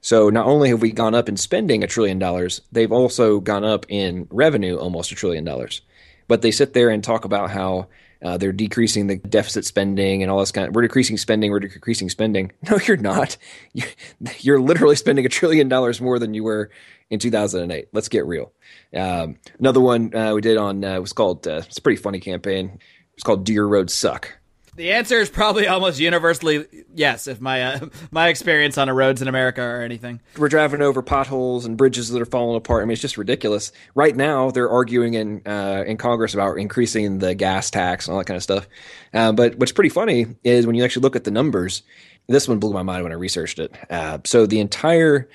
So 0.00 0.30
not 0.30 0.46
only 0.46 0.70
have 0.70 0.80
we 0.80 0.90
gone 0.90 1.14
up 1.14 1.28
in 1.28 1.36
spending 1.36 1.84
a 1.84 1.86
trillion 1.86 2.18
dollars, 2.18 2.62
they've 2.72 2.90
also 2.90 3.40
gone 3.40 3.64
up 3.64 3.86
in 3.88 4.26
revenue 4.30 4.76
almost 4.76 5.12
a 5.12 5.14
trillion 5.14 5.44
dollars. 5.44 5.82
But 6.28 6.40
they 6.40 6.50
sit 6.50 6.72
there 6.72 6.88
and 6.88 7.04
talk 7.04 7.24
about 7.24 7.50
how 7.50 7.88
uh, 8.22 8.36
they're 8.36 8.52
decreasing 8.52 9.06
the 9.06 9.16
deficit 9.16 9.64
spending 9.64 10.22
and 10.22 10.30
all 10.30 10.38
this 10.40 10.52
kind 10.52 10.68
of. 10.68 10.74
We're 10.74 10.82
decreasing 10.82 11.16
spending. 11.16 11.50
We're 11.50 11.60
decreasing 11.60 12.08
spending. 12.08 12.52
No, 12.70 12.78
you're 12.86 12.96
not. 12.96 13.36
You're 14.38 14.60
literally 14.60 14.96
spending 14.96 15.26
a 15.26 15.28
trillion 15.28 15.68
dollars 15.68 16.00
more 16.00 16.18
than 16.18 16.32
you 16.32 16.44
were 16.44 16.70
in 17.10 17.18
2008. 17.18 17.88
Let's 17.92 18.08
get 18.08 18.24
real. 18.24 18.52
Um, 18.96 19.36
another 19.58 19.80
one 19.80 20.14
uh, 20.14 20.32
we 20.34 20.40
did 20.40 20.56
on 20.56 20.84
uh, 20.84 21.00
was 21.00 21.12
called. 21.12 21.46
Uh, 21.46 21.62
it's 21.66 21.78
a 21.78 21.82
pretty 21.82 22.00
funny 22.00 22.20
campaign. 22.20 22.78
It's 23.14 23.24
called 23.24 23.44
"Do 23.44 23.52
Your 23.52 23.68
Roads 23.68 23.94
Suck." 23.94 24.38
The 24.74 24.92
answer 24.92 25.16
is 25.16 25.28
probably 25.28 25.66
almost 25.66 26.00
universally 26.00 26.66
yes. 26.94 27.26
If 27.26 27.42
my 27.42 27.62
uh, 27.62 27.88
my 28.10 28.28
experience 28.28 28.78
on 28.78 28.86
the 28.88 28.94
roads 28.94 29.20
in 29.20 29.28
America 29.28 29.60
or 29.60 29.82
anything, 29.82 30.20
we're 30.38 30.48
driving 30.48 30.80
over 30.80 31.02
potholes 31.02 31.66
and 31.66 31.76
bridges 31.76 32.08
that 32.08 32.22
are 32.22 32.26
falling 32.26 32.56
apart. 32.56 32.82
I 32.82 32.86
mean, 32.86 32.92
it's 32.92 33.02
just 33.02 33.18
ridiculous. 33.18 33.70
Right 33.94 34.16
now, 34.16 34.50
they're 34.50 34.70
arguing 34.70 35.12
in 35.14 35.42
uh, 35.46 35.84
in 35.86 35.98
Congress 35.98 36.32
about 36.32 36.56
increasing 36.56 37.18
the 37.18 37.34
gas 37.34 37.70
tax 37.70 38.06
and 38.06 38.14
all 38.14 38.18
that 38.18 38.24
kind 38.24 38.36
of 38.36 38.42
stuff. 38.42 38.66
Uh, 39.12 39.32
but 39.32 39.56
what's 39.56 39.72
pretty 39.72 39.90
funny 39.90 40.26
is 40.42 40.66
when 40.66 40.74
you 40.74 40.84
actually 40.84 41.02
look 41.02 41.16
at 41.16 41.24
the 41.24 41.30
numbers. 41.30 41.82
This 42.28 42.48
one 42.48 42.60
blew 42.60 42.72
my 42.72 42.84
mind 42.84 43.02
when 43.02 43.12
I 43.12 43.16
researched 43.16 43.58
it. 43.58 43.74
Uh, 43.90 44.18
so 44.24 44.46
the 44.46 44.60
entire 44.60 45.28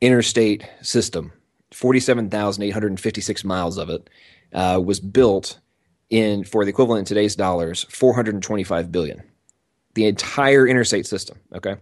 interstate 0.00 0.66
system, 0.80 1.32
forty-seven 1.70 2.30
thousand 2.30 2.64
eight 2.64 2.70
hundred 2.70 2.88
and 2.88 2.98
fifty-six 2.98 3.44
miles 3.44 3.78
of 3.78 3.88
it, 3.90 4.10
uh, 4.52 4.80
was 4.84 4.98
built 4.98 5.60
in 6.10 6.44
for 6.44 6.64
the 6.64 6.70
equivalent 6.70 7.00
in 7.00 7.04
today's 7.04 7.36
dollars, 7.36 7.86
425 7.90 8.92
billion. 8.92 9.22
The 9.94 10.06
entire 10.06 10.66
interstate 10.66 11.06
system. 11.06 11.38
Okay, 11.54 11.76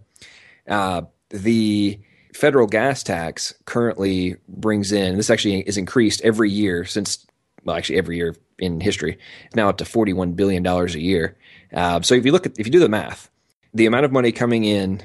uh, 0.67 1.03
the 1.29 1.99
federal 2.33 2.67
gas 2.67 3.03
tax 3.03 3.53
currently 3.65 4.37
brings 4.47 4.91
in. 4.91 5.17
This 5.17 5.29
actually 5.29 5.61
is 5.61 5.77
increased 5.77 6.21
every 6.21 6.49
year 6.49 6.85
since. 6.85 7.25
Well, 7.65 7.75
actually, 7.75 7.97
every 7.97 8.17
year 8.17 8.35
in 8.57 8.79
history, 8.79 9.17
it's 9.45 9.55
now 9.55 9.69
up 9.69 9.77
to 9.77 9.85
41 9.85 10.33
billion 10.33 10.63
dollars 10.63 10.95
a 10.95 11.01
year. 11.01 11.37
Uh, 11.73 12.01
so 12.01 12.15
if 12.15 12.25
you 12.25 12.31
look 12.31 12.45
at 12.45 12.57
if 12.57 12.65
you 12.65 12.71
do 12.71 12.79
the 12.79 12.89
math, 12.89 13.29
the 13.73 13.85
amount 13.85 14.05
of 14.05 14.11
money 14.11 14.31
coming 14.31 14.63
in 14.63 15.01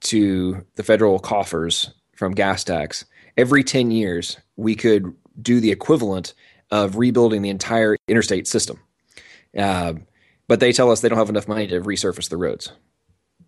to 0.00 0.64
the 0.76 0.82
federal 0.82 1.18
coffers 1.18 1.92
from 2.14 2.32
gas 2.32 2.64
tax, 2.64 3.04
every 3.36 3.62
10 3.62 3.90
years, 3.90 4.38
we 4.56 4.74
could 4.74 5.14
do 5.40 5.60
the 5.60 5.70
equivalent 5.70 6.34
of 6.70 6.96
rebuilding 6.96 7.42
the 7.42 7.48
entire 7.50 7.96
interstate 8.08 8.46
system. 8.46 8.80
Uh, 9.56 9.94
but 10.46 10.60
they 10.60 10.72
tell 10.72 10.90
us 10.90 11.00
they 11.00 11.08
don't 11.08 11.18
have 11.18 11.30
enough 11.30 11.48
money 11.48 11.66
to 11.66 11.80
resurface 11.80 12.28
the 12.28 12.36
roads. 12.36 12.72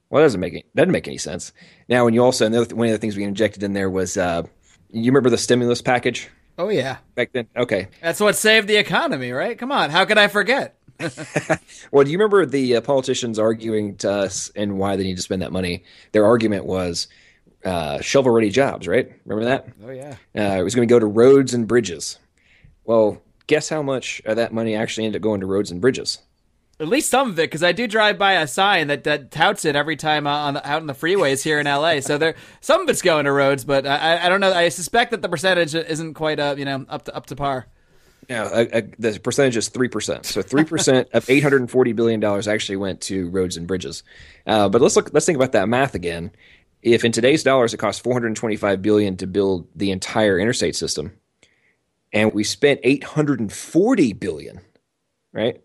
Well, 0.09 0.21
that 0.21 0.27
doesn't 0.27 0.41
make 0.41 0.53
any, 0.53 0.65
doesn't 0.75 0.93
make 0.93 1.07
any 1.07 1.19
sense. 1.19 1.53
Now, 1.89 2.05
when 2.05 2.15
you 2.15 2.23
also 2.25 2.45
and 2.45 2.55
the 2.55 2.63
other, 2.63 2.75
one 2.75 2.89
of 2.89 2.93
the 2.93 2.99
things 2.99 3.17
we 3.17 3.25
injected 3.25 3.63
in 3.63 3.73
there 3.75 3.89
was 3.89 4.17
uh, 4.17 4.43
you 4.91 5.11
remember 5.11 5.31
the 5.31 5.39
stimulus 5.39 5.83
package 5.83 6.29
Oh 6.59 6.69
yeah, 6.69 6.99
back 7.15 7.33
then? 7.33 7.47
Okay. 7.57 7.89
that's 8.03 8.21
what 8.21 8.37
saved 8.37 8.69
the 8.69 8.77
economy, 8.77 9.33
right? 9.33 9.57
Come 9.59 9.73
on, 9.73 9.89
how 9.89 10.05
could 10.05 10.19
I 10.19 10.29
forget? 10.29 10.77
Well, 11.91 12.05
do 12.05 12.11
you 12.11 12.19
remember 12.19 12.45
the 12.45 12.77
uh, 12.77 12.81
politicians 12.83 13.39
arguing 13.39 13.97
to 13.97 14.11
us 14.11 14.53
and 14.55 14.79
why 14.79 14.97
they 14.97 15.03
need 15.03 15.17
to 15.17 15.23
spend 15.23 15.41
that 15.43 15.51
money? 15.51 15.85
Their 16.13 16.27
argument 16.27 16.67
was 16.67 17.09
uh, 17.65 18.01
shovel 18.01 18.31
ready 18.33 18.51
jobs, 18.51 18.87
right? 18.87 19.11
Remember 19.25 19.47
that? 19.47 19.69
Oh 19.85 19.91
yeah. 19.91 20.17
Uh, 20.37 20.61
it 20.61 20.63
was 20.63 20.75
going 20.75 20.87
to 20.87 20.93
go 20.93 20.99
to 20.99 21.07
roads 21.07 21.55
and 21.55 21.67
bridges. 21.67 22.19
Well, 22.91 23.23
guess 23.47 23.69
how 23.69 23.83
much 23.83 24.21
of 24.25 24.35
that 24.35 24.53
money 24.53 24.75
actually 24.75 25.07
ended 25.07 25.21
up 25.21 25.23
going 25.23 25.39
to 25.43 25.47
roads 25.47 25.71
and 25.71 25.81
bridges? 25.81 26.19
At 26.81 26.89
least 26.89 27.09
some 27.09 27.31
of 27.31 27.39
it, 27.39 27.43
because 27.45 27.63
I 27.63 27.71
do 27.71 27.87
drive 27.87 28.19
by 28.19 28.33
a 28.33 28.49
sign 28.49 28.89
that, 28.89 29.05
that 29.05 29.31
touts 29.31 29.65
it 29.65 29.77
every 29.77 29.95
time 29.95 30.27
uh, 30.27 30.31
on 30.31 30.55
the, 30.55 30.69
out 30.69 30.81
on 30.81 30.89
the 30.89 30.93
freeways 30.93 31.41
here 31.45 31.61
in 31.61 31.67
LA. 31.67 32.01
So 32.01 32.19
there, 32.19 32.35
some 32.61 32.81
of 32.81 32.89
it's 32.89 33.01
going 33.01 33.27
to 33.27 33.33
roads, 33.33 33.65
but 33.65 33.87
I, 33.87 34.17
I- 34.17 34.27
I 34.27 34.29
don't 34.29 34.41
know. 34.41 34.53
I 34.53 34.71
suspect 34.71 35.13
that 35.13 35.23
the 35.23 35.29
percentage 35.29 35.73
isn't 35.73 36.15
quite 36.15 36.41
uh, 36.41 36.57
you 36.59 36.65
know 36.65 36.85
up 36.89 37.05
to 37.05 37.15
up 37.15 37.27
to 37.27 37.37
par. 37.37 37.69
Yeah, 38.29 38.49
a, 38.53 38.79
a, 38.79 38.83
the 38.99 39.21
percentage 39.21 39.57
is 39.57 39.69
three 39.69 39.89
percent. 39.89 40.27
So 40.27 40.43
three 40.43 40.65
percent 40.65 41.11
of 41.13 41.31
eight 41.31 41.45
hundred 41.45 41.61
and 41.61 41.71
forty 41.71 41.93
billion 41.93 42.19
dollars 42.19 42.49
actually 42.49 42.77
went 42.79 43.03
to 43.03 43.29
roads 43.31 43.57
and 43.57 43.69
bridges. 43.69 44.03
Uh, 44.49 44.69
but 44.69 44.81
let's 44.83 44.97
look. 44.97 45.11
Let's 45.13 45.27
think 45.27 45.37
about 45.37 45.53
that 45.53 45.69
math 45.69 45.95
again. 45.95 46.33
If 46.83 47.05
in 47.05 47.13
today's 47.13 47.45
dollars 47.45 47.73
it 47.73 47.77
costs 47.77 48.01
four 48.03 48.15
hundred 48.15 48.35
twenty-five 48.35 48.83
billion 48.83 49.17
to 49.19 49.29
build 49.29 49.69
the 49.77 49.91
entire 49.93 50.39
interstate 50.41 50.75
system, 50.77 51.13
and 52.13 52.33
we 52.33 52.45
spent 52.45 52.81
eight 52.83 53.05
hundred 53.05 53.41
and 53.41 53.53
forty 53.53 54.13
billion, 54.13 54.61
right? 55.33 55.63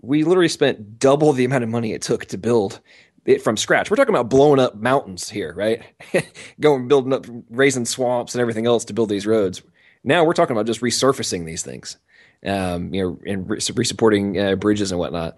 We 0.00 0.24
literally 0.24 0.48
spent 0.48 0.98
double 0.98 1.32
the 1.32 1.44
amount 1.44 1.64
of 1.64 1.70
money 1.70 1.92
it 1.92 2.02
took 2.02 2.26
to 2.26 2.38
build 2.38 2.80
it 3.24 3.42
from 3.42 3.56
scratch. 3.56 3.90
We're 3.90 3.96
talking 3.96 4.14
about 4.14 4.28
blowing 4.28 4.60
up 4.60 4.76
mountains 4.76 5.30
here, 5.30 5.54
right? 5.54 5.82
Going 6.60 6.88
building 6.88 7.12
up, 7.12 7.26
raising 7.50 7.86
swamps 7.86 8.34
and 8.34 8.40
everything 8.40 8.66
else 8.66 8.84
to 8.86 8.92
build 8.92 9.08
these 9.08 9.26
roads. 9.26 9.62
Now 10.02 10.24
we're 10.24 10.34
talking 10.34 10.54
about 10.54 10.66
just 10.66 10.82
resurfacing 10.82 11.46
these 11.46 11.62
things, 11.62 11.96
um, 12.44 12.92
you 12.92 13.02
know, 13.02 13.18
and 13.26 13.48
re- 13.48 13.58
resupporting 13.58 14.52
uh, 14.52 14.56
bridges 14.56 14.92
and 14.92 14.98
whatnot. 14.98 15.36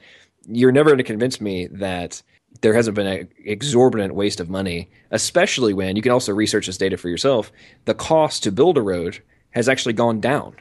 You're 0.48 0.72
never 0.72 0.90
going 0.90 0.98
to 0.98 1.04
convince 1.04 1.40
me 1.40 1.68
that 1.68 2.22
there 2.62 2.74
hasn't 2.74 2.96
been 2.96 3.06
an 3.06 3.28
exorbitant 3.44 4.14
waste 4.14 4.40
of 4.40 4.48
money, 4.48 4.90
especially 5.11 5.74
when 5.74 5.94
you 5.94 6.02
can 6.02 6.12
also 6.12 6.32
research 6.32 6.66
this 6.66 6.78
data 6.78 6.96
for 6.96 7.09
yourself. 7.09 7.52
The 7.85 7.94
cost 7.94 8.42
to 8.44 8.52
build 8.52 8.78
a 8.78 8.82
road 8.82 9.22
has 9.56 9.70
actually 9.70 9.94
gone 9.94 10.20
down. 10.20 10.54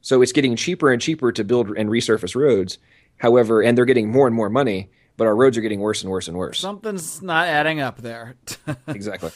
So 0.00 0.22
it's 0.22 0.30
getting 0.30 0.54
cheaper 0.54 0.92
and 0.92 1.02
cheaper 1.02 1.32
to 1.32 1.42
build 1.42 1.70
and 1.76 1.90
resurface 1.90 2.36
roads. 2.36 2.78
However, 3.16 3.62
and 3.62 3.76
they're 3.76 3.84
getting 3.84 4.12
more 4.12 4.28
and 4.28 4.36
more 4.36 4.48
money, 4.48 4.90
but 5.16 5.26
our 5.26 5.34
roads 5.34 5.58
are 5.58 5.60
getting 5.60 5.80
worse 5.80 6.02
and 6.02 6.10
worse 6.12 6.28
and 6.28 6.36
worse. 6.36 6.60
Something's 6.60 7.20
not 7.20 7.48
adding 7.48 7.80
up 7.80 8.00
there. 8.00 8.36
exactly. 8.86 9.32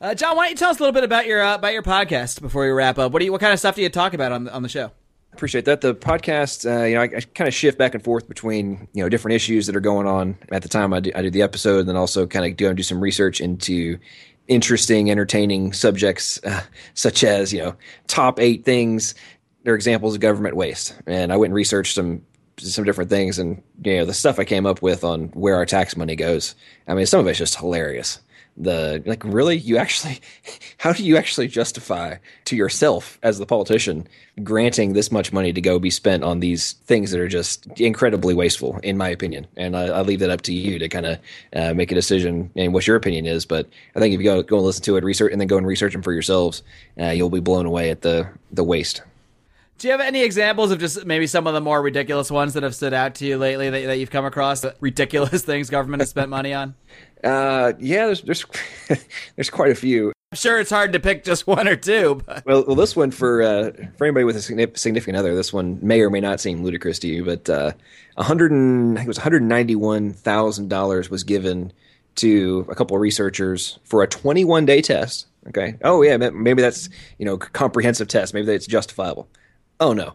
uh, 0.00 0.12
John, 0.16 0.36
why 0.36 0.46
don't 0.46 0.50
you 0.50 0.56
tell 0.56 0.70
us 0.70 0.80
a 0.80 0.82
little 0.82 0.92
bit 0.92 1.04
about 1.04 1.26
your 1.26 1.40
uh, 1.40 1.54
about 1.54 1.72
your 1.72 1.84
podcast 1.84 2.40
before 2.40 2.64
we 2.64 2.70
wrap 2.70 2.98
up? 2.98 3.12
What 3.12 3.20
do 3.20 3.26
you 3.26 3.30
what 3.30 3.40
kind 3.40 3.52
of 3.52 3.60
stuff 3.60 3.76
do 3.76 3.82
you 3.82 3.88
talk 3.88 4.12
about 4.12 4.32
on 4.32 4.42
the, 4.42 4.52
on 4.52 4.64
the 4.64 4.68
show? 4.68 4.86
I 4.86 5.34
appreciate 5.34 5.66
that. 5.66 5.80
The 5.80 5.94
podcast, 5.94 6.68
uh, 6.68 6.84
you 6.84 6.96
know, 6.96 7.02
I, 7.02 7.04
I 7.04 7.20
kind 7.20 7.46
of 7.46 7.54
shift 7.54 7.78
back 7.78 7.94
and 7.94 8.02
forth 8.02 8.26
between 8.26 8.88
you 8.92 9.04
know 9.04 9.08
different 9.08 9.36
issues 9.36 9.68
that 9.68 9.76
are 9.76 9.80
going 9.80 10.08
on 10.08 10.36
at 10.50 10.62
the 10.62 10.68
time 10.68 10.92
I 10.92 10.98
do, 10.98 11.12
I 11.14 11.22
do 11.22 11.30
the 11.30 11.42
episode, 11.42 11.78
and 11.78 11.88
then 11.88 11.94
also 11.94 12.26
kind 12.26 12.44
of 12.44 12.56
do 12.56 12.74
do 12.74 12.82
some 12.82 13.00
research 13.00 13.40
into 13.40 14.00
interesting, 14.48 15.10
entertaining 15.10 15.72
subjects 15.72 16.42
uh, 16.44 16.62
such 16.94 17.22
as 17.22 17.52
you 17.52 17.60
know 17.60 17.76
top 18.06 18.40
eight 18.40 18.64
things 18.64 19.14
or 19.66 19.74
examples 19.74 20.14
of 20.14 20.20
government 20.20 20.56
waste. 20.56 20.94
And 21.06 21.32
I 21.32 21.36
went 21.36 21.50
and 21.50 21.54
researched 21.54 21.94
some 21.94 22.22
some 22.58 22.84
different 22.84 23.10
things, 23.10 23.38
and 23.38 23.62
you 23.84 23.98
know 23.98 24.04
the 24.04 24.14
stuff 24.14 24.38
I 24.38 24.44
came 24.44 24.66
up 24.66 24.82
with 24.82 25.04
on 25.04 25.28
where 25.28 25.56
our 25.56 25.66
tax 25.66 25.96
money 25.96 26.16
goes. 26.16 26.54
I 26.86 26.94
mean, 26.94 27.06
some 27.06 27.20
of 27.20 27.26
it's 27.28 27.38
just 27.38 27.56
hilarious. 27.56 28.18
The 28.60 29.02
like, 29.06 29.22
really, 29.24 29.56
you 29.56 29.76
actually, 29.76 30.20
how 30.78 30.92
do 30.92 31.04
you 31.04 31.16
actually 31.16 31.48
justify 31.48 32.16
to 32.46 32.56
yourself 32.56 33.18
as 33.22 33.38
the 33.38 33.46
politician 33.46 34.08
granting 34.42 34.92
this 34.92 35.12
much 35.12 35.32
money 35.32 35.52
to 35.52 35.60
go 35.60 35.78
be 35.78 35.90
spent 35.90 36.24
on 36.24 36.40
these 36.40 36.72
things 36.84 37.12
that 37.12 37.20
are 37.20 37.28
just 37.28 37.66
incredibly 37.80 38.34
wasteful, 38.34 38.78
in 38.82 38.96
my 38.96 39.08
opinion? 39.08 39.46
And 39.56 39.76
I, 39.76 39.86
I 39.86 40.00
leave 40.02 40.20
that 40.20 40.30
up 40.30 40.42
to 40.42 40.52
you 40.52 40.78
to 40.78 40.88
kind 40.88 41.06
of 41.06 41.18
uh, 41.54 41.74
make 41.74 41.92
a 41.92 41.94
decision 41.94 42.50
and 42.56 42.74
what 42.74 42.86
your 42.86 42.96
opinion 42.96 43.26
is. 43.26 43.46
But 43.46 43.68
I 43.94 44.00
think 44.00 44.14
if 44.14 44.20
you 44.20 44.24
go 44.24 44.42
go 44.42 44.56
and 44.56 44.66
listen 44.66 44.82
to 44.84 44.96
it, 44.96 45.04
research, 45.04 45.32
and 45.32 45.40
then 45.40 45.48
go 45.48 45.56
and 45.56 45.66
research 45.66 45.92
them 45.92 46.02
for 46.02 46.12
yourselves, 46.12 46.62
uh, 47.00 47.10
you'll 47.10 47.30
be 47.30 47.40
blown 47.40 47.66
away 47.66 47.90
at 47.90 48.02
the 48.02 48.28
the 48.50 48.64
waste. 48.64 49.02
Do 49.78 49.86
you 49.86 49.92
have 49.92 50.00
any 50.00 50.22
examples 50.22 50.72
of 50.72 50.80
just 50.80 51.06
maybe 51.06 51.28
some 51.28 51.46
of 51.46 51.54
the 51.54 51.60
more 51.60 51.80
ridiculous 51.80 52.32
ones 52.32 52.54
that 52.54 52.64
have 52.64 52.74
stood 52.74 52.92
out 52.92 53.14
to 53.16 53.24
you 53.24 53.38
lately 53.38 53.70
that, 53.70 53.86
that 53.86 53.98
you've 53.98 54.10
come 54.10 54.24
across? 54.24 54.64
Ridiculous 54.80 55.42
things 55.44 55.70
government 55.70 56.02
has 56.02 56.10
spent 56.10 56.30
money 56.30 56.52
on. 56.52 56.74
Uh, 57.24 57.72
yeah, 57.78 58.06
there's 58.06 58.22
there's 58.22 58.44
there's 59.36 59.50
quite 59.50 59.70
a 59.70 59.74
few. 59.74 60.12
I'm 60.30 60.36
sure 60.36 60.60
it's 60.60 60.70
hard 60.70 60.92
to 60.92 61.00
pick 61.00 61.24
just 61.24 61.46
one 61.46 61.66
or 61.66 61.74
two, 61.76 62.20
but 62.26 62.44
Well, 62.44 62.64
well, 62.66 62.76
this 62.76 62.94
one 62.94 63.10
for 63.10 63.42
uh, 63.42 63.70
for 63.96 64.04
anybody 64.04 64.24
with 64.24 64.36
a 64.36 64.42
significant 64.42 65.16
other, 65.16 65.34
this 65.34 65.52
one 65.52 65.78
may 65.80 66.00
or 66.02 66.10
may 66.10 66.20
not 66.20 66.38
seem 66.38 66.62
ludicrous 66.62 66.98
to 67.00 67.08
you, 67.08 67.24
but 67.24 67.48
uh, 67.48 67.72
a 68.16 68.22
hundred 68.22 68.52
and 68.52 68.92
I 68.92 69.00
think 69.00 69.06
it 69.06 69.08
was 69.08 69.18
one 69.18 69.22
hundred 69.22 69.42
ninety 69.42 69.74
one 69.74 70.12
thousand 70.12 70.68
dollars 70.68 71.08
was 71.08 71.24
given 71.24 71.72
to 72.16 72.66
a 72.68 72.74
couple 72.74 72.94
of 72.96 73.00
researchers 73.00 73.78
for 73.84 74.02
a 74.02 74.06
twenty 74.06 74.44
one 74.44 74.66
day 74.66 74.82
test. 74.82 75.26
Okay. 75.48 75.76
Oh 75.82 76.02
yeah, 76.02 76.16
maybe 76.18 76.60
that's 76.60 76.90
you 77.18 77.24
know 77.24 77.38
comprehensive 77.38 78.08
test. 78.08 78.34
Maybe 78.34 78.46
that's 78.46 78.66
justifiable. 78.66 79.28
Oh 79.80 79.94
no, 79.94 80.12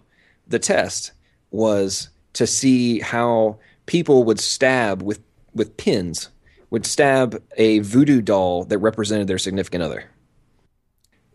the 0.47 0.59
test 0.59 1.11
was 1.49 2.09
to 2.33 2.45
see 2.45 2.99
how 2.99 3.57
people 3.87 4.23
would 4.25 4.39
stab 4.39 5.01
with 5.01 5.21
with 5.55 5.75
pins 5.77 6.29
would 6.73 6.87
stab 6.87 7.39
a 7.55 7.77
voodoo 7.79 8.19
doll 8.19 8.63
that 8.63 8.79
represented 8.79 9.27
their 9.27 9.37
significant 9.37 9.83
other. 9.83 10.09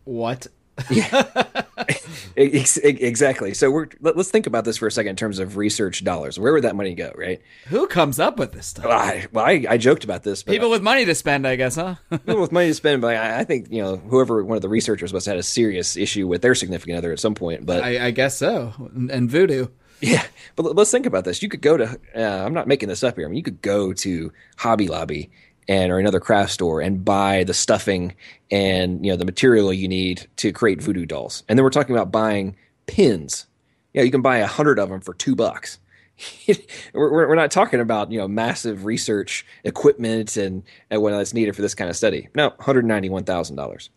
what? 0.03 0.49
Ex- 2.37 2.77
Exactly. 2.79 3.55
So 3.55 3.71
we're 3.71 3.87
let, 4.01 4.17
us 4.17 4.33
think 4.33 4.49
about 4.49 4.65
this 4.65 4.79
for 4.79 4.89
a 4.89 4.91
second 4.91 5.11
in 5.11 5.17
terms 5.17 5.39
of 5.39 5.57
research 5.57 6.03
dollars. 6.03 6.41
Where 6.41 6.53
would 6.53 6.65
that 6.65 6.75
money 6.75 6.95
go, 6.95 7.13
right? 7.17 7.41
Who 7.69 7.87
comes 7.87 8.19
up 8.19 8.37
with 8.37 8.51
this 8.51 8.67
stuff? 8.67 8.87
Well, 8.87 8.99
I, 8.99 9.27
well, 9.33 9.45
I, 9.45 9.65
I 9.69 9.77
joked 9.77 10.03
about 10.03 10.25
this, 10.25 10.43
but 10.43 10.51
People 10.51 10.71
with 10.71 10.83
money 10.83 11.05
to 11.05 11.15
spend, 11.15 11.47
I 11.47 11.55
guess, 11.55 11.77
huh? 11.77 11.95
people 12.11 12.41
with 12.41 12.51
money 12.51 12.67
to 12.67 12.75
spend. 12.75 13.01
But 13.01 13.15
I, 13.15 13.39
I 13.39 13.45
think 13.45 13.71
you 13.71 13.81
know 13.81 13.97
whoever 13.97 14.45
one 14.45 14.57
of 14.57 14.63
the 14.63 14.69
researchers 14.69 15.13
must 15.13 15.27
have 15.27 15.35
had 15.35 15.39
a 15.39 15.45
serious 15.45 15.97
issue 15.97 16.27
with 16.27 16.43
their 16.43 16.57
significant 16.57 16.99
other 16.99 17.13
at 17.13 17.21
some 17.21 17.37
point. 17.37 17.65
But 17.65 17.85
I, 17.85 18.07
I 18.07 18.11
guess 18.11 18.37
so. 18.37 18.73
And 18.93 19.31
voodoo. 19.31 19.69
Yeah, 20.01 20.25
but 20.57 20.65
let- 20.65 20.77
let's 20.77 20.91
think 20.91 21.07
about 21.07 21.25
this. 21.25 21.43
You 21.43 21.49
could 21.49 21.63
go 21.63 21.77
to. 21.77 21.99
Uh, 22.15 22.45
I'm 22.45 22.55
not 22.55 22.69
making 22.69 22.89
this 22.89 23.03
up 23.03 23.17
here. 23.17 23.27
I 23.27 23.29
mean, 23.29 23.37
you 23.37 23.43
could 23.43 23.63
go 23.63 23.93
to 23.93 24.33
Hobby 24.57 24.89
Lobby 24.89 25.31
and 25.69 25.93
or 25.93 25.99
another 25.99 26.21
craft 26.21 26.53
store 26.53 26.81
and 26.81 27.05
buy 27.05 27.45
the 27.45 27.55
stuffing 27.55 28.15
and 28.51 29.05
you 29.05 29.13
know 29.13 29.17
the 29.17 29.25
material 29.25 29.73
you 29.73 29.87
need 29.89 30.27
to 30.37 30.53
create 30.53 30.83
voodoo 30.83 31.07
dolls. 31.07 31.45
And 31.49 31.59
then 31.59 31.65
we're 31.65 31.71
talking 31.71 31.95
about 31.95 32.11
buying 32.11 32.57
pins. 32.87 33.47
Yeah, 33.93 34.03
you 34.03 34.11
can 34.11 34.23
buy 34.23 34.39
a 34.39 34.47
hundred 34.47 34.79
of 34.79 34.89
them 34.89 35.01
for 35.01 35.15
two 35.15 35.35
bucks. 35.37 35.79
we're, 36.95 37.13
we're 37.13 37.29
we're 37.29 37.35
not 37.35 37.51
talking 37.51 37.81
about 37.81 38.11
you 38.11 38.19
know 38.19 38.27
massive 38.27 38.85
research 38.85 39.47
equipment 39.65 40.37
and, 40.37 40.63
and 40.91 41.03
what 41.03 41.11
that's 41.11 41.35
needed 41.35 41.55
for 41.55 41.63
this 41.63 41.75
kind 41.75 41.91
of 41.91 41.97
study. 41.97 42.29
No, 42.35 42.49
one 42.49 42.59
hundred 42.61 42.85
ninety 42.87 43.09
one 43.09 43.25
thousand 43.25 43.57
dollars. 43.57 43.91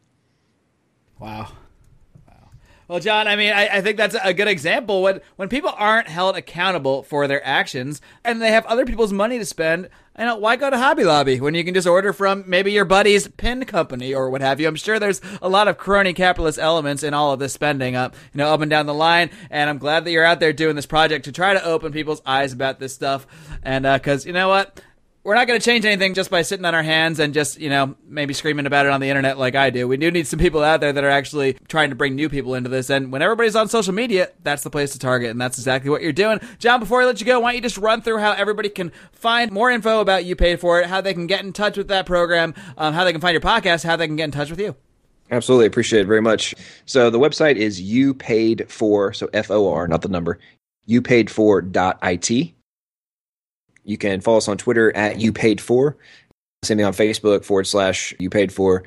Wow. 1.19 1.51
Well, 2.91 2.99
John, 2.99 3.25
I 3.25 3.37
mean, 3.37 3.53
I, 3.53 3.77
I 3.77 3.81
think 3.81 3.95
that's 3.95 4.17
a 4.21 4.33
good 4.33 4.49
example. 4.49 5.01
When 5.01 5.21
when 5.37 5.47
people 5.47 5.71
aren't 5.77 6.09
held 6.09 6.35
accountable 6.35 7.03
for 7.03 7.25
their 7.25 7.41
actions 7.47 8.01
and 8.25 8.41
they 8.41 8.51
have 8.51 8.65
other 8.65 8.85
people's 8.85 9.13
money 9.13 9.39
to 9.39 9.45
spend, 9.45 9.87
you 10.19 10.25
know, 10.25 10.35
why 10.35 10.57
go 10.57 10.69
to 10.69 10.77
Hobby 10.77 11.05
Lobby 11.05 11.39
when 11.39 11.53
you 11.53 11.63
can 11.63 11.73
just 11.73 11.87
order 11.87 12.11
from 12.11 12.43
maybe 12.47 12.73
your 12.73 12.83
buddy's 12.83 13.29
pin 13.29 13.63
company 13.63 14.13
or 14.13 14.29
what 14.29 14.41
have 14.41 14.59
you? 14.59 14.67
I'm 14.67 14.75
sure 14.75 14.99
there's 14.99 15.21
a 15.41 15.47
lot 15.47 15.69
of 15.69 15.77
crony 15.77 16.11
capitalist 16.11 16.59
elements 16.59 17.01
in 17.01 17.13
all 17.13 17.31
of 17.31 17.39
this 17.39 17.53
spending 17.53 17.95
up, 17.95 18.13
you 18.33 18.39
know, 18.39 18.53
up 18.53 18.59
and 18.59 18.69
down 18.69 18.87
the 18.87 18.93
line. 18.93 19.29
And 19.49 19.69
I'm 19.69 19.77
glad 19.77 20.03
that 20.03 20.11
you're 20.11 20.25
out 20.25 20.41
there 20.41 20.51
doing 20.51 20.75
this 20.75 20.85
project 20.85 21.23
to 21.25 21.31
try 21.31 21.53
to 21.53 21.63
open 21.63 21.93
people's 21.93 22.21
eyes 22.25 22.51
about 22.51 22.79
this 22.79 22.93
stuff. 22.93 23.25
And 23.63 23.85
uh, 23.85 23.99
because 23.99 24.25
you 24.25 24.33
know 24.33 24.49
what, 24.49 24.81
we're 25.23 25.35
not 25.35 25.45
going 25.45 25.59
to 25.59 25.63
change 25.63 25.85
anything 25.85 26.13
just 26.13 26.31
by 26.31 26.41
sitting 26.41 26.65
on 26.65 26.73
our 26.73 26.81
hands 26.81 27.19
and 27.19 27.33
just, 27.33 27.59
you 27.59 27.69
know, 27.69 27.95
maybe 28.07 28.33
screaming 28.33 28.65
about 28.65 28.87
it 28.87 28.91
on 28.91 29.01
the 29.01 29.09
internet 29.09 29.37
like 29.37 29.55
I 29.55 29.69
do. 29.69 29.87
We 29.87 29.97
do 29.97 30.09
need 30.09 30.25
some 30.25 30.39
people 30.39 30.63
out 30.63 30.81
there 30.81 30.91
that 30.91 31.03
are 31.03 31.09
actually 31.09 31.53
trying 31.67 31.91
to 31.91 31.95
bring 31.95 32.15
new 32.15 32.27
people 32.27 32.55
into 32.55 32.69
this. 32.69 32.89
And 32.89 33.11
when 33.11 33.21
everybody's 33.21 33.55
on 33.55 33.69
social 33.69 33.93
media, 33.93 34.29
that's 34.41 34.63
the 34.63 34.71
place 34.71 34.93
to 34.93 34.99
target. 34.99 35.29
And 35.29 35.39
that's 35.39 35.59
exactly 35.59 35.91
what 35.91 36.01
you're 36.01 36.11
doing. 36.11 36.39
John, 36.57 36.79
before 36.79 37.03
I 37.03 37.05
let 37.05 37.19
you 37.19 37.27
go, 37.27 37.39
why 37.39 37.51
don't 37.51 37.57
you 37.57 37.61
just 37.61 37.77
run 37.77 38.01
through 38.01 38.17
how 38.17 38.31
everybody 38.31 38.69
can 38.69 38.91
find 39.11 39.51
more 39.51 39.69
info 39.69 39.99
about 39.99 40.25
You 40.25 40.35
Paid 40.35 40.59
For 40.59 40.81
It, 40.81 40.87
how 40.87 41.01
they 41.01 41.13
can 41.13 41.27
get 41.27 41.43
in 41.43 41.53
touch 41.53 41.77
with 41.77 41.89
that 41.89 42.05
program, 42.07 42.55
um, 42.77 42.93
how 42.93 43.03
they 43.03 43.11
can 43.11 43.21
find 43.21 43.33
your 43.33 43.41
podcast, 43.41 43.83
how 43.83 43.95
they 43.95 44.07
can 44.07 44.15
get 44.15 44.25
in 44.25 44.31
touch 44.31 44.49
with 44.49 44.59
you. 44.59 44.75
Absolutely 45.29 45.67
appreciate 45.67 46.01
it 46.01 46.07
very 46.07 46.21
much. 46.21 46.55
So 46.85 47.09
the 47.09 47.19
website 47.19 47.55
is 47.55 47.79
you 47.79 48.13
paid 48.13 48.65
for 48.69 49.13
so 49.13 49.29
F 49.33 49.49
O 49.51 49.71
R 49.71 49.87
not 49.87 50.01
the 50.01 50.09
number 50.09 50.39
you 50.85 51.01
paid 51.01 51.29
for 51.29 51.61
dot 51.61 51.99
it. 52.01 52.53
You 53.83 53.97
can 53.97 54.21
follow 54.21 54.37
us 54.37 54.47
on 54.47 54.57
Twitter 54.57 54.95
at 54.95 55.19
you 55.19 55.33
paid 55.33 55.61
for. 55.61 55.97
Same 56.63 56.77
thing 56.77 56.85
on 56.85 56.93
Facebook 56.93 57.43
forward 57.43 57.65
slash 57.65 58.13
you 58.19 58.29
paid 58.29 58.53
for. 58.53 58.83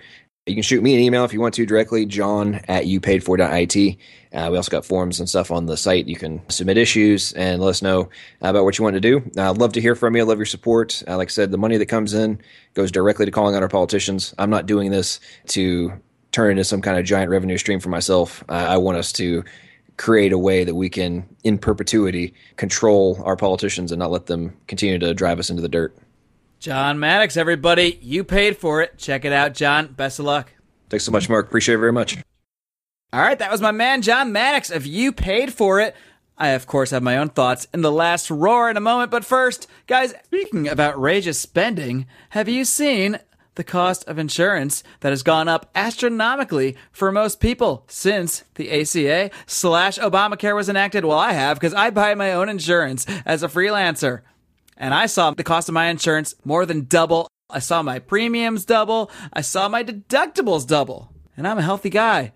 You 0.47 0.55
can 0.55 0.63
shoot 0.63 0.83
me 0.83 0.95
an 0.95 1.01
email 1.01 1.25
if 1.25 1.33
you 1.33 1.41
want 1.41 1.55
to 1.55 1.65
directly, 1.65 2.05
john 2.05 2.57
at 2.69 2.85
youpaidfor.it. 2.85 3.97
Uh, 4.33 4.49
we 4.51 4.57
also 4.59 4.71
got 4.71 4.85
forums 4.85 5.19
and 5.19 5.27
stuff 5.27 5.51
on 5.51 5.65
the 5.65 5.77
site. 5.77 6.07
You 6.07 6.17
can 6.17 6.49
submit 6.51 6.77
issues 6.77 7.33
and 7.33 7.63
let 7.63 7.71
us 7.71 7.83
know 7.83 8.11
about 8.43 8.65
what 8.65 8.77
you 8.77 8.85
want 8.85 8.95
to 8.95 9.01
do. 9.01 9.23
Uh, 9.39 9.51
I'd 9.51 9.57
love 9.57 9.73
to 9.73 9.81
hear 9.81 9.95
from 9.95 10.15
you. 10.15 10.23
I 10.23 10.27
love 10.27 10.39
your 10.39 10.45
support. 10.45 11.03
Uh, 11.09 11.17
like 11.17 11.29
I 11.29 11.31
said, 11.31 11.51
the 11.51 11.57
money 11.57 11.79
that 11.79 11.87
comes 11.87 12.13
in 12.13 12.41
goes 12.75 12.93
directly 12.93 13.25
to 13.25 13.33
calling 13.33 13.57
out 13.57 13.63
our 13.63 13.69
politicians. 13.71 14.35
I'm 14.37 14.51
not 14.51 14.67
doing 14.67 14.91
this 14.91 15.19
to 15.49 15.95
turn 16.31 16.51
into 16.51 16.65
some 16.65 16.83
kind 16.83 16.99
of 16.99 17.07
giant 17.07 17.31
revenue 17.31 17.57
stream 17.57 17.81
for 17.81 17.89
myself. 17.89 18.45
I 18.49 18.77
want 18.77 18.99
us 18.99 19.13
to 19.13 19.45
create 19.97 20.33
a 20.33 20.39
way 20.39 20.65
that 20.65 20.75
we 20.75 20.89
can, 20.89 21.29
in 21.45 21.59
perpetuity, 21.59 22.35
control 22.57 23.21
our 23.25 23.37
politicians 23.37 23.93
and 23.93 23.99
not 23.99 24.11
let 24.11 24.27
them 24.27 24.57
continue 24.67 24.99
to 24.99 25.15
drive 25.15 25.39
us 25.39 25.51
into 25.51 25.63
the 25.63 25.69
dirt. 25.69 25.97
John 26.59 26.99
Maddox, 26.99 27.37
everybody, 27.37 27.99
you 28.01 28.25
paid 28.25 28.57
for 28.57 28.83
it. 28.83 28.97
Check 28.99 29.25
it 29.25 29.33
out, 29.33 29.55
John. 29.55 29.89
Best 29.89 30.19
of 30.19 30.25
luck. 30.25 30.53
Thanks 30.89 31.05
so 31.05 31.13
much, 31.13 31.29
Marc. 31.29 31.47
Appreciate 31.47 31.75
it 31.75 31.79
very 31.79 31.93
much. 31.93 32.17
All 33.13 33.21
right, 33.21 33.39
that 33.39 33.53
was 33.53 33.61
my 33.61 33.71
man, 33.71 34.03
John 34.03 34.33
Maddox 34.33 34.71
of 34.71 34.87
You 34.87 35.13
Paid 35.13 35.53
For 35.53 35.79
It. 35.79 35.95
I, 36.37 36.49
of 36.49 36.67
course, 36.67 36.91
have 36.91 37.03
my 37.03 37.17
own 37.17 37.29
thoughts 37.29 37.69
in 37.73 37.83
the 37.83 37.93
last 37.93 38.29
roar 38.29 38.69
in 38.69 38.77
a 38.77 38.81
moment, 38.81 39.13
but 39.13 39.25
first, 39.25 39.69
guys, 39.87 40.15
speaking 40.25 40.67
of 40.67 40.81
outrageous 40.81 41.39
spending, 41.39 42.07
have 42.31 42.49
you 42.49 42.65
seen 42.65 43.21
the 43.55 43.65
cost 43.65 44.05
of 44.09 44.19
insurance 44.19 44.83
that 45.01 45.11
has 45.11 45.23
gone 45.23 45.49
up 45.49 45.71
astronomically 45.75 46.77
for 46.93 47.13
most 47.13 47.41
people 47.41 47.85
since 47.89 48.45
the 48.55 48.71
ACA 48.71 49.31
slash 49.47 49.99
Obamacare 49.99 50.55
was 50.55 50.69
enacted? 50.69 51.05
Well, 51.05 51.19
I 51.19 51.33
have 51.33 51.59
because 51.59 51.75
I 51.75 51.91
buy 51.91 52.15
my 52.15 52.33
own 52.33 52.49
insurance 52.49 53.07
as 53.25 53.43
a 53.43 53.49
freelancer. 53.49 54.23
And 54.77 54.93
I 54.93 55.07
saw 55.07 55.31
the 55.31 55.45
cost 55.45 55.69
of 55.69 55.75
my 55.75 55.87
insurance 55.87 56.35
more 56.45 56.67
than 56.67 56.87
double. 56.87 57.29
I 57.49 57.61
saw 57.61 57.83
my 57.83 57.99
premiums 57.99 58.65
double. 58.65 59.11
I 59.33 59.41
saw 59.41 59.69
my 59.69 59.85
deductibles 59.85 60.67
double. 60.67 61.13
And 61.37 61.47
I'm 61.47 61.59
a 61.59 61.63
healthy 61.63 61.91
guy. 61.91 62.33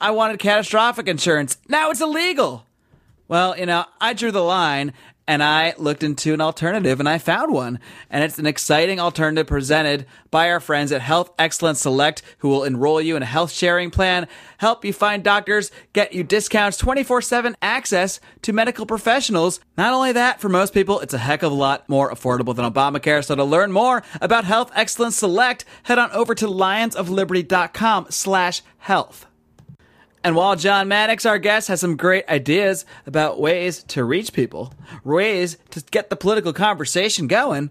I 0.00 0.12
wanted 0.12 0.38
catastrophic 0.38 1.08
insurance. 1.08 1.58
Now 1.68 1.90
it's 1.90 2.00
illegal. 2.00 2.64
Well, 3.28 3.56
you 3.56 3.66
know, 3.66 3.84
I 4.00 4.12
drew 4.12 4.32
the 4.32 4.42
line 4.42 4.92
and 5.26 5.42
I 5.42 5.74
looked 5.78 6.02
into 6.02 6.34
an 6.34 6.40
alternative 6.40 6.98
and 6.98 7.08
I 7.08 7.18
found 7.18 7.52
one. 7.52 7.78
And 8.10 8.24
it's 8.24 8.38
an 8.38 8.46
exciting 8.46 8.98
alternative 8.98 9.46
presented 9.46 10.06
by 10.30 10.50
our 10.50 10.60
friends 10.60 10.92
at 10.92 11.00
Health 11.00 11.30
Excellence 11.38 11.80
Select, 11.80 12.22
who 12.38 12.48
will 12.48 12.64
enroll 12.64 13.00
you 13.00 13.16
in 13.16 13.22
a 13.22 13.26
health 13.26 13.52
sharing 13.52 13.90
plan, 13.90 14.26
help 14.58 14.84
you 14.84 14.92
find 14.92 15.22
doctors, 15.22 15.70
get 15.92 16.12
you 16.12 16.24
discounts, 16.24 16.76
24 16.76 17.22
7 17.22 17.56
access 17.62 18.20
to 18.42 18.52
medical 18.52 18.86
professionals. 18.86 19.60
Not 19.76 19.92
only 19.92 20.12
that, 20.12 20.40
for 20.40 20.48
most 20.48 20.74
people, 20.74 21.00
it's 21.00 21.14
a 21.14 21.18
heck 21.18 21.42
of 21.42 21.52
a 21.52 21.54
lot 21.54 21.88
more 21.88 22.10
affordable 22.10 22.54
than 22.54 22.70
Obamacare. 22.70 23.24
So 23.24 23.34
to 23.36 23.44
learn 23.44 23.72
more 23.72 24.02
about 24.20 24.44
Health 24.44 24.72
Excellence 24.74 25.16
Select, 25.16 25.64
head 25.84 25.98
on 25.98 26.10
over 26.10 26.34
to 26.34 26.46
lionsofliberty.com 26.46 28.06
slash 28.10 28.62
health. 28.78 29.26
And 30.22 30.36
while 30.36 30.54
John 30.54 30.88
Maddox, 30.88 31.24
our 31.24 31.38
guest, 31.38 31.68
has 31.68 31.80
some 31.80 31.96
great 31.96 32.28
ideas 32.28 32.84
about 33.06 33.40
ways 33.40 33.82
to 33.84 34.04
reach 34.04 34.32
people, 34.32 34.74
ways 35.02 35.56
to 35.70 35.80
get 35.90 36.10
the 36.10 36.16
political 36.16 36.52
conversation 36.52 37.26
going, 37.26 37.70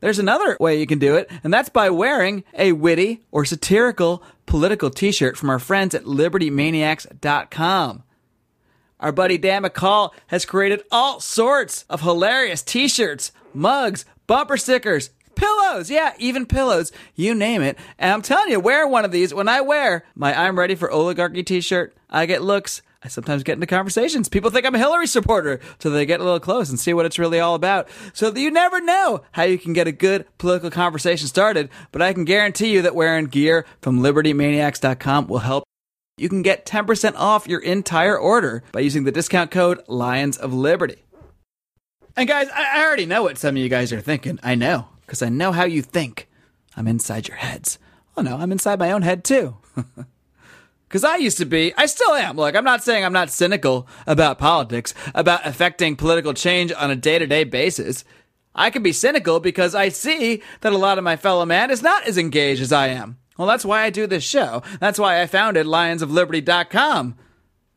there's 0.00 0.18
another 0.18 0.56
way 0.60 0.78
you 0.78 0.86
can 0.86 0.98
do 0.98 1.16
it, 1.16 1.30
and 1.42 1.52
that's 1.52 1.70
by 1.70 1.88
wearing 1.88 2.44
a 2.54 2.72
witty 2.72 3.22
or 3.30 3.44
satirical 3.44 4.22
political 4.44 4.90
t 4.90 5.12
shirt 5.12 5.36
from 5.36 5.48
our 5.48 5.58
friends 5.58 5.94
at 5.94 6.04
libertymaniacs.com. 6.04 8.02
Our 9.00 9.12
buddy 9.12 9.38
Dan 9.38 9.62
McCall 9.62 10.12
has 10.26 10.44
created 10.44 10.82
all 10.90 11.20
sorts 11.20 11.84
of 11.88 12.02
hilarious 12.02 12.62
t 12.62 12.86
shirts, 12.88 13.32
mugs, 13.54 14.04
bumper 14.26 14.56
stickers, 14.56 15.10
Pillows, 15.34 15.90
yeah, 15.90 16.14
even 16.18 16.46
pillows. 16.46 16.92
You 17.14 17.34
name 17.34 17.62
it. 17.62 17.78
And 17.98 18.12
I'm 18.12 18.22
telling 18.22 18.50
you, 18.50 18.60
wear 18.60 18.86
one 18.86 19.04
of 19.04 19.12
these. 19.12 19.34
When 19.34 19.48
I 19.48 19.60
wear 19.60 20.04
my 20.14 20.34
I'm 20.34 20.58
Ready 20.58 20.74
for 20.74 20.90
Oligarchy 20.90 21.42
t 21.42 21.60
shirt, 21.60 21.96
I 22.10 22.26
get 22.26 22.42
looks. 22.42 22.82
I 23.02 23.08
sometimes 23.08 23.42
get 23.42 23.54
into 23.54 23.66
conversations. 23.66 24.30
People 24.30 24.50
think 24.50 24.64
I'm 24.64 24.74
a 24.74 24.78
Hillary 24.78 25.06
supporter, 25.06 25.60
so 25.78 25.90
they 25.90 26.06
get 26.06 26.20
a 26.20 26.24
little 26.24 26.40
close 26.40 26.70
and 26.70 26.80
see 26.80 26.94
what 26.94 27.04
it's 27.04 27.18
really 27.18 27.38
all 27.38 27.54
about. 27.54 27.88
So 28.14 28.34
you 28.34 28.50
never 28.50 28.80
know 28.80 29.22
how 29.32 29.42
you 29.42 29.58
can 29.58 29.74
get 29.74 29.86
a 29.86 29.92
good 29.92 30.26
political 30.38 30.70
conversation 30.70 31.28
started, 31.28 31.68
but 31.92 32.00
I 32.00 32.14
can 32.14 32.24
guarantee 32.24 32.72
you 32.72 32.80
that 32.82 32.94
wearing 32.94 33.26
gear 33.26 33.66
from 33.82 34.00
libertymaniacs.com 34.00 35.26
will 35.26 35.40
help. 35.40 35.64
You 36.16 36.30
can 36.30 36.40
get 36.42 36.64
10% 36.64 37.14
off 37.16 37.46
your 37.46 37.60
entire 37.60 38.16
order 38.16 38.62
by 38.72 38.80
using 38.80 39.04
the 39.04 39.12
discount 39.12 39.50
code 39.50 39.82
Lions 39.86 40.38
of 40.38 40.54
Liberty. 40.54 41.04
And 42.16 42.28
guys, 42.28 42.48
I 42.54 42.84
already 42.84 43.04
know 43.04 43.24
what 43.24 43.36
some 43.36 43.56
of 43.56 43.62
you 43.62 43.68
guys 43.68 43.92
are 43.92 44.00
thinking. 44.00 44.38
I 44.42 44.54
know 44.54 44.88
because 45.14 45.22
I 45.22 45.28
know 45.28 45.52
how 45.52 45.64
you 45.64 45.80
think. 45.80 46.28
I'm 46.76 46.88
inside 46.88 47.28
your 47.28 47.36
heads. 47.36 47.78
Oh 48.16 48.22
no, 48.22 48.36
I'm 48.36 48.50
inside 48.50 48.80
my 48.80 48.90
own 48.90 49.02
head 49.02 49.22
too. 49.22 49.56
Because 50.86 51.02
I 51.02 51.16
used 51.16 51.38
to 51.38 51.44
be, 51.44 51.74
I 51.76 51.86
still 51.86 52.14
am. 52.14 52.36
Look, 52.36 52.54
I'm 52.54 52.62
not 52.62 52.84
saying 52.84 53.04
I'm 53.04 53.12
not 53.12 53.28
cynical 53.28 53.88
about 54.06 54.38
politics, 54.38 54.94
about 55.12 55.44
affecting 55.44 55.96
political 55.96 56.34
change 56.34 56.70
on 56.72 56.88
a 56.88 56.94
day 56.94 57.18
to 57.18 57.26
day 57.26 57.42
basis. 57.42 58.04
I 58.54 58.70
can 58.70 58.84
be 58.84 58.92
cynical 58.92 59.40
because 59.40 59.74
I 59.74 59.88
see 59.88 60.40
that 60.60 60.72
a 60.72 60.78
lot 60.78 60.98
of 60.98 61.02
my 61.02 61.16
fellow 61.16 61.44
man 61.46 61.72
is 61.72 61.82
not 61.82 62.06
as 62.06 62.16
engaged 62.16 62.62
as 62.62 62.70
I 62.70 62.88
am. 62.88 63.18
Well, 63.36 63.48
that's 63.48 63.64
why 63.64 63.82
I 63.82 63.90
do 63.90 64.06
this 64.06 64.22
show. 64.22 64.62
That's 64.78 65.00
why 65.00 65.20
I 65.20 65.26
founded 65.26 65.66
lionsofliberty.com 65.66 67.16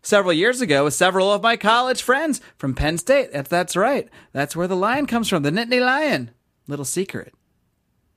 several 0.03 0.33
years 0.33 0.61
ago 0.61 0.83
with 0.83 0.93
several 0.93 1.33
of 1.33 1.41
my 1.41 1.57
college 1.57 2.03
friends 2.03 2.39
from 2.59 2.75
Penn 2.75 2.99
State. 2.99 3.31
That's 3.31 3.75
right. 3.75 4.09
That's 4.31 4.55
where 4.55 4.67
the 4.67 4.75
lion 4.75 5.07
comes 5.07 5.27
from, 5.27 5.41
the 5.41 5.49
Nittany 5.49 5.81
Lion 5.81 6.29
little 6.67 6.85
secret. 6.85 7.33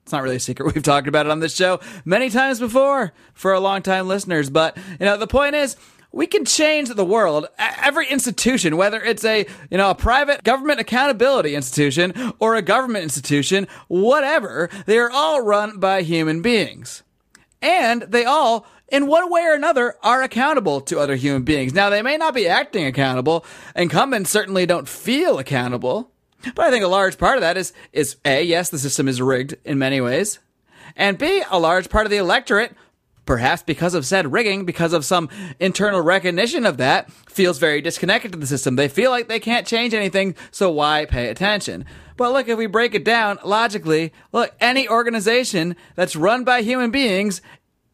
It's 0.03 0.11
not 0.11 0.23
really 0.23 0.37
a 0.37 0.39
secret. 0.39 0.65
We've 0.73 0.83
talked 0.83 1.07
about 1.07 1.25
it 1.25 1.31
on 1.31 1.39
this 1.39 1.55
show 1.55 1.79
many 2.05 2.29
times 2.29 2.59
before 2.59 3.13
for 3.33 3.53
our 3.53 3.59
longtime 3.59 4.07
listeners. 4.07 4.49
But, 4.49 4.77
you 4.77 5.05
know, 5.05 5.17
the 5.17 5.27
point 5.27 5.55
is, 5.55 5.75
we 6.11 6.27
can 6.27 6.43
change 6.43 6.89
the 6.89 7.05
world. 7.05 7.47
Every 7.57 8.07
institution, 8.07 8.75
whether 8.75 9.01
it's 9.01 9.23
a, 9.23 9.45
you 9.69 9.77
know, 9.77 9.91
a 9.91 9.95
private 9.95 10.43
government 10.43 10.79
accountability 10.79 11.55
institution 11.55 12.33
or 12.39 12.55
a 12.55 12.61
government 12.61 13.03
institution, 13.03 13.67
whatever, 13.87 14.69
they 14.85 14.97
are 14.97 15.09
all 15.09 15.41
run 15.41 15.79
by 15.79 16.01
human 16.01 16.41
beings. 16.41 17.03
And 17.61 18.01
they 18.01 18.25
all, 18.25 18.65
in 18.89 19.07
one 19.07 19.31
way 19.31 19.43
or 19.43 19.53
another, 19.53 19.95
are 20.03 20.21
accountable 20.21 20.81
to 20.81 20.99
other 20.99 21.15
human 21.15 21.43
beings. 21.43 21.73
Now, 21.73 21.89
they 21.89 22.01
may 22.01 22.17
not 22.17 22.33
be 22.33 22.47
acting 22.47 22.85
accountable. 22.85 23.45
Incumbents 23.75 24.31
certainly 24.31 24.65
don't 24.65 24.89
feel 24.89 25.39
accountable. 25.39 26.10
But 26.55 26.65
I 26.65 26.71
think 26.71 26.83
a 26.83 26.87
large 26.87 27.17
part 27.17 27.37
of 27.37 27.41
that 27.41 27.57
is 27.57 27.73
is 27.93 28.17
A, 28.25 28.43
yes, 28.43 28.69
the 28.69 28.79
system 28.79 29.07
is 29.07 29.21
rigged 29.21 29.55
in 29.65 29.77
many 29.77 30.01
ways. 30.01 30.39
And 30.95 31.17
B, 31.17 31.43
a 31.49 31.59
large 31.59 31.89
part 31.89 32.05
of 32.05 32.11
the 32.11 32.17
electorate, 32.17 32.75
perhaps 33.25 33.63
because 33.63 33.93
of 33.93 34.05
said 34.05 34.31
rigging, 34.31 34.65
because 34.65 34.93
of 34.93 35.05
some 35.05 35.29
internal 35.59 36.01
recognition 36.01 36.65
of 36.65 36.77
that, 36.77 37.11
feels 37.11 37.59
very 37.59 37.81
disconnected 37.81 38.31
to 38.33 38.37
the 38.37 38.47
system. 38.47 38.75
They 38.75 38.87
feel 38.87 39.11
like 39.11 39.27
they 39.27 39.39
can't 39.39 39.67
change 39.67 39.93
anything, 39.93 40.35
so 40.51 40.71
why 40.71 41.05
pay 41.05 41.29
attention? 41.29 41.85
But 42.17 42.33
look, 42.33 42.47
if 42.47 42.57
we 42.57 42.67
break 42.67 42.93
it 42.93 43.05
down 43.05 43.39
logically, 43.45 44.11
look, 44.31 44.53
any 44.59 44.87
organization 44.87 45.75
that's 45.95 46.15
run 46.15 46.43
by 46.43 46.61
human 46.61 46.91
beings 46.91 47.41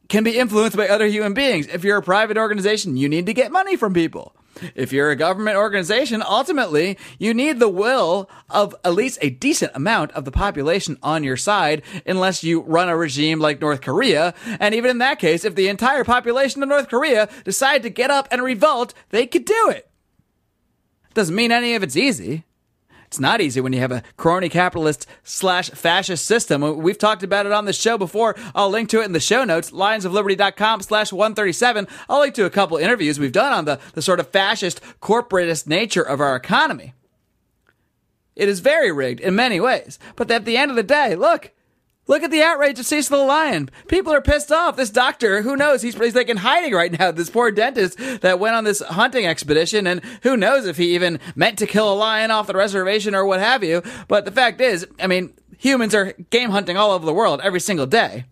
can 0.10 0.24
be 0.24 0.38
influenced 0.38 0.78
by 0.78 0.88
other 0.88 1.08
human 1.08 1.34
beings. 1.34 1.68
If 1.68 1.84
you're 1.84 1.98
a 1.98 2.04
private 2.04 2.38
organization, 2.38 2.98
you 2.98 3.10
need 3.10 3.26
to 3.26 3.34
get 3.34 3.52
money 3.52 3.76
from 3.76 3.94
people. 3.94 4.36
If 4.76 4.92
you're 4.92 5.12
a 5.12 5.16
government 5.16 5.58
organization, 5.58 6.22
ultimately, 6.22 6.98
you 7.20 7.34
need 7.34 7.60
the 7.60 7.70
will 7.70 8.30
of 8.50 8.76
at 8.84 8.94
least 8.94 9.20
a 9.22 9.30
decent 9.30 9.72
amount 9.76 10.12
of 10.12 10.26
the 10.26 10.32
population 10.32 10.98
on 11.04 11.24
your 11.24 11.38
side, 11.38 11.84
unless 12.06 12.44
you 12.44 12.62
run 12.62 12.90
a 12.90 12.98
regime 12.98 13.40
like 13.40 13.62
North 13.62 13.82
Korea. 13.82 14.34
And 14.60 14.74
even 14.74 14.92
in 14.92 14.98
that 15.00 15.20
case, 15.20 15.46
if 15.46 15.56
the 15.56 15.68
entire 15.68 16.04
population 16.04 16.64
of 16.64 16.70
North 16.70 16.90
Korea 16.90 17.30
decide 17.44 17.84
to 17.84 17.90
get 17.90 18.12
up 18.12 18.28
and 18.32 18.42
revolt, 18.42 18.94
they 19.10 19.28
could 19.28 19.46
do 19.46 19.70
it. 19.70 19.90
Doesn't 21.14 21.36
mean 21.36 21.52
any 21.52 21.76
of 21.76 21.84
it's 21.84 21.96
easy. 21.96 22.44
It's 23.08 23.20
not 23.20 23.40
easy 23.40 23.62
when 23.62 23.72
you 23.72 23.80
have 23.80 23.92
a 23.92 24.04
crony 24.18 24.50
capitalist 24.50 25.08
slash 25.24 25.70
fascist 25.70 26.26
system. 26.26 26.62
We've 26.78 26.98
talked 26.98 27.24
about 27.24 27.46
it 27.46 27.54
on 27.54 27.64
the 27.64 27.72
show 27.72 27.98
before. 27.98 28.36
I'll 28.54 28.70
link 28.70 28.90
to 28.90 29.02
it 29.02 29.06
in 29.06 29.14
the 29.14 29.20
show 29.22 29.46
notes, 29.46 29.72
lionsofliberty.com 29.72 30.82
slash 30.82 31.14
137. 31.14 31.88
I'll 32.10 32.20
link 32.20 32.36
to 32.36 32.46
a 32.46 32.50
couple 32.50 32.78
interviews 32.78 33.18
we've 33.18 33.32
done 33.32 33.54
on 33.54 33.66
the, 33.66 33.80
the 33.94 34.02
sort 34.02 34.20
of 34.20 34.28
fascist, 34.30 34.82
corporatist 35.02 35.68
nature 35.68 36.04
of 36.04 36.20
our 36.20 36.36
economy. 36.36 36.94
It 38.36 38.50
is 38.50 38.60
very 38.60 38.92
rigged 38.92 39.22
in 39.22 39.36
many 39.36 39.60
ways. 39.60 39.98
But 40.16 40.30
at 40.30 40.46
the 40.46 40.58
end 40.58 40.70
of 40.70 40.76
the 40.78 40.84
day, 40.84 41.16
look, 41.16 41.52
Look 42.08 42.24
at 42.24 42.32
the 42.32 42.42
outrage 42.42 42.80
of 42.80 42.86
Cecil 42.86 43.18
the 43.18 43.24
Lion. 43.24 43.70
People 43.88 44.14
are 44.14 44.22
pissed 44.22 44.52
off. 44.52 44.78
This 44.78 44.90
doctor, 44.90 45.42
who 45.42 45.58
knows? 45.58 45.82
He's, 45.82 45.96
he's 45.96 46.16
like 46.16 46.30
in 46.30 46.38
hiding 46.38 46.74
right 46.74 46.98
now. 46.98 47.12
This 47.12 47.30
poor 47.30 47.52
dentist 47.52 47.98
that 48.22 48.40
went 48.40 48.56
on 48.56 48.64
this 48.64 48.80
hunting 48.82 49.26
expedition, 49.26 49.86
and 49.86 50.02
who 50.24 50.38
knows 50.38 50.66
if 50.66 50.78
he 50.78 50.96
even 50.96 51.20
meant 51.36 51.60
to 51.60 51.68
kill 51.68 51.92
a 51.92 51.96
lion 51.96 52.32
off 52.32 52.48
the 52.48 52.56
reservation 52.56 53.14
or 53.14 53.26
what 53.26 53.40
have 53.40 53.64
you. 53.64 53.84
But 54.08 54.26
the 54.26 54.32
fact 54.32 54.62
is, 54.62 54.88
I 55.00 55.08
mean, 55.08 55.34
humans 55.58 55.94
are 55.94 56.14
game 56.30 56.50
hunting 56.50 56.78
all 56.78 56.92
over 56.92 57.06
the 57.06 57.14
world 57.14 57.42
every 57.44 57.60
single 57.60 57.86
day. 57.86 58.26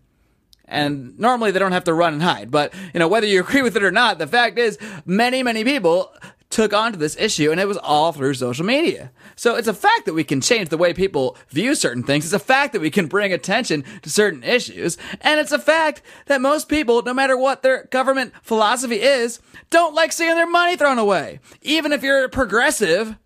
And 0.67 1.19
normally 1.19 1.51
they 1.51 1.59
don't 1.59 1.73
have 1.73 1.83
to 1.83 1.93
run 1.93 2.13
and 2.13 2.23
hide. 2.23 2.49
But, 2.49 2.73
you 2.93 2.99
know, 2.99 3.07
whether 3.07 3.27
you 3.27 3.39
agree 3.41 3.61
with 3.61 3.75
it 3.75 3.83
or 3.83 3.91
not, 3.91 4.17
the 4.17 4.27
fact 4.27 4.57
is, 4.57 4.79
many, 5.05 5.43
many 5.43 5.63
people 5.63 6.11
took 6.49 6.73
onto 6.73 6.97
this 6.97 7.17
issue, 7.17 7.51
and 7.51 7.59
it 7.59 7.67
was 7.67 7.77
all 7.77 8.11
through 8.11 8.33
social 8.35 8.65
media. 8.65 9.11
So 9.35 9.55
it's 9.55 9.67
a 9.67 9.73
fact 9.73 10.05
that 10.05 10.13
we 10.13 10.23
can 10.23 10.41
change 10.41 10.69
the 10.69 10.77
way 10.77 10.93
people 10.93 11.37
view 11.49 11.75
certain 11.75 12.03
things. 12.03 12.25
It's 12.25 12.33
a 12.33 12.39
fact 12.39 12.73
that 12.73 12.81
we 12.81 12.91
can 12.91 13.07
bring 13.07 13.33
attention 13.33 13.83
to 14.03 14.09
certain 14.09 14.43
issues. 14.43 14.97
And 15.21 15.39
it's 15.39 15.51
a 15.51 15.59
fact 15.59 16.01
that 16.27 16.41
most 16.41 16.69
people, 16.69 17.01
no 17.01 17.13
matter 17.13 17.37
what 17.37 17.61
their 17.61 17.85
government 17.91 18.33
philosophy 18.41 19.01
is, 19.01 19.39
don't 19.69 19.95
like 19.95 20.11
seeing 20.11 20.35
their 20.35 20.49
money 20.49 20.77
thrown 20.77 20.99
away. 20.99 21.39
Even 21.61 21.91
if 21.91 22.03
you're 22.03 22.29
progressive 22.29 23.17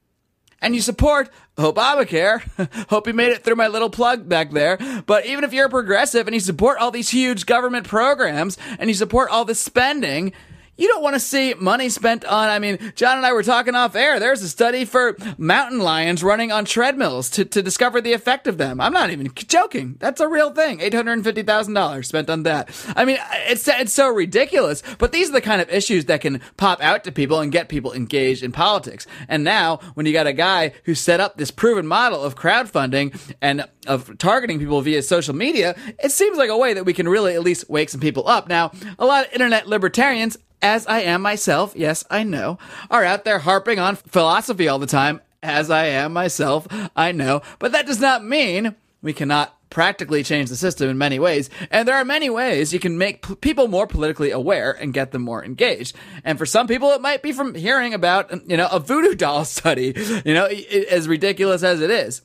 and 0.61 0.73
you 0.75 0.81
support 0.81 1.29
Obamacare, 1.57 2.41
hope 2.89 3.07
you 3.07 3.13
made 3.13 3.31
it 3.31 3.43
through 3.43 3.55
my 3.55 3.67
little 3.67 3.89
plug 3.89 4.27
back 4.27 4.51
there. 4.51 4.77
But 5.05 5.25
even 5.25 5.43
if 5.43 5.53
you're 5.53 5.69
progressive 5.69 6.27
and 6.27 6.33
you 6.33 6.39
support 6.39 6.79
all 6.79 6.91
these 6.91 7.09
huge 7.09 7.45
government 7.45 7.87
programs 7.87 8.57
and 8.79 8.89
you 8.89 8.93
support 8.93 9.29
all 9.29 9.45
this 9.45 9.59
spending, 9.59 10.33
you 10.79 10.87
don't 10.87 11.03
want 11.03 11.15
to 11.15 11.19
see 11.19 11.53
money 11.55 11.89
spent 11.89 12.23
on, 12.23 12.49
I 12.49 12.57
mean, 12.57 12.79
John 12.95 13.17
and 13.17 13.25
I 13.25 13.33
were 13.33 13.43
talking 13.43 13.75
off 13.75 13.95
air. 13.95 14.17
There's 14.19 14.41
a 14.41 14.47
study 14.47 14.85
for 14.85 15.17
mountain 15.37 15.79
lions 15.79 16.23
running 16.23 16.53
on 16.53 16.63
treadmills 16.63 17.29
to, 17.31 17.43
to 17.43 17.61
discover 17.61 17.99
the 17.99 18.13
effect 18.13 18.47
of 18.47 18.57
them. 18.57 18.79
I'm 18.79 18.93
not 18.93 19.09
even 19.09 19.29
joking. 19.33 19.97
That's 19.99 20.21
a 20.21 20.27
real 20.27 20.51
thing. 20.51 20.79
$850,000 20.79 22.05
spent 22.05 22.29
on 22.29 22.43
that. 22.43 22.69
I 22.95 23.03
mean, 23.03 23.17
it's, 23.47 23.67
it's 23.67 23.91
so 23.91 24.07
ridiculous, 24.07 24.81
but 24.97 25.11
these 25.11 25.29
are 25.29 25.33
the 25.33 25.41
kind 25.41 25.61
of 25.61 25.69
issues 25.69 26.05
that 26.05 26.21
can 26.21 26.39
pop 26.55 26.81
out 26.81 27.03
to 27.03 27.11
people 27.11 27.41
and 27.41 27.51
get 27.51 27.67
people 27.67 27.91
engaged 27.91 28.41
in 28.41 28.53
politics. 28.53 29.05
And 29.27 29.43
now, 29.43 29.81
when 29.95 30.05
you 30.05 30.13
got 30.13 30.27
a 30.27 30.33
guy 30.33 30.71
who 30.85 30.95
set 30.95 31.19
up 31.19 31.35
this 31.35 31.51
proven 31.51 31.87
model 31.87 32.23
of 32.23 32.35
crowdfunding 32.35 33.19
and 33.41 33.65
of 33.85 34.17
targeting 34.17 34.59
people 34.59 34.79
via 34.79 35.01
social 35.01 35.35
media, 35.35 35.75
it 36.01 36.13
seems 36.13 36.37
like 36.37 36.49
a 36.49 36.57
way 36.57 36.73
that 36.73 36.85
we 36.85 36.93
can 36.93 37.09
really 37.09 37.33
at 37.33 37.43
least 37.43 37.69
wake 37.69 37.89
some 37.89 37.99
people 37.99 38.25
up. 38.29 38.47
Now, 38.47 38.71
a 38.97 39.05
lot 39.05 39.25
of 39.25 39.33
internet 39.33 39.67
libertarians 39.67 40.37
as 40.61 40.87
I 40.87 41.01
am 41.01 41.21
myself, 41.21 41.73
yes, 41.75 42.03
I 42.09 42.23
know, 42.23 42.57
are 42.89 43.03
out 43.03 43.23
there 43.25 43.39
harping 43.39 43.79
on 43.79 43.95
philosophy 43.95 44.67
all 44.67 44.79
the 44.79 44.87
time, 44.87 45.21
as 45.41 45.69
I 45.69 45.85
am 45.85 46.13
myself, 46.13 46.67
I 46.95 47.11
know, 47.11 47.41
but 47.59 47.71
that 47.71 47.85
does 47.85 47.99
not 47.99 48.25
mean 48.25 48.75
we 49.01 49.13
cannot 49.13 49.55
practically 49.69 50.23
change 50.23 50.49
the 50.49 50.55
system 50.55 50.89
in 50.89 50.97
many 50.97 51.19
ways. 51.19 51.49
And 51.69 51.87
there 51.87 51.95
are 51.95 52.05
many 52.05 52.29
ways 52.29 52.73
you 52.73 52.79
can 52.79 52.97
make 52.97 53.21
p- 53.25 53.35
people 53.35 53.67
more 53.67 53.87
politically 53.87 54.31
aware 54.31 54.71
and 54.71 54.93
get 54.93 55.11
them 55.11 55.21
more 55.21 55.45
engaged. 55.45 55.95
And 56.23 56.37
for 56.37 56.45
some 56.45 56.67
people, 56.67 56.91
it 56.91 57.01
might 57.01 57.21
be 57.21 57.31
from 57.31 57.53
hearing 57.53 57.93
about, 57.93 58.49
you 58.49 58.57
know, 58.57 58.67
a 58.71 58.79
voodoo 58.79 59.15
doll 59.15 59.45
study, 59.45 59.93
you 60.25 60.33
know, 60.33 60.45
as 60.45 61.07
ridiculous 61.07 61.63
as 61.63 61.81
it 61.81 61.91
is. 61.91 62.21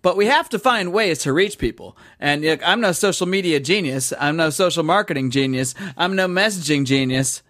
But 0.00 0.16
we 0.16 0.26
have 0.26 0.48
to 0.50 0.58
find 0.58 0.92
ways 0.92 1.18
to 1.20 1.32
reach 1.32 1.58
people. 1.58 1.96
And 2.20 2.44
know, 2.44 2.56
I'm 2.64 2.80
no 2.80 2.92
social 2.92 3.26
media 3.26 3.60
genius. 3.60 4.12
I'm 4.18 4.36
no 4.36 4.50
social 4.50 4.82
marketing 4.82 5.30
genius. 5.30 5.74
I'm 5.96 6.14
no 6.14 6.28
messaging 6.28 6.84
genius. 6.84 7.42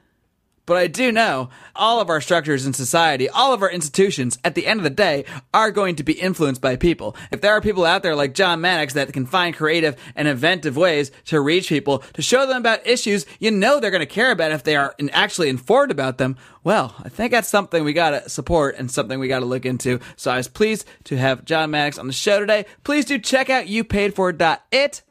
But 0.68 0.76
I 0.76 0.86
do 0.86 1.10
know 1.10 1.48
all 1.74 1.98
of 1.98 2.10
our 2.10 2.20
structures 2.20 2.66
in 2.66 2.74
society, 2.74 3.26
all 3.26 3.54
of 3.54 3.62
our 3.62 3.70
institutions, 3.70 4.38
at 4.44 4.54
the 4.54 4.66
end 4.66 4.78
of 4.80 4.84
the 4.84 4.90
day, 4.90 5.24
are 5.54 5.70
going 5.70 5.96
to 5.96 6.02
be 6.02 6.12
influenced 6.12 6.60
by 6.60 6.76
people. 6.76 7.16
If 7.32 7.40
there 7.40 7.52
are 7.52 7.62
people 7.62 7.86
out 7.86 8.02
there 8.02 8.14
like 8.14 8.34
John 8.34 8.60
Maddox 8.60 8.92
that 8.92 9.10
can 9.14 9.24
find 9.24 9.56
creative 9.56 9.96
and 10.14 10.28
inventive 10.28 10.76
ways 10.76 11.10
to 11.24 11.40
reach 11.40 11.70
people, 11.70 12.00
to 12.12 12.20
show 12.20 12.46
them 12.46 12.58
about 12.58 12.86
issues 12.86 13.24
you 13.38 13.50
know 13.50 13.80
they're 13.80 13.90
going 13.90 14.00
to 14.00 14.06
care 14.06 14.30
about 14.30 14.52
if 14.52 14.62
they 14.62 14.76
are 14.76 14.94
actually 15.10 15.48
informed 15.48 15.90
about 15.90 16.18
them, 16.18 16.36
well, 16.62 16.94
I 17.02 17.08
think 17.08 17.30
that's 17.30 17.48
something 17.48 17.82
we 17.82 17.94
got 17.94 18.10
to 18.10 18.28
support 18.28 18.76
and 18.76 18.90
something 18.90 19.18
we 19.18 19.28
got 19.28 19.38
to 19.38 19.46
look 19.46 19.64
into. 19.64 20.00
So 20.16 20.30
I 20.30 20.36
was 20.36 20.48
pleased 20.48 20.84
to 21.04 21.16
have 21.16 21.46
John 21.46 21.70
Maddox 21.70 21.96
on 21.96 22.08
the 22.08 22.12
show 22.12 22.40
today. 22.40 22.66
Please 22.84 23.06
do 23.06 23.18
check 23.18 23.48
out 23.48 23.64
youpaidfor.it 23.64 25.02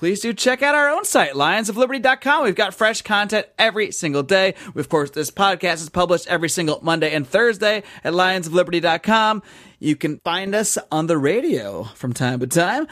please 0.00 0.20
do 0.20 0.32
check 0.32 0.62
out 0.62 0.74
our 0.74 0.88
own 0.88 1.04
site, 1.04 1.34
lionsofliberty.com. 1.34 2.42
We've 2.42 2.54
got 2.54 2.72
fresh 2.72 3.02
content 3.02 3.46
every 3.58 3.92
single 3.92 4.22
day. 4.22 4.54
Of 4.74 4.88
course, 4.88 5.10
this 5.10 5.30
podcast 5.30 5.82
is 5.82 5.90
published 5.90 6.26
every 6.26 6.48
single 6.48 6.80
Monday 6.82 7.12
and 7.12 7.28
Thursday 7.28 7.82
at 8.02 8.14
lionsofliberty.com. 8.14 9.42
You 9.78 9.96
can 9.96 10.18
find 10.24 10.54
us 10.54 10.78
on 10.90 11.06
the 11.06 11.18
radio 11.18 11.84
from 11.94 12.14
time 12.14 12.40
to 12.40 12.46
time 12.46 12.86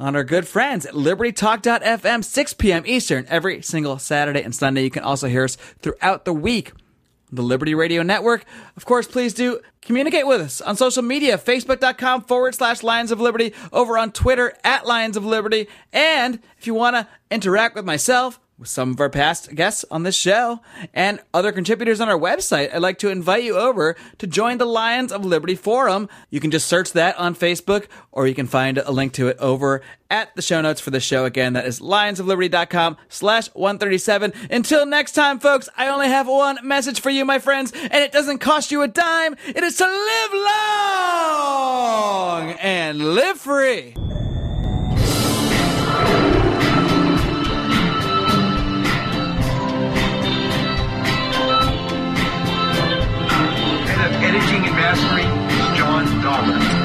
on 0.00 0.16
our 0.16 0.24
good 0.24 0.48
friends 0.48 0.84
at 0.84 0.94
libertytalk.fm, 0.94 2.24
6 2.24 2.54
p.m. 2.54 2.82
Eastern, 2.86 3.24
every 3.28 3.62
single 3.62 4.00
Saturday 4.00 4.42
and 4.42 4.52
Sunday. 4.52 4.82
You 4.82 4.90
can 4.90 5.04
also 5.04 5.28
hear 5.28 5.44
us 5.44 5.54
throughout 5.80 6.24
the 6.24 6.32
week 6.32 6.72
the 7.30 7.42
Liberty 7.42 7.74
Radio 7.74 8.02
Network. 8.02 8.44
Of 8.76 8.84
course, 8.84 9.06
please 9.06 9.34
do 9.34 9.60
communicate 9.82 10.26
with 10.26 10.40
us 10.40 10.60
on 10.60 10.76
social 10.76 11.02
media, 11.02 11.38
facebook.com 11.38 12.22
forward 12.22 12.54
slash 12.54 12.82
Lions 12.82 13.10
of 13.10 13.20
Liberty, 13.20 13.54
over 13.72 13.98
on 13.98 14.12
Twitter 14.12 14.54
at 14.64 14.86
Lions 14.86 15.16
of 15.16 15.24
Liberty. 15.24 15.68
And 15.92 16.40
if 16.58 16.66
you 16.66 16.74
want 16.74 16.96
to 16.96 17.06
interact 17.30 17.74
with 17.74 17.84
myself, 17.84 18.40
with 18.58 18.68
some 18.68 18.90
of 18.90 19.00
our 19.00 19.08
past 19.08 19.54
guests 19.54 19.84
on 19.90 20.02
this 20.02 20.16
show 20.16 20.60
and 20.92 21.20
other 21.32 21.52
contributors 21.52 22.00
on 22.00 22.08
our 22.08 22.18
website, 22.18 22.74
I'd 22.74 22.82
like 22.82 22.98
to 22.98 23.08
invite 23.08 23.44
you 23.44 23.56
over 23.56 23.94
to 24.18 24.26
join 24.26 24.58
the 24.58 24.66
Lions 24.66 25.12
of 25.12 25.24
Liberty 25.24 25.54
Forum. 25.54 26.08
You 26.30 26.40
can 26.40 26.50
just 26.50 26.66
search 26.66 26.92
that 26.92 27.16
on 27.18 27.36
Facebook 27.36 27.86
or 28.10 28.26
you 28.26 28.34
can 28.34 28.48
find 28.48 28.78
a 28.78 28.90
link 28.90 29.12
to 29.14 29.28
it 29.28 29.38
over 29.38 29.80
at 30.10 30.34
the 30.34 30.42
show 30.42 30.60
notes 30.60 30.80
for 30.80 30.90
the 30.90 30.98
show. 30.98 31.24
Again, 31.24 31.52
that 31.52 31.66
is 31.66 31.78
lionsofliberty.com 31.80 32.96
slash 33.08 33.46
137. 33.48 34.32
Until 34.50 34.86
next 34.86 35.12
time, 35.12 35.38
folks, 35.38 35.68
I 35.76 35.88
only 35.88 36.08
have 36.08 36.26
one 36.26 36.58
message 36.62 37.00
for 37.00 37.10
you, 37.10 37.24
my 37.24 37.38
friends, 37.38 37.72
and 37.72 37.94
it 37.94 38.10
doesn't 38.10 38.38
cost 38.38 38.72
you 38.72 38.82
a 38.82 38.88
dime. 38.88 39.36
It 39.46 39.62
is 39.62 39.76
to 39.76 39.84
live 39.86 40.32
long 42.32 42.52
and 42.52 43.14
live 43.14 43.38
free. 43.38 43.94
Mastering 54.78 55.26
is 55.50 55.76
John 55.76 56.06
Dahmer. 56.22 56.77